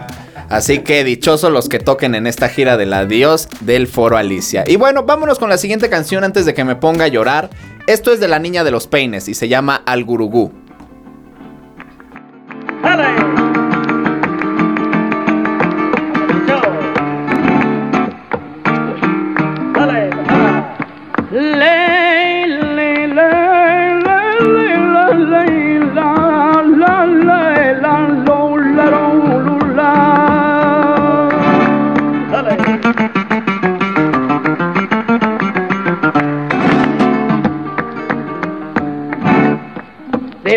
Así 0.49 0.79
que 0.81 1.03
dichosos 1.03 1.51
los 1.51 1.69
que 1.69 1.81
toquen 1.81 2.15
en 2.15 2.27
esta 2.27 2.49
gira 2.49 2.77
del 2.77 2.93
adiós 2.93 3.49
del 3.61 3.89
Foro 3.89 4.17
Alicia. 4.17 4.65
Y 4.67 4.77
bueno, 4.77 5.03
vámonos 5.03 5.39
con 5.39 5.49
la 5.49 5.59
siguiente 5.59 5.89
canción 5.89 6.23
antes 6.23 6.47
de 6.47 6.55
que 6.55 6.65
me 6.65 6.77
ponga 6.77 7.07
a 7.07 7.09
llorar. 7.09 7.51
Esto 7.89 8.13
es 8.13 8.21
de 8.21 8.29
la 8.29 8.39
niña 8.39 8.63
de 8.63 8.71
los 8.71 8.87
peines 8.87 9.29
y 9.29 9.35
se 9.35 9.49
llama 9.49 9.83
Al 9.85 10.05
Gurugú. 10.05 10.53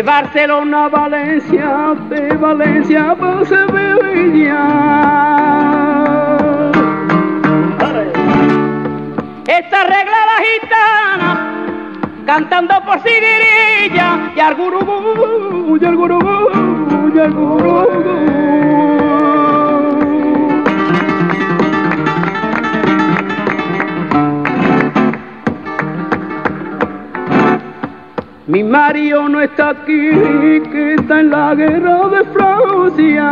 Barcelona 0.02 0.84
a 0.84 0.88
Valencia, 0.88 1.94
de 2.08 2.36
Valencia 2.36 3.10
a 3.12 3.44
Sevilla. 3.44 4.66
Esta 9.46 9.84
regla 9.84 10.18
la 10.30 10.38
gitana, 10.46 11.30
cantando 12.26 12.74
por 12.84 13.00
Sibirilla, 13.00 14.32
y 14.36 14.40
al 14.40 14.54
gurugú, 14.54 15.78
y 15.80 15.84
al 15.84 15.96
gurugú, 15.96 17.12
y 17.14 17.18
al 17.18 17.32
gurugú. 17.32 18.99
Mario 28.70 29.28
no 29.28 29.40
está 29.40 29.70
aquí, 29.70 30.10
que 30.70 30.94
está 30.96 31.18
en 31.18 31.30
la 31.30 31.56
guerra 31.56 32.06
de 32.06 32.22
Francia. 32.32 33.26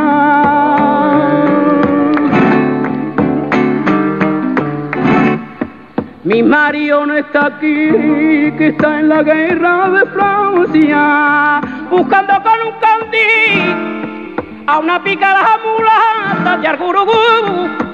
Mi 6.25 6.43
Mario 6.43 7.07
no 7.07 7.15
está 7.15 7.47
aquí, 7.47 8.51
que 8.59 8.75
está 8.77 8.99
en 8.99 9.11
la 9.11 9.23
guerra 9.23 9.91
de 9.91 10.07
Francia, 10.07 11.61
buscando 11.89 12.33
con 12.43 12.59
un 12.67 12.73
candil 12.81 14.35
a 14.67 14.81
una 14.81 15.01
pícara 15.05 15.57
mulata, 15.65 16.59
y 16.61 16.67
al 16.67 16.77
gurugú, 16.79 17.13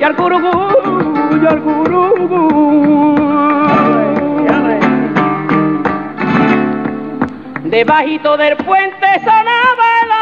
y 0.00 0.02
al 0.02 0.14
gurugú, 0.14 0.54
Debajito 7.74 8.36
del 8.36 8.56
puente 8.58 9.06
sonaba 9.24 9.86
el 10.04 10.12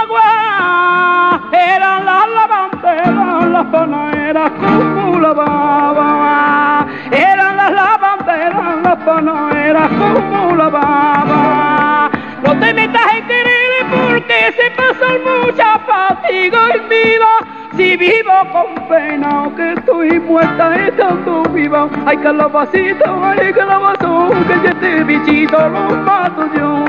agua, 0.00 1.50
eran 1.52 2.06
las 2.06 2.28
lavanderas, 2.30 3.48
las 3.50 3.66
panaderas 3.66 4.50
como 4.52 5.20
lavaban, 5.20 6.88
eran 7.12 7.56
las 7.58 7.72
lavanderas, 7.72 8.82
las 8.82 8.96
panaderas 9.04 9.90
como 9.90 10.56
lavaban. 10.56 12.10
No 12.42 12.58
te 12.58 12.72
metas 12.72 13.14
en 13.18 13.26
querer 13.26 13.84
porque 13.90 14.54
se 14.56 14.70
pasan 14.70 15.20
mucha 15.24 15.78
fatiga 15.80 16.70
en 16.74 16.88
vida. 16.88 17.63
Si 17.76 17.96
vivo 17.96 18.32
con 18.52 18.88
pena 18.88 19.44
o 19.44 19.54
que 19.56 19.72
estoy 19.72 20.20
muerta 20.20 20.76
estando 20.76 21.42
viva, 21.50 21.88
ay 22.06 22.16
calabacito, 22.18 23.24
ay 23.24 23.52
calabazo, 23.52 24.30
que 24.46 24.68
este 24.68 25.02
bichito 25.02 25.68
lo 25.68 25.90
mato 25.96 26.48
yo. 26.54 26.84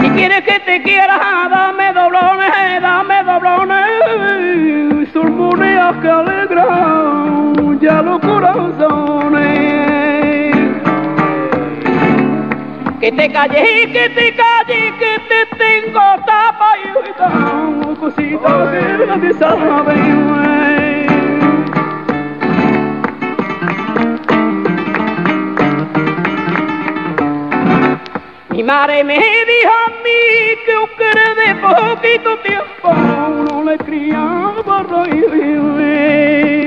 Si 0.00 0.08
quieres 0.10 0.44
que 0.44 0.60
te 0.60 0.82
quiera, 0.82 1.18
dame 1.50 1.92
doblones, 1.92 2.80
dame 2.80 3.22
doblones, 3.24 5.12
son 5.12 5.36
monedas 5.36 5.96
que 5.96 6.08
alegran 6.08 7.78
ya 7.80 8.00
los 8.00 8.18
corazones. 8.20 9.74
Que 12.98 13.12
te 13.12 13.30
calles 13.30 13.86
que 13.92 14.08
te 14.08 14.34
calles, 14.34 14.92
que 14.98 15.13
Mi 28.50 28.62
madre 28.62 29.02
me 29.04 29.14
dijo 29.14 29.72
a 29.72 29.88
mí 30.04 30.20
que 30.64 30.72
aunque 30.72 31.10
de 31.40 31.54
poquito 31.56 32.38
tiempo 32.38 32.90
uno 32.90 33.64
le 33.64 33.78
criaba 33.78 34.82
reír. 34.82 36.63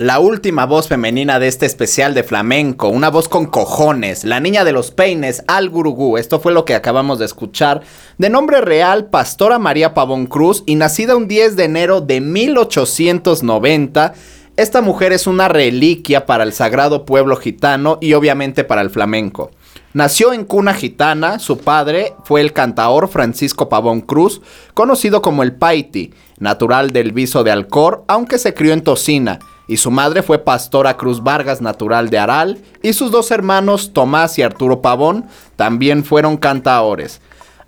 La 0.00 0.18
última 0.18 0.64
voz 0.64 0.88
femenina 0.88 1.38
de 1.38 1.46
este 1.46 1.66
especial 1.66 2.14
de 2.14 2.22
flamenco, 2.22 2.88
una 2.88 3.10
voz 3.10 3.28
con 3.28 3.44
cojones, 3.44 4.24
la 4.24 4.40
niña 4.40 4.64
de 4.64 4.72
los 4.72 4.92
peines, 4.92 5.44
Al 5.46 5.68
Gurugú. 5.68 6.16
Esto 6.16 6.40
fue 6.40 6.54
lo 6.54 6.64
que 6.64 6.74
acabamos 6.74 7.18
de 7.18 7.26
escuchar. 7.26 7.82
De 8.16 8.30
nombre 8.30 8.62
real, 8.62 9.10
Pastora 9.10 9.58
María 9.58 9.92
Pavón 9.92 10.24
Cruz 10.24 10.62
y 10.64 10.76
nacida 10.76 11.16
un 11.16 11.28
10 11.28 11.54
de 11.54 11.64
enero 11.64 12.00
de 12.00 12.22
1890. 12.22 14.14
Esta 14.56 14.80
mujer 14.80 15.12
es 15.12 15.26
una 15.26 15.48
reliquia 15.48 16.24
para 16.24 16.44
el 16.44 16.54
sagrado 16.54 17.04
pueblo 17.04 17.36
gitano 17.36 17.98
y 18.00 18.14
obviamente 18.14 18.64
para 18.64 18.80
el 18.80 18.88
flamenco. 18.88 19.50
Nació 19.92 20.32
en 20.32 20.46
cuna 20.46 20.72
gitana, 20.72 21.38
su 21.38 21.58
padre 21.58 22.14
fue 22.24 22.40
el 22.40 22.54
cantaor 22.54 23.08
Francisco 23.08 23.68
Pavón 23.68 24.00
Cruz, 24.00 24.40
conocido 24.72 25.20
como 25.20 25.42
el 25.42 25.52
Paiti, 25.52 26.14
natural 26.38 26.90
del 26.90 27.12
Viso 27.12 27.44
de 27.44 27.50
Alcor, 27.50 28.04
aunque 28.08 28.38
se 28.38 28.54
crió 28.54 28.72
en 28.72 28.82
Tocina 28.82 29.40
y 29.70 29.76
su 29.76 29.92
madre 29.92 30.24
fue 30.24 30.40
Pastora 30.40 30.96
Cruz 30.96 31.22
Vargas, 31.22 31.60
natural 31.60 32.10
de 32.10 32.18
Aral, 32.18 32.58
y 32.82 32.92
sus 32.92 33.12
dos 33.12 33.30
hermanos, 33.30 33.92
Tomás 33.92 34.36
y 34.36 34.42
Arturo 34.42 34.82
Pavón, 34.82 35.26
también 35.54 36.02
fueron 36.02 36.38
cantaores. 36.38 37.20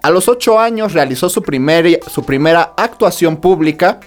A 0.03 0.11
los 0.11 0.27
ocho 0.27 0.59
años 0.59 0.95
realizó 0.95 1.29
su, 1.29 1.45
su 2.09 2.25
primera 2.25 2.73
actuación 2.77 3.37
pública 3.37 4.01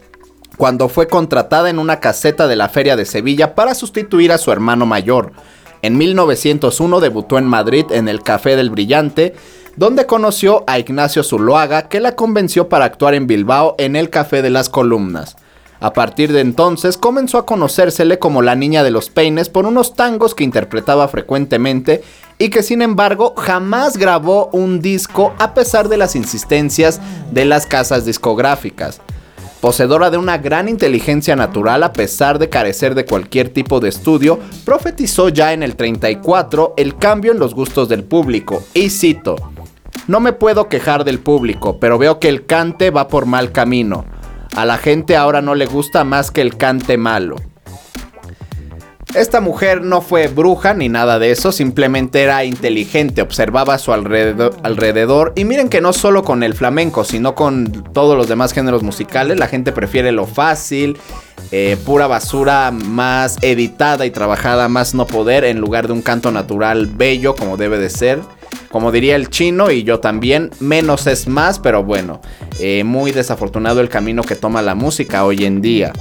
cuando 0.58 0.90
fue 0.90 1.08
contratada 1.08 1.70
en 1.70 1.80
una 1.80 2.02
caseta 2.02 2.50
de 2.50 2.58
la 2.58 2.68
Feria 2.68 2.98
de 2.98 3.06
Sevilla 3.06 3.56
para 3.56 3.74
sustituir 3.74 4.34
a 4.34 4.40
su 4.40 4.52
hermano 4.52 4.86
mayor. 4.86 5.32
En 5.82 5.98
1901 5.98 7.00
debutó 7.00 7.38
en 7.38 7.46
Madrid 7.46 7.86
en 7.92 8.10
el 8.10 8.24
Café 8.24 8.58
del 8.58 8.72
Brillante, 8.72 9.36
donde 9.78 10.06
conoció 10.06 10.66
a 10.68 10.80
Ignacio 10.80 11.24
Zuloaga, 11.24 11.88
que 11.88 12.02
la 12.02 12.18
convenció 12.18 12.68
para 12.68 12.84
actuar 12.84 13.14
en 13.14 13.26
Bilbao 13.26 13.76
en 13.78 13.96
el 13.96 14.10
Café 14.10 14.42
de 14.42 14.50
las 14.50 14.68
Columnas. 14.68 15.38
A 15.80 15.94
partir 15.94 16.32
de 16.32 16.40
entonces 16.40 16.98
comenzó 16.98 17.38
a 17.38 17.46
conocérsele 17.46 18.18
como 18.18 18.42
la 18.42 18.56
niña 18.56 18.84
de 18.84 18.92
los 18.92 19.10
peines 19.10 19.50
por 19.50 19.66
unos 19.66 19.94
tangos 19.94 20.34
que 20.34 20.44
interpretaba 20.44 21.08
frecuentemente 21.08 22.02
y 22.38 22.50
que 22.50 22.64
sin 22.64 22.82
embargo 22.82 23.34
jamás 23.38 23.98
grabó 23.98 24.50
un 24.52 24.80
disco 24.80 25.34
a 25.38 25.54
pesar 25.54 25.90
de 25.90 25.98
las 25.98 26.16
insistencias 26.16 27.02
de 27.32 27.46
las 27.46 27.66
casas 27.66 28.06
discográficas. 28.06 29.02
Poseedora 29.62 30.12
de 30.12 30.18
una 30.18 30.38
gran 30.38 30.70
inteligencia 30.70 31.36
natural 31.36 31.82
a 31.84 31.92
pesar 31.92 32.40
de 32.40 32.50
carecer 32.50 32.94
de 32.94 33.06
cualquier 33.06 33.50
tipo 33.50 33.80
de 33.80 33.90
estudio, 33.90 34.40
profetizó 34.64 35.30
ya 35.30 35.54
en 35.54 35.64
el 35.64 35.76
34 35.76 36.76
el 36.78 36.98
cambio 36.98 37.32
en 37.32 37.40
los 37.40 37.56
gustos 37.56 37.90
del 37.90 38.04
público, 38.04 38.64
y 38.74 38.90
cito, 38.92 39.36
No 40.08 40.20
me 40.20 40.34
puedo 40.34 40.70
quejar 40.70 41.04
del 41.04 41.20
público, 41.20 41.80
pero 41.80 41.98
veo 41.98 42.20
que 42.20 42.30
el 42.30 42.46
cante 42.46 42.92
va 42.92 43.08
por 43.08 43.26
mal 43.26 43.52
camino. 43.52 44.06
A 44.56 44.64
la 44.66 44.78
gente 44.78 45.18
ahora 45.18 45.42
no 45.42 45.54
le 45.54 45.66
gusta 45.66 46.06
más 46.06 46.32
que 46.32 46.42
el 46.42 46.56
cante 46.56 46.98
malo. 46.98 47.36
Esta 49.14 49.40
mujer 49.40 49.82
no 49.82 50.02
fue 50.02 50.28
bruja 50.28 50.74
ni 50.74 50.90
nada 50.90 51.20
de 51.20 51.32
eso, 51.32 51.54
simplemente 51.54 52.22
era 52.22 52.44
inteligente, 52.44 53.22
observaba 53.22 53.76
a 53.76 53.78
su 53.78 53.94
alrededor, 53.94 55.32
y 55.36 55.46
miren 55.46 55.70
que 55.70 55.80
no 55.80 55.94
solo 55.94 56.24
con 56.24 56.44
el 56.44 56.54
flamenco, 56.54 57.06
sino 57.06 57.34
con 57.34 57.86
todos 57.94 58.18
los 58.18 58.28
demás 58.28 58.52
géneros 58.52 58.84
musicales, 58.84 59.38
la 59.38 59.48
gente 59.48 59.72
prefiere 59.72 60.12
lo 60.12 60.26
fácil, 60.26 60.98
eh, 61.52 61.78
pura 61.86 62.08
basura 62.08 62.72
más 62.72 63.38
editada 63.42 64.06
y 64.06 64.12
trabajada 64.12 64.68
más 64.68 64.94
no 64.94 65.08
poder 65.08 65.46
en 65.46 65.60
lugar 65.60 65.88
de 65.88 65.94
un 65.94 66.02
canto 66.02 66.32
natural 66.32 66.88
bello 66.88 67.36
como 67.36 67.56
debe 67.56 67.78
de 67.78 67.90
ser. 67.90 68.20
Como 68.76 68.92
diría 68.92 69.16
el 69.16 69.30
chino 69.30 69.72
y 69.72 69.84
yo 69.86 70.02
también, 70.02 70.52
menos 70.60 71.08
es 71.08 71.30
más, 71.30 71.60
pero 71.60 71.86
bueno, 71.86 72.20
eh, 72.60 72.84
muy 72.84 73.14
desafortunado 73.14 73.80
el 73.80 73.88
camino 73.88 74.22
que 74.22 74.36
toma 74.36 74.62
la 74.62 74.76
música 74.76 75.24
hoy 75.24 75.46
en 75.46 75.62
día. 75.62 75.94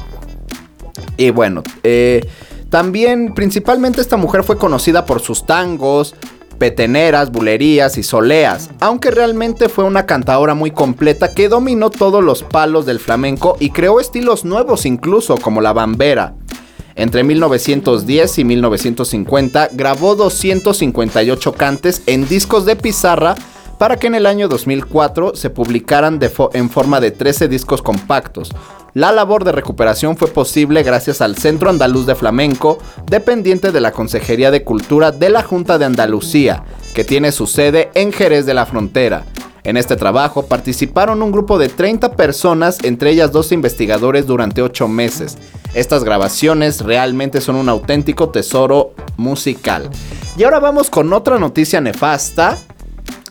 Y 1.17 1.31
bueno, 1.31 1.63
eh, 1.85 2.29
también 2.71 3.33
principalmente 3.33 4.01
esta 4.01 4.17
mujer 4.17 4.43
fue 4.43 4.59
conocida 4.59 5.07
por 5.07 5.21
sus 5.21 5.47
tangos, 5.47 6.17
peteneras, 6.59 7.31
bulerías 7.31 7.97
y 7.97 8.03
soleas, 8.03 8.69
aunque 8.81 9.13
realmente 9.13 9.69
fue 9.69 9.85
una 9.85 10.05
cantadora 10.05 10.55
muy 10.55 10.73
completa 10.73 11.33
que 11.33 11.49
dominó 11.49 11.91
todos 11.91 12.25
los 12.25 12.43
palos 12.43 12.87
del 12.87 12.99
flamenco 12.99 13.57
y 13.61 13.71
creó 13.71 14.01
estilos 14.01 14.45
nuevos 14.45 14.85
incluso 14.85 15.37
como 15.37 15.61
la 15.61 15.73
bambera. 15.73 16.35
Entre 16.97 17.25
1910 17.25 18.39
y 18.39 18.45
1950 18.45 19.71
grabó 19.73 20.15
258 20.15 21.53
cantes 21.53 22.03
en 22.07 22.29
discos 22.29 22.65
de 22.67 22.77
pizarra 22.77 23.35
para 23.79 23.97
que 23.97 24.07
en 24.07 24.15
el 24.15 24.27
año 24.27 24.49
2004 24.49 25.35
se 25.35 25.51
publicaran 25.51 26.21
en 26.53 26.71
forma 26.71 27.01
de 27.01 27.11
13 27.11 27.49
discos 27.49 27.83
compactos. 27.83 28.51
La 28.95 29.11
labor 29.11 29.43
de 29.43 29.51
recuperación 29.51 30.17
fue 30.17 30.29
posible 30.29 30.85
gracias 30.85 31.21
al 31.21 31.37
Centro 31.37 31.69
Andaluz 31.69 32.07
de 32.07 32.15
Flamenco, 32.15 32.79
dependiente 33.07 33.73
de 33.73 33.81
la 33.81 33.91
Consejería 33.91 34.53
de 34.53 34.63
Cultura 34.63 35.11
de 35.11 35.31
la 35.31 35.43
Junta 35.43 35.79
de 35.79 35.85
Andalucía, 35.87 36.63
que 36.95 37.03
tiene 37.03 37.33
su 37.33 37.49
sede 37.49 37.91
en 37.95 38.13
Jerez 38.13 38.47
de 38.47 38.55
la 38.55 38.67
Frontera. 38.67 39.25
En 39.65 39.77
este 39.77 39.97
trabajo 39.97 40.47
participaron 40.47 41.23
un 41.23 41.33
grupo 41.33 41.59
de 41.59 41.69
30 41.69 42.13
personas, 42.13 42.79
entre 42.85 43.11
ellas 43.11 43.33
dos 43.33 43.51
investigadores 43.51 44.27
durante 44.27 44.63
8 44.63 44.87
meses. 44.87 45.39
Estas 45.75 46.05
grabaciones 46.05 46.83
realmente 46.83 47.41
son 47.41 47.57
un 47.57 47.69
auténtico 47.69 48.31
tesoro 48.31 48.95
musical. 49.17 49.91
Y 50.37 50.45
ahora 50.45 50.61
vamos 50.61 50.89
con 50.89 51.13
otra 51.13 51.41
noticia 51.41 51.81
nefasta. 51.81 52.57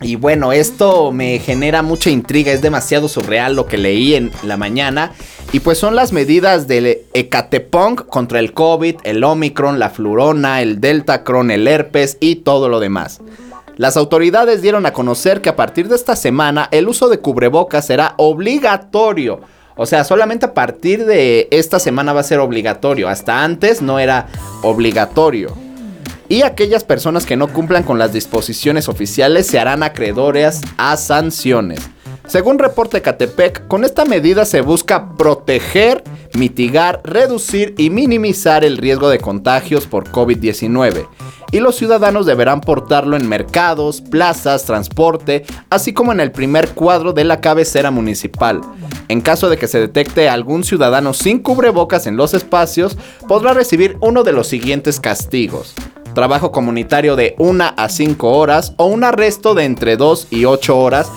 Y 0.01 0.17
bueno, 0.17 0.51
esto 0.51 1.13
me 1.13 1.39
genera 1.39 1.81
mucha 1.81 2.09
intriga, 2.09 2.51
es 2.51 2.61
demasiado 2.61 3.07
surreal 3.07 3.55
lo 3.55 3.65
que 3.65 3.77
leí 3.77 4.15
en 4.15 4.31
la 4.43 4.57
mañana. 4.57 5.13
Y 5.53 5.61
pues 5.61 5.77
son 5.77 5.95
las 5.95 6.11
medidas 6.11 6.67
del 6.67 7.03
Ecatepong 7.13 7.95
contra 8.07 8.39
el 8.39 8.53
COVID, 8.53 8.97
el 9.05 9.23
Omicron, 9.23 9.79
la 9.79 9.89
flurona, 9.89 10.61
el 10.61 10.81
Deltacron, 10.81 11.49
el 11.49 11.65
herpes 11.65 12.17
y 12.19 12.37
todo 12.37 12.67
lo 12.67 12.81
demás. 12.81 13.21
Las 13.77 13.95
autoridades 13.95 14.61
dieron 14.61 14.85
a 14.85 14.91
conocer 14.91 15.39
que 15.39 15.49
a 15.49 15.55
partir 15.55 15.87
de 15.87 15.95
esta 15.95 16.17
semana 16.17 16.67
el 16.71 16.89
uso 16.89 17.07
de 17.07 17.19
cubrebocas 17.19 17.87
será 17.87 18.15
obligatorio. 18.17 19.39
O 19.75 19.85
sea, 19.85 20.03
solamente 20.03 20.45
a 20.45 20.53
partir 20.53 21.05
de 21.05 21.47
esta 21.51 21.79
semana 21.79 22.13
va 22.13 22.21
a 22.21 22.23
ser 22.23 22.39
obligatorio. 22.39 23.09
Hasta 23.09 23.43
antes 23.43 23.81
no 23.81 23.99
era 23.99 24.27
obligatorio. 24.61 25.55
Y 26.29 26.43
aquellas 26.43 26.83
personas 26.83 27.25
que 27.25 27.35
no 27.35 27.47
cumplan 27.47 27.83
con 27.83 27.99
las 27.99 28.13
disposiciones 28.13 28.87
oficiales 28.87 29.47
se 29.47 29.59
harán 29.59 29.83
acreedores 29.83 30.61
a 30.77 30.97
sanciones. 30.97 31.79
Según 32.27 32.57
reporte 32.57 33.01
Catepec, 33.01 33.67
con 33.67 33.83
esta 33.83 34.05
medida 34.05 34.45
se 34.45 34.61
busca 34.61 35.09
proteger, 35.17 36.03
mitigar, 36.33 37.01
reducir 37.03 37.75
y 37.77 37.89
minimizar 37.89 38.63
el 38.63 38.77
riesgo 38.77 39.09
de 39.09 39.19
contagios 39.19 39.87
por 39.87 40.09
COVID-19 40.09 41.07
y 41.53 41.59
los 41.59 41.75
ciudadanos 41.75 42.25
deberán 42.25 42.61
portarlo 42.61 43.15
en 43.15 43.29
mercados, 43.29 44.01
plazas, 44.01 44.65
transporte, 44.65 45.45
así 45.69 45.93
como 45.93 46.11
en 46.11 46.19
el 46.19 46.31
primer 46.31 46.69
cuadro 46.69 47.13
de 47.13 47.23
la 47.23 47.41
cabecera 47.41 47.91
municipal. 47.91 48.59
En 49.07 49.21
caso 49.21 49.49
de 49.49 49.57
que 49.57 49.67
se 49.67 49.79
detecte 49.79 50.27
algún 50.27 50.63
ciudadano 50.63 51.13
sin 51.13 51.37
cubrebocas 51.37 52.07
en 52.07 52.17
los 52.17 52.33
espacios, 52.33 52.97
podrá 53.27 53.53
recibir 53.53 53.97
uno 54.01 54.23
de 54.23 54.33
los 54.33 54.47
siguientes 54.47 54.99
castigos. 54.99 55.75
Trabajo 56.15 56.51
comunitario 56.51 57.15
de 57.15 57.35
1 57.37 57.73
a 57.77 57.87
5 57.87 58.31
horas 58.31 58.73
o 58.77 58.85
un 58.85 59.03
arresto 59.03 59.53
de 59.53 59.65
entre 59.65 59.95
2 59.95 60.29
y 60.31 60.45
8 60.45 60.75
horas 60.75 61.11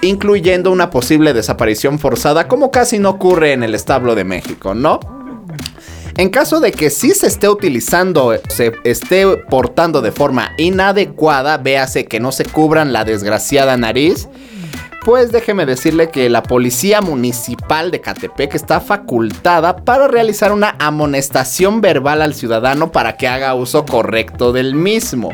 incluyendo 0.00 0.70
una 0.72 0.90
posible 0.90 1.32
desaparición 1.32 1.98
forzada 1.98 2.48
como 2.48 2.70
casi 2.70 2.98
no 2.98 3.10
ocurre 3.10 3.52
en 3.52 3.62
el 3.62 3.74
establo 3.74 4.14
de 4.14 4.24
México, 4.24 4.74
¿no? 4.74 4.98
En 6.16 6.28
caso 6.28 6.60
de 6.60 6.72
que 6.72 6.90
sí 6.90 7.12
se 7.14 7.26
esté 7.26 7.48
utilizando, 7.48 8.34
se 8.48 8.72
esté 8.84 9.26
portando 9.48 10.02
de 10.02 10.12
forma 10.12 10.52
inadecuada, 10.58 11.56
véase 11.56 12.04
que 12.04 12.20
no 12.20 12.32
se 12.32 12.44
cubran 12.44 12.92
la 12.92 13.04
desgraciada 13.04 13.76
nariz, 13.76 14.28
pues 15.04 15.32
déjeme 15.32 15.66
decirle 15.66 16.10
que 16.10 16.28
la 16.28 16.42
Policía 16.42 17.00
Municipal 17.00 17.90
de 17.90 18.00
Catepec 18.00 18.54
está 18.54 18.80
facultada 18.80 19.76
para 19.76 20.06
realizar 20.06 20.52
una 20.52 20.76
amonestación 20.78 21.80
verbal 21.80 22.22
al 22.22 22.34
ciudadano 22.34 22.92
para 22.92 23.16
que 23.16 23.26
haga 23.26 23.54
uso 23.54 23.84
correcto 23.84 24.52
del 24.52 24.74
mismo. 24.74 25.30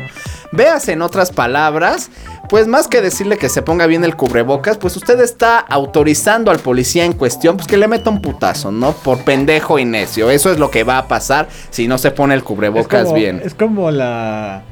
Véase 0.51 0.93
en 0.93 1.03
otras 1.03 1.31
palabras, 1.31 2.09
pues 2.49 2.67
más 2.67 2.87
que 2.87 3.01
decirle 3.01 3.37
que 3.37 3.49
se 3.49 3.61
ponga 3.61 3.85
bien 3.85 4.03
el 4.03 4.15
cubrebocas, 4.15 4.77
pues 4.77 4.95
usted 4.95 5.19
está 5.19 5.59
autorizando 5.59 6.49
al 6.49 6.57
policía 6.57 7.05
en 7.05 7.13
cuestión, 7.13 7.55
pues 7.55 7.67
que 7.67 7.77
le 7.77 7.87
meta 7.87 8.09
un 8.09 8.21
putazo, 8.21 8.71
¿no? 8.71 8.93
Por 8.93 9.23
pendejo 9.23 9.77
y 9.77 9.85
necio. 9.85 10.31
Eso 10.31 10.51
es 10.51 10.57
lo 10.57 10.71
que 10.71 10.83
va 10.83 10.97
a 10.97 11.07
pasar 11.07 11.47
si 11.69 11.87
no 11.87 11.99
se 11.99 12.09
pone 12.09 12.33
el 12.33 12.43
cubrebocas 12.43 13.13
bien. 13.13 13.41
Es 13.43 13.53
como 13.53 13.91
la... 13.91 14.63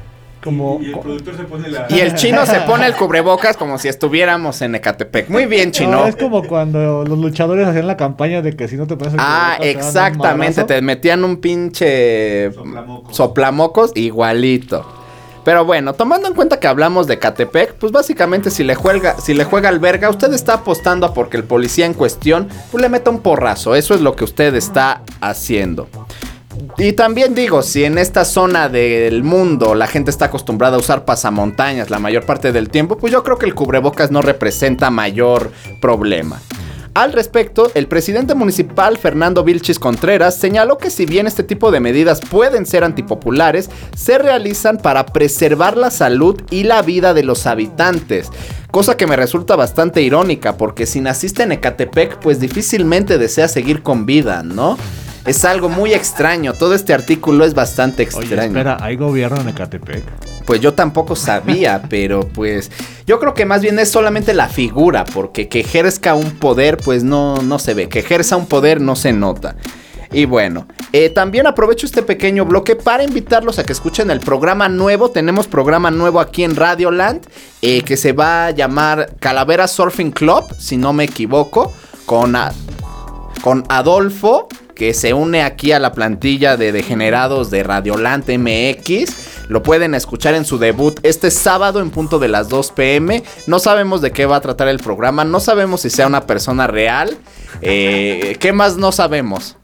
Como, 0.42 0.78
y, 0.80 0.86
el 0.86 0.98
productor 0.98 1.36
se 1.36 1.44
pone 1.44 1.68
la... 1.68 1.86
Y 1.90 2.00
el 2.00 2.14
chino 2.16 2.44
se 2.46 2.60
pone 2.60 2.86
el 2.86 2.94
cubrebocas 2.94 3.56
como 3.56 3.78
si 3.78 3.86
estuviéramos 3.86 4.60
en 4.62 4.74
Ecatepec. 4.74 5.28
Muy 5.30 5.46
bien, 5.46 5.70
chino. 5.70 5.92
No, 5.92 6.06
es 6.06 6.16
como 6.16 6.44
cuando 6.44 7.04
los 7.04 7.18
luchadores 7.18 7.68
hacían 7.68 7.86
la 7.86 7.96
campaña 7.96 8.42
de 8.42 8.56
que 8.56 8.66
si 8.66 8.76
no 8.76 8.88
te 8.88 8.96
pones 8.96 9.14
el 9.14 9.20
Ah, 9.22 9.58
exactamente. 9.60 10.64
Te, 10.64 10.80
metían 10.80 11.22
un 11.22 11.36
pinche 11.36 12.50
Soplamocos. 12.52 13.16
soplamocos 13.16 13.92
igualito. 13.94 14.97
Pero 15.48 15.64
bueno, 15.64 15.94
tomando 15.94 16.28
en 16.28 16.34
cuenta 16.34 16.60
que 16.60 16.66
hablamos 16.66 17.06
de 17.06 17.18
Catepec, 17.18 17.72
pues 17.76 17.90
básicamente 17.90 18.50
si 18.50 18.64
le 18.64 18.74
juega, 18.74 19.18
si 19.18 19.32
le 19.32 19.44
juega 19.44 19.70
al 19.70 19.78
verga, 19.78 20.10
usted 20.10 20.30
está 20.34 20.52
apostando 20.52 21.06
a 21.06 21.14
porque 21.14 21.38
el 21.38 21.44
policía 21.44 21.86
en 21.86 21.94
cuestión 21.94 22.48
pues 22.70 22.82
le 22.82 22.90
meta 22.90 23.08
un 23.08 23.20
porrazo. 23.20 23.74
Eso 23.74 23.94
es 23.94 24.02
lo 24.02 24.14
que 24.14 24.24
usted 24.24 24.54
está 24.54 25.00
haciendo. 25.22 25.88
Y 26.76 26.92
también 26.92 27.34
digo, 27.34 27.62
si 27.62 27.84
en 27.84 27.96
esta 27.96 28.26
zona 28.26 28.68
del 28.68 29.22
mundo 29.22 29.74
la 29.74 29.86
gente 29.86 30.10
está 30.10 30.26
acostumbrada 30.26 30.76
a 30.76 30.80
usar 30.80 31.06
pasamontañas 31.06 31.88
la 31.88 31.98
mayor 31.98 32.26
parte 32.26 32.52
del 32.52 32.68
tiempo, 32.68 32.98
pues 32.98 33.10
yo 33.10 33.24
creo 33.24 33.38
que 33.38 33.46
el 33.46 33.54
cubrebocas 33.54 34.10
no 34.10 34.20
representa 34.20 34.90
mayor 34.90 35.50
problema. 35.80 36.42
Al 36.98 37.12
respecto, 37.12 37.70
el 37.76 37.86
presidente 37.86 38.34
municipal 38.34 38.98
Fernando 38.98 39.44
Vilchis 39.44 39.78
Contreras 39.78 40.34
señaló 40.34 40.78
que 40.78 40.90
si 40.90 41.06
bien 41.06 41.28
este 41.28 41.44
tipo 41.44 41.70
de 41.70 41.78
medidas 41.78 42.20
pueden 42.20 42.66
ser 42.66 42.82
antipopulares, 42.82 43.70
se 43.96 44.18
realizan 44.18 44.78
para 44.78 45.06
preservar 45.06 45.76
la 45.76 45.92
salud 45.92 46.42
y 46.50 46.64
la 46.64 46.82
vida 46.82 47.14
de 47.14 47.22
los 47.22 47.46
habitantes. 47.46 48.30
Cosa 48.72 48.96
que 48.96 49.06
me 49.06 49.14
resulta 49.14 49.54
bastante 49.54 50.02
irónica, 50.02 50.56
porque 50.56 50.86
si 50.86 51.00
naciste 51.00 51.44
en 51.44 51.52
Ecatepec, 51.52 52.18
pues 52.18 52.40
difícilmente 52.40 53.16
deseas 53.16 53.52
seguir 53.52 53.84
con 53.84 54.04
vida, 54.04 54.42
¿no? 54.42 54.76
Es 55.26 55.44
algo 55.44 55.68
muy 55.68 55.92
extraño, 55.92 56.52
todo 56.54 56.74
este 56.74 56.94
artículo 56.94 57.44
es 57.44 57.52
bastante 57.54 58.02
Oye, 58.14 58.20
extraño. 58.24 58.46
espera, 58.48 58.78
¿hay 58.80 58.96
gobierno 58.96 59.40
en 59.40 59.48
Ecatepec? 59.50 60.02
Pues 60.46 60.60
yo 60.60 60.72
tampoco 60.72 61.16
sabía, 61.16 61.82
pero 61.90 62.26
pues 62.28 62.70
yo 63.06 63.18
creo 63.20 63.34
que 63.34 63.44
más 63.44 63.60
bien 63.60 63.78
es 63.78 63.90
solamente 63.90 64.32
la 64.32 64.48
figura, 64.48 65.04
porque 65.04 65.48
que 65.48 65.60
ejerza 65.60 66.14
un 66.14 66.30
poder 66.32 66.78
pues 66.78 67.04
no, 67.04 67.42
no 67.42 67.58
se 67.58 67.74
ve, 67.74 67.88
que 67.88 67.98
ejerza 67.98 68.36
un 68.36 68.46
poder 68.46 68.80
no 68.80 68.96
se 68.96 69.12
nota. 69.12 69.56
Y 70.10 70.24
bueno, 70.24 70.66
eh, 70.94 71.10
también 71.10 71.46
aprovecho 71.46 71.84
este 71.84 72.02
pequeño 72.02 72.46
bloque 72.46 72.74
para 72.76 73.04
invitarlos 73.04 73.58
a 73.58 73.64
que 73.64 73.74
escuchen 73.74 74.10
el 74.10 74.20
programa 74.20 74.66
nuevo. 74.70 75.10
Tenemos 75.10 75.46
programa 75.46 75.90
nuevo 75.90 76.18
aquí 76.20 76.44
en 76.44 76.56
Radioland 76.56 77.26
eh, 77.60 77.82
que 77.82 77.98
se 77.98 78.12
va 78.14 78.46
a 78.46 78.50
llamar 78.52 79.16
Calavera 79.20 79.68
Surfing 79.68 80.12
Club, 80.12 80.44
si 80.58 80.78
no 80.78 80.94
me 80.94 81.04
equivoco, 81.04 81.74
con, 82.06 82.36
a- 82.36 82.54
con 83.42 83.64
Adolfo, 83.68 84.48
que 84.78 84.94
se 84.94 85.12
une 85.12 85.42
aquí 85.42 85.72
a 85.72 85.80
la 85.80 85.92
plantilla 85.92 86.56
de 86.56 86.70
degenerados 86.70 87.50
de 87.50 87.64
Radioland 87.64 88.24
MX. 88.28 89.48
Lo 89.48 89.62
pueden 89.62 89.94
escuchar 89.94 90.34
en 90.34 90.44
su 90.44 90.56
debut 90.58 91.00
este 91.02 91.32
sábado 91.32 91.80
en 91.80 91.90
punto 91.90 92.20
de 92.20 92.28
las 92.28 92.48
2 92.48 92.70
pm. 92.70 93.24
No 93.48 93.58
sabemos 93.58 94.00
de 94.00 94.12
qué 94.12 94.24
va 94.24 94.36
a 94.36 94.40
tratar 94.40 94.68
el 94.68 94.78
programa, 94.78 95.24
no 95.24 95.40
sabemos 95.40 95.80
si 95.80 95.90
sea 95.90 96.06
una 96.06 96.26
persona 96.26 96.68
real. 96.68 97.18
Eh, 97.60 98.36
¿Qué 98.40 98.52
más 98.52 98.76
no 98.76 98.92
sabemos? 98.92 99.56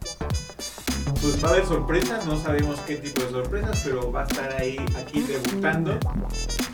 Pues 1.21 1.41
va 1.43 1.47
a 1.47 1.51
haber 1.53 1.65
sorpresas, 1.65 2.25
no 2.25 2.37
sabemos 2.37 2.79
qué 2.85 2.97
tipo 2.97 3.21
de 3.21 3.29
sorpresas, 3.29 3.81
pero 3.85 4.11
va 4.11 4.23
a 4.23 4.25
estar 4.25 4.53
ahí 4.59 4.77
aquí 4.97 5.21
debutando. 5.21 5.97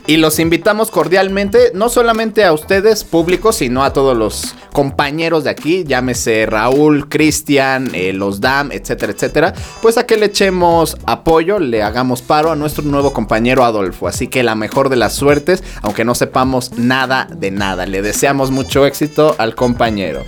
Y 0.06 0.16
los 0.16 0.40
invitamos 0.40 0.90
cordialmente, 0.90 1.70
no 1.74 1.88
solamente 1.88 2.44
a 2.44 2.52
ustedes, 2.52 3.04
públicos, 3.04 3.56
sino 3.56 3.84
a 3.84 3.92
todos 3.92 4.16
los 4.16 4.56
compañeros 4.72 5.44
de 5.44 5.50
aquí, 5.50 5.84
llámese 5.84 6.44
Raúl, 6.46 7.08
Cristian, 7.08 7.90
eh, 7.94 8.12
los 8.12 8.40
Dam, 8.40 8.72
etcétera, 8.72 9.12
etcétera, 9.12 9.54
pues 9.80 9.98
a 9.98 10.06
que 10.06 10.16
le 10.16 10.26
echemos 10.26 10.96
apoyo, 11.06 11.60
le 11.60 11.84
hagamos 11.84 12.20
paro 12.20 12.50
a 12.50 12.56
nuestro 12.56 12.82
nuevo 12.82 13.12
compañero 13.12 13.64
Adolfo. 13.64 14.08
Así 14.08 14.26
que 14.26 14.42
la 14.42 14.56
mejor 14.56 14.88
de 14.88 14.96
las 14.96 15.12
suertes, 15.12 15.62
aunque 15.82 16.04
no 16.04 16.16
sepamos 16.16 16.72
nada 16.76 17.28
de 17.30 17.52
nada. 17.52 17.86
Le 17.86 18.02
deseamos 18.02 18.50
mucho 18.50 18.84
éxito 18.86 19.36
al 19.38 19.54
compañero. 19.54 20.24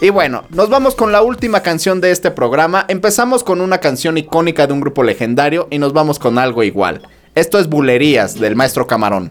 Y 0.00 0.10
bueno, 0.10 0.44
nos 0.50 0.68
vamos 0.68 0.94
con 0.94 1.10
la 1.10 1.22
última 1.22 1.62
canción 1.62 2.00
de 2.00 2.10
este 2.12 2.30
programa. 2.30 2.84
Empezamos 2.88 3.42
con 3.42 3.60
una 3.60 3.78
canción 3.78 4.18
icónica 4.18 4.66
de 4.66 4.72
un 4.74 4.80
grupo 4.80 5.02
legendario 5.02 5.66
y 5.70 5.78
nos 5.78 5.92
vamos 5.94 6.18
con 6.18 6.38
algo 6.38 6.62
igual. 6.62 7.02
Esto 7.36 7.58
es 7.58 7.68
Bulerías 7.68 8.40
del 8.40 8.56
maestro 8.56 8.86
Camarón. 8.86 9.30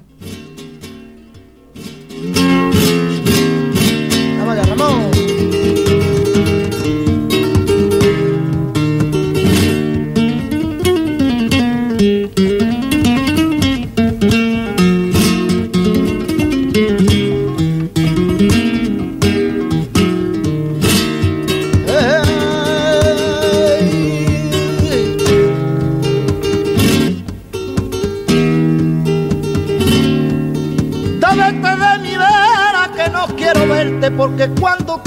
Porque 34.37 34.53
cuando 34.59 35.04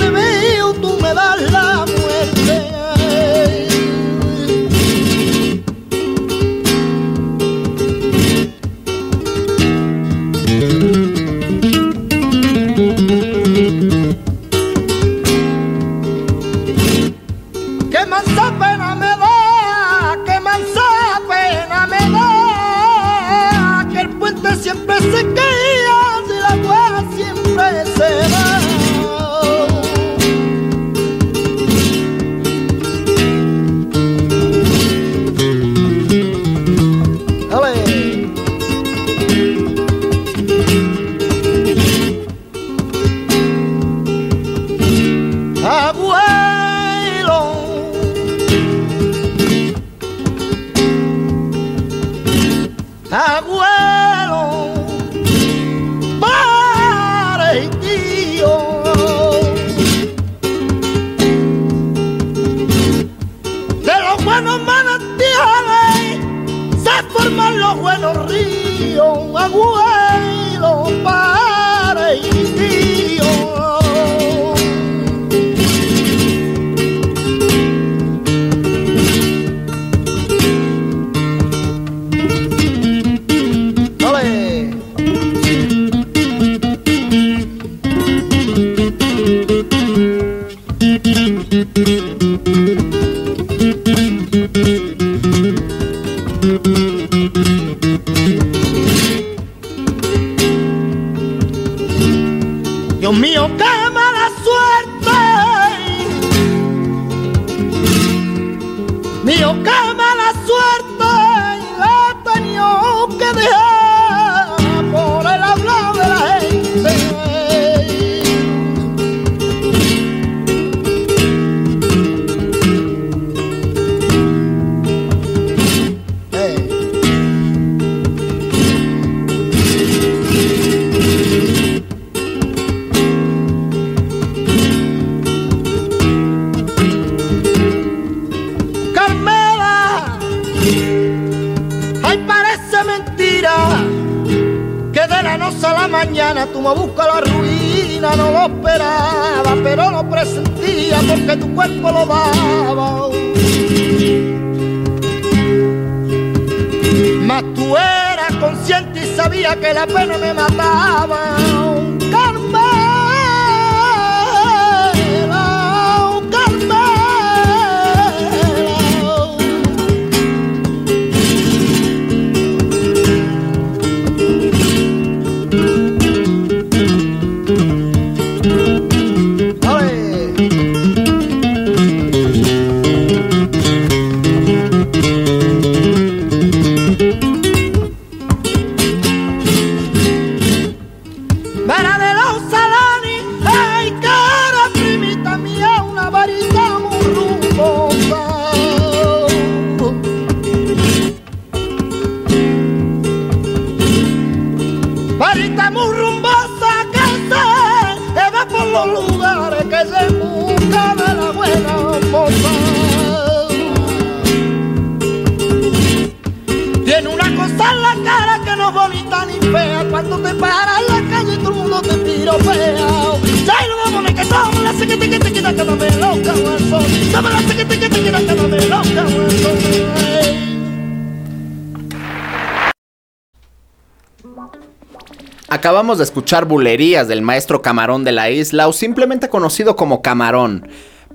escuchar 236.28 236.44
bulerías 236.44 237.08
del 237.08 237.22
maestro 237.22 237.62
Camarón 237.62 238.04
de 238.04 238.12
la 238.12 238.28
isla 238.28 238.68
o 238.68 238.74
simplemente 238.74 239.30
conocido 239.30 239.76
como 239.76 240.02
Camarón. 240.02 240.68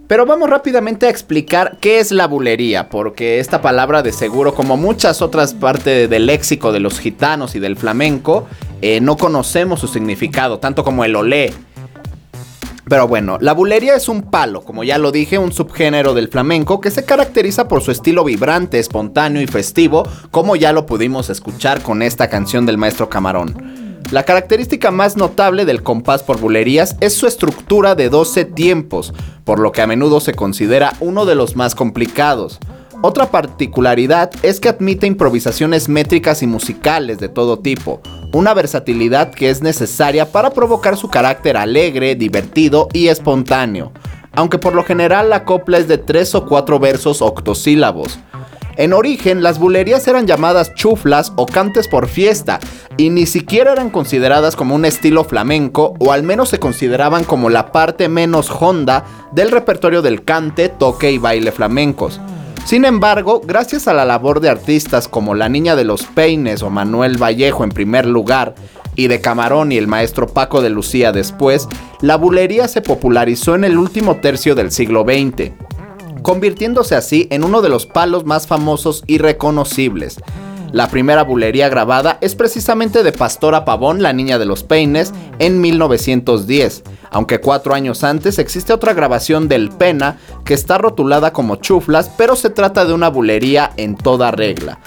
Pero 0.07 0.25
vamos 0.25 0.49
rápidamente 0.49 1.05
a 1.05 1.11
explicar 1.11 1.77
qué 1.79 1.99
es 1.99 2.11
la 2.11 2.25
bulería, 2.25 2.89
porque 2.89 3.37
esta 3.37 3.61
palabra 3.61 4.01
de 4.01 4.11
seguro, 4.11 4.55
como 4.55 4.75
muchas 4.75 5.21
otras 5.21 5.53
partes 5.53 6.09
del 6.09 6.25
léxico 6.25 6.71
de 6.71 6.79
los 6.79 6.99
gitanos 6.99 7.53
y 7.53 7.59
del 7.59 7.77
flamenco, 7.77 8.47
eh, 8.81 9.01
no 9.01 9.15
conocemos 9.15 9.81
su 9.81 9.87
significado, 9.87 10.57
tanto 10.57 10.83
como 10.83 11.05
el 11.05 11.15
olé. 11.15 11.53
Pero 12.89 13.07
bueno, 13.07 13.37
la 13.39 13.53
bulería 13.53 13.95
es 13.95 14.09
un 14.09 14.23
palo, 14.23 14.63
como 14.63 14.83
ya 14.83 14.97
lo 14.97 15.11
dije, 15.11 15.37
un 15.37 15.51
subgénero 15.51 16.15
del 16.15 16.29
flamenco 16.29 16.81
que 16.81 16.89
se 16.89 17.05
caracteriza 17.05 17.67
por 17.67 17.83
su 17.83 17.91
estilo 17.91 18.23
vibrante, 18.23 18.79
espontáneo 18.79 19.43
y 19.43 19.47
festivo, 19.47 20.07
como 20.31 20.55
ya 20.55 20.73
lo 20.73 20.87
pudimos 20.87 21.29
escuchar 21.29 21.83
con 21.83 22.01
esta 22.01 22.29
canción 22.29 22.65
del 22.65 22.79
maestro 22.79 23.09
Camarón. 23.09 23.82
La 24.11 24.23
característica 24.23 24.91
más 24.91 25.17
notable 25.17 25.65
del 25.65 25.83
compás 25.83 26.23
por 26.23 26.39
bulerías 26.39 26.95
es 26.99 27.13
su 27.13 27.25
estructura 27.25 27.95
de 27.95 28.09
12 28.09 28.45
tiempos, 28.45 29.13
por 29.43 29.59
lo 29.59 29.71
que 29.71 29.81
a 29.81 29.87
menudo 29.87 30.19
se 30.19 30.33
considera 30.33 30.93
uno 30.99 31.25
de 31.25 31.35
los 31.35 31.55
más 31.55 31.73
complicados. 31.75 32.59
Otra 33.01 33.31
particularidad 33.31 34.31
es 34.43 34.59
que 34.59 34.69
admite 34.69 35.07
improvisaciones 35.07 35.89
métricas 35.89 36.41
y 36.41 36.47
musicales 36.47 37.19
de 37.19 37.27
todo 37.27 37.59
tipo, 37.59 38.01
una 38.31 38.53
versatilidad 38.53 39.31
que 39.31 39.49
es 39.49 39.61
necesaria 39.61 40.31
para 40.31 40.51
provocar 40.51 40.95
su 40.95 41.09
carácter 41.09 41.57
alegre, 41.57 42.15
divertido 42.15 42.87
y 42.93 43.09
espontáneo, 43.09 43.91
aunque 44.31 44.57
por 44.57 44.73
lo 44.73 44.83
general 44.83 45.29
la 45.29 45.43
copla 45.43 45.79
es 45.79 45.87
de 45.87 45.97
3 45.97 46.35
o 46.35 46.45
4 46.45 46.79
versos 46.79 47.21
octosílabos. 47.21 48.19
En 48.75 48.91
origen, 48.91 49.43
las 49.43 49.59
bulerías 49.59 50.07
eran 50.07 50.25
llamadas 50.25 50.73
chuflas 50.73 51.31
o 51.35 51.45
cantes 51.45 51.87
por 51.87 52.07
fiesta, 52.07 52.59
y 52.97 53.11
ni 53.11 53.27
siquiera 53.27 53.71
eran 53.71 53.91
consideradas 53.91 54.55
como 54.55 54.73
un 54.73 54.85
estilo 54.85 55.23
flamenco, 55.23 55.93
o 55.99 56.11
al 56.11 56.23
menos 56.23 56.49
se 56.49 56.59
consideraban 56.59 57.23
como 57.23 57.51
la 57.51 57.71
parte 57.71 58.09
menos 58.09 58.49
honda 58.49 59.05
del 59.31 59.51
repertorio 59.51 60.01
del 60.01 60.23
cante, 60.23 60.69
toque 60.69 61.11
y 61.11 61.19
baile 61.19 61.51
flamencos. 61.51 62.19
Sin 62.65 62.85
embargo, 62.85 63.41
gracias 63.45 63.87
a 63.87 63.93
la 63.93 64.05
labor 64.05 64.39
de 64.39 64.49
artistas 64.49 65.07
como 65.07 65.35
la 65.35 65.49
Niña 65.49 65.75
de 65.75 65.83
los 65.83 66.03
Peines 66.03 66.63
o 66.63 66.71
Manuel 66.71 67.21
Vallejo 67.21 67.63
en 67.63 67.69
primer 67.69 68.07
lugar, 68.07 68.55
y 68.95 69.07
de 69.07 69.21
Camarón 69.21 69.71
y 69.71 69.77
el 69.77 69.87
maestro 69.87 70.27
Paco 70.27 70.61
de 70.61 70.69
Lucía 70.69 71.11
después, 71.11 71.67
la 72.01 72.15
bulería 72.15 72.67
se 72.67 72.81
popularizó 72.81 73.53
en 73.53 73.65
el 73.65 73.77
último 73.77 74.17
tercio 74.17 74.55
del 74.55 74.71
siglo 74.71 75.03
XX 75.03 75.51
convirtiéndose 76.23 76.95
así 76.95 77.27
en 77.29 77.43
uno 77.43 77.61
de 77.61 77.69
los 77.69 77.85
palos 77.85 78.25
más 78.25 78.47
famosos 78.47 79.03
y 79.05 79.19
reconocibles. 79.19 80.17
La 80.71 80.87
primera 80.87 81.23
bulería 81.23 81.69
grabada 81.69 82.17
es 82.19 82.33
precisamente 82.33 83.03
de 83.03 83.11
Pastora 83.11 83.63
Pavón, 83.63 84.01
la 84.01 84.11
niña 84.11 84.39
de 84.39 84.47
los 84.47 84.63
peines, 84.63 85.13
en 85.37 85.61
1910, 85.61 86.81
aunque 87.11 87.39
cuatro 87.39 87.75
años 87.75 88.03
antes 88.03 88.39
existe 88.39 88.73
otra 88.73 88.93
grabación 88.93 89.47
del 89.47 89.69
Pena 89.69 90.17
que 90.43 90.55
está 90.55 90.79
rotulada 90.79 91.31
como 91.31 91.57
chuflas, 91.57 92.09
pero 92.17 92.35
se 92.35 92.49
trata 92.49 92.85
de 92.85 92.93
una 92.93 93.09
bulería 93.09 93.71
en 93.77 93.95
toda 93.95 94.31
regla. 94.31 94.79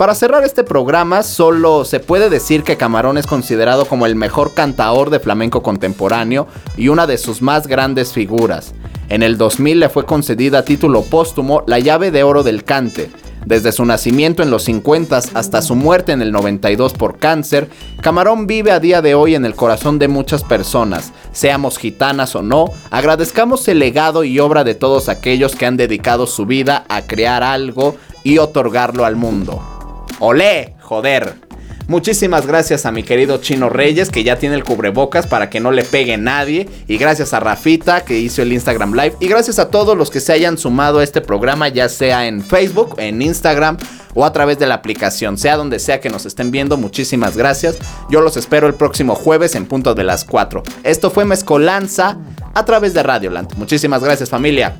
Para 0.00 0.14
cerrar 0.14 0.44
este 0.44 0.64
programa, 0.64 1.22
solo 1.22 1.84
se 1.84 2.00
puede 2.00 2.30
decir 2.30 2.62
que 2.62 2.78
Camarón 2.78 3.18
es 3.18 3.26
considerado 3.26 3.84
como 3.84 4.06
el 4.06 4.16
mejor 4.16 4.54
cantaor 4.54 5.10
de 5.10 5.20
flamenco 5.20 5.62
contemporáneo 5.62 6.46
y 6.78 6.88
una 6.88 7.06
de 7.06 7.18
sus 7.18 7.42
más 7.42 7.66
grandes 7.66 8.14
figuras. 8.14 8.72
En 9.10 9.22
el 9.22 9.36
2000 9.36 9.78
le 9.78 9.90
fue 9.90 10.06
concedida 10.06 10.60
a 10.60 10.64
título 10.64 11.02
póstumo 11.02 11.64
la 11.66 11.80
llave 11.80 12.10
de 12.10 12.22
oro 12.22 12.42
del 12.42 12.64
cante. 12.64 13.10
Desde 13.44 13.72
su 13.72 13.84
nacimiento 13.84 14.42
en 14.42 14.50
los 14.50 14.62
50 14.62 15.18
hasta 15.34 15.60
su 15.60 15.74
muerte 15.74 16.12
en 16.12 16.22
el 16.22 16.32
92 16.32 16.94
por 16.94 17.18
cáncer, 17.18 17.68
Camarón 18.00 18.46
vive 18.46 18.72
a 18.72 18.80
día 18.80 19.02
de 19.02 19.14
hoy 19.14 19.34
en 19.34 19.44
el 19.44 19.54
corazón 19.54 19.98
de 19.98 20.08
muchas 20.08 20.44
personas, 20.44 21.12
seamos 21.32 21.76
gitanas 21.76 22.34
o 22.34 22.40
no, 22.40 22.70
agradezcamos 22.90 23.68
el 23.68 23.78
legado 23.80 24.24
y 24.24 24.40
obra 24.40 24.64
de 24.64 24.74
todos 24.74 25.10
aquellos 25.10 25.54
que 25.54 25.66
han 25.66 25.76
dedicado 25.76 26.26
su 26.26 26.46
vida 26.46 26.86
a 26.88 27.02
crear 27.02 27.42
algo 27.42 27.96
y 28.24 28.38
otorgarlo 28.38 29.04
al 29.04 29.16
mundo. 29.16 29.79
¡Olé! 30.18 30.74
¡Joder! 30.80 31.50
Muchísimas 31.90 32.46
gracias 32.46 32.86
a 32.86 32.92
mi 32.92 33.02
querido 33.02 33.38
Chino 33.38 33.68
Reyes 33.68 34.10
que 34.10 34.22
ya 34.22 34.36
tiene 34.36 34.54
el 34.54 34.62
cubrebocas 34.62 35.26
para 35.26 35.50
que 35.50 35.58
no 35.58 35.72
le 35.72 35.82
pegue 35.82 36.16
nadie. 36.16 36.68
Y 36.86 36.98
gracias 36.98 37.34
a 37.34 37.40
Rafita 37.40 38.04
que 38.04 38.16
hizo 38.16 38.42
el 38.42 38.52
Instagram 38.52 38.94
Live. 38.94 39.16
Y 39.18 39.26
gracias 39.26 39.58
a 39.58 39.70
todos 39.70 39.98
los 39.98 40.08
que 40.08 40.20
se 40.20 40.32
hayan 40.32 40.56
sumado 40.56 41.00
a 41.00 41.02
este 41.02 41.20
programa, 41.20 41.66
ya 41.66 41.88
sea 41.88 42.28
en 42.28 42.44
Facebook, 42.44 42.94
en 42.98 43.20
Instagram 43.20 43.76
o 44.14 44.24
a 44.24 44.32
través 44.32 44.60
de 44.60 44.68
la 44.68 44.76
aplicación. 44.76 45.36
Sea 45.36 45.56
donde 45.56 45.80
sea 45.80 45.98
que 45.98 46.10
nos 46.10 46.26
estén 46.26 46.52
viendo, 46.52 46.76
muchísimas 46.76 47.36
gracias. 47.36 47.76
Yo 48.08 48.20
los 48.20 48.36
espero 48.36 48.68
el 48.68 48.74
próximo 48.74 49.16
jueves 49.16 49.56
en 49.56 49.66
punto 49.66 49.92
de 49.92 50.04
las 50.04 50.24
4. 50.24 50.62
Esto 50.84 51.10
fue 51.10 51.24
Mezcolanza 51.24 52.18
a 52.54 52.64
través 52.64 52.94
de 52.94 53.02
Radioland. 53.02 53.52
Muchísimas 53.56 54.04
gracias 54.04 54.30
familia. 54.30 54.76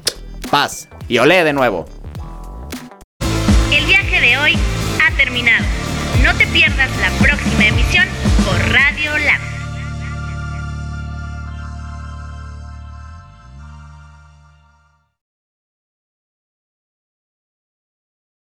Paz 0.49 0.89
y 1.09 1.19
olé 1.19 1.43
de 1.43 1.53
nuevo. 1.53 2.00
Te 6.41 6.47
pierdas 6.47 6.89
la 7.03 7.11
próxima 7.19 7.67
emisión 7.67 8.07
por 8.47 8.59
Radio 8.73 8.90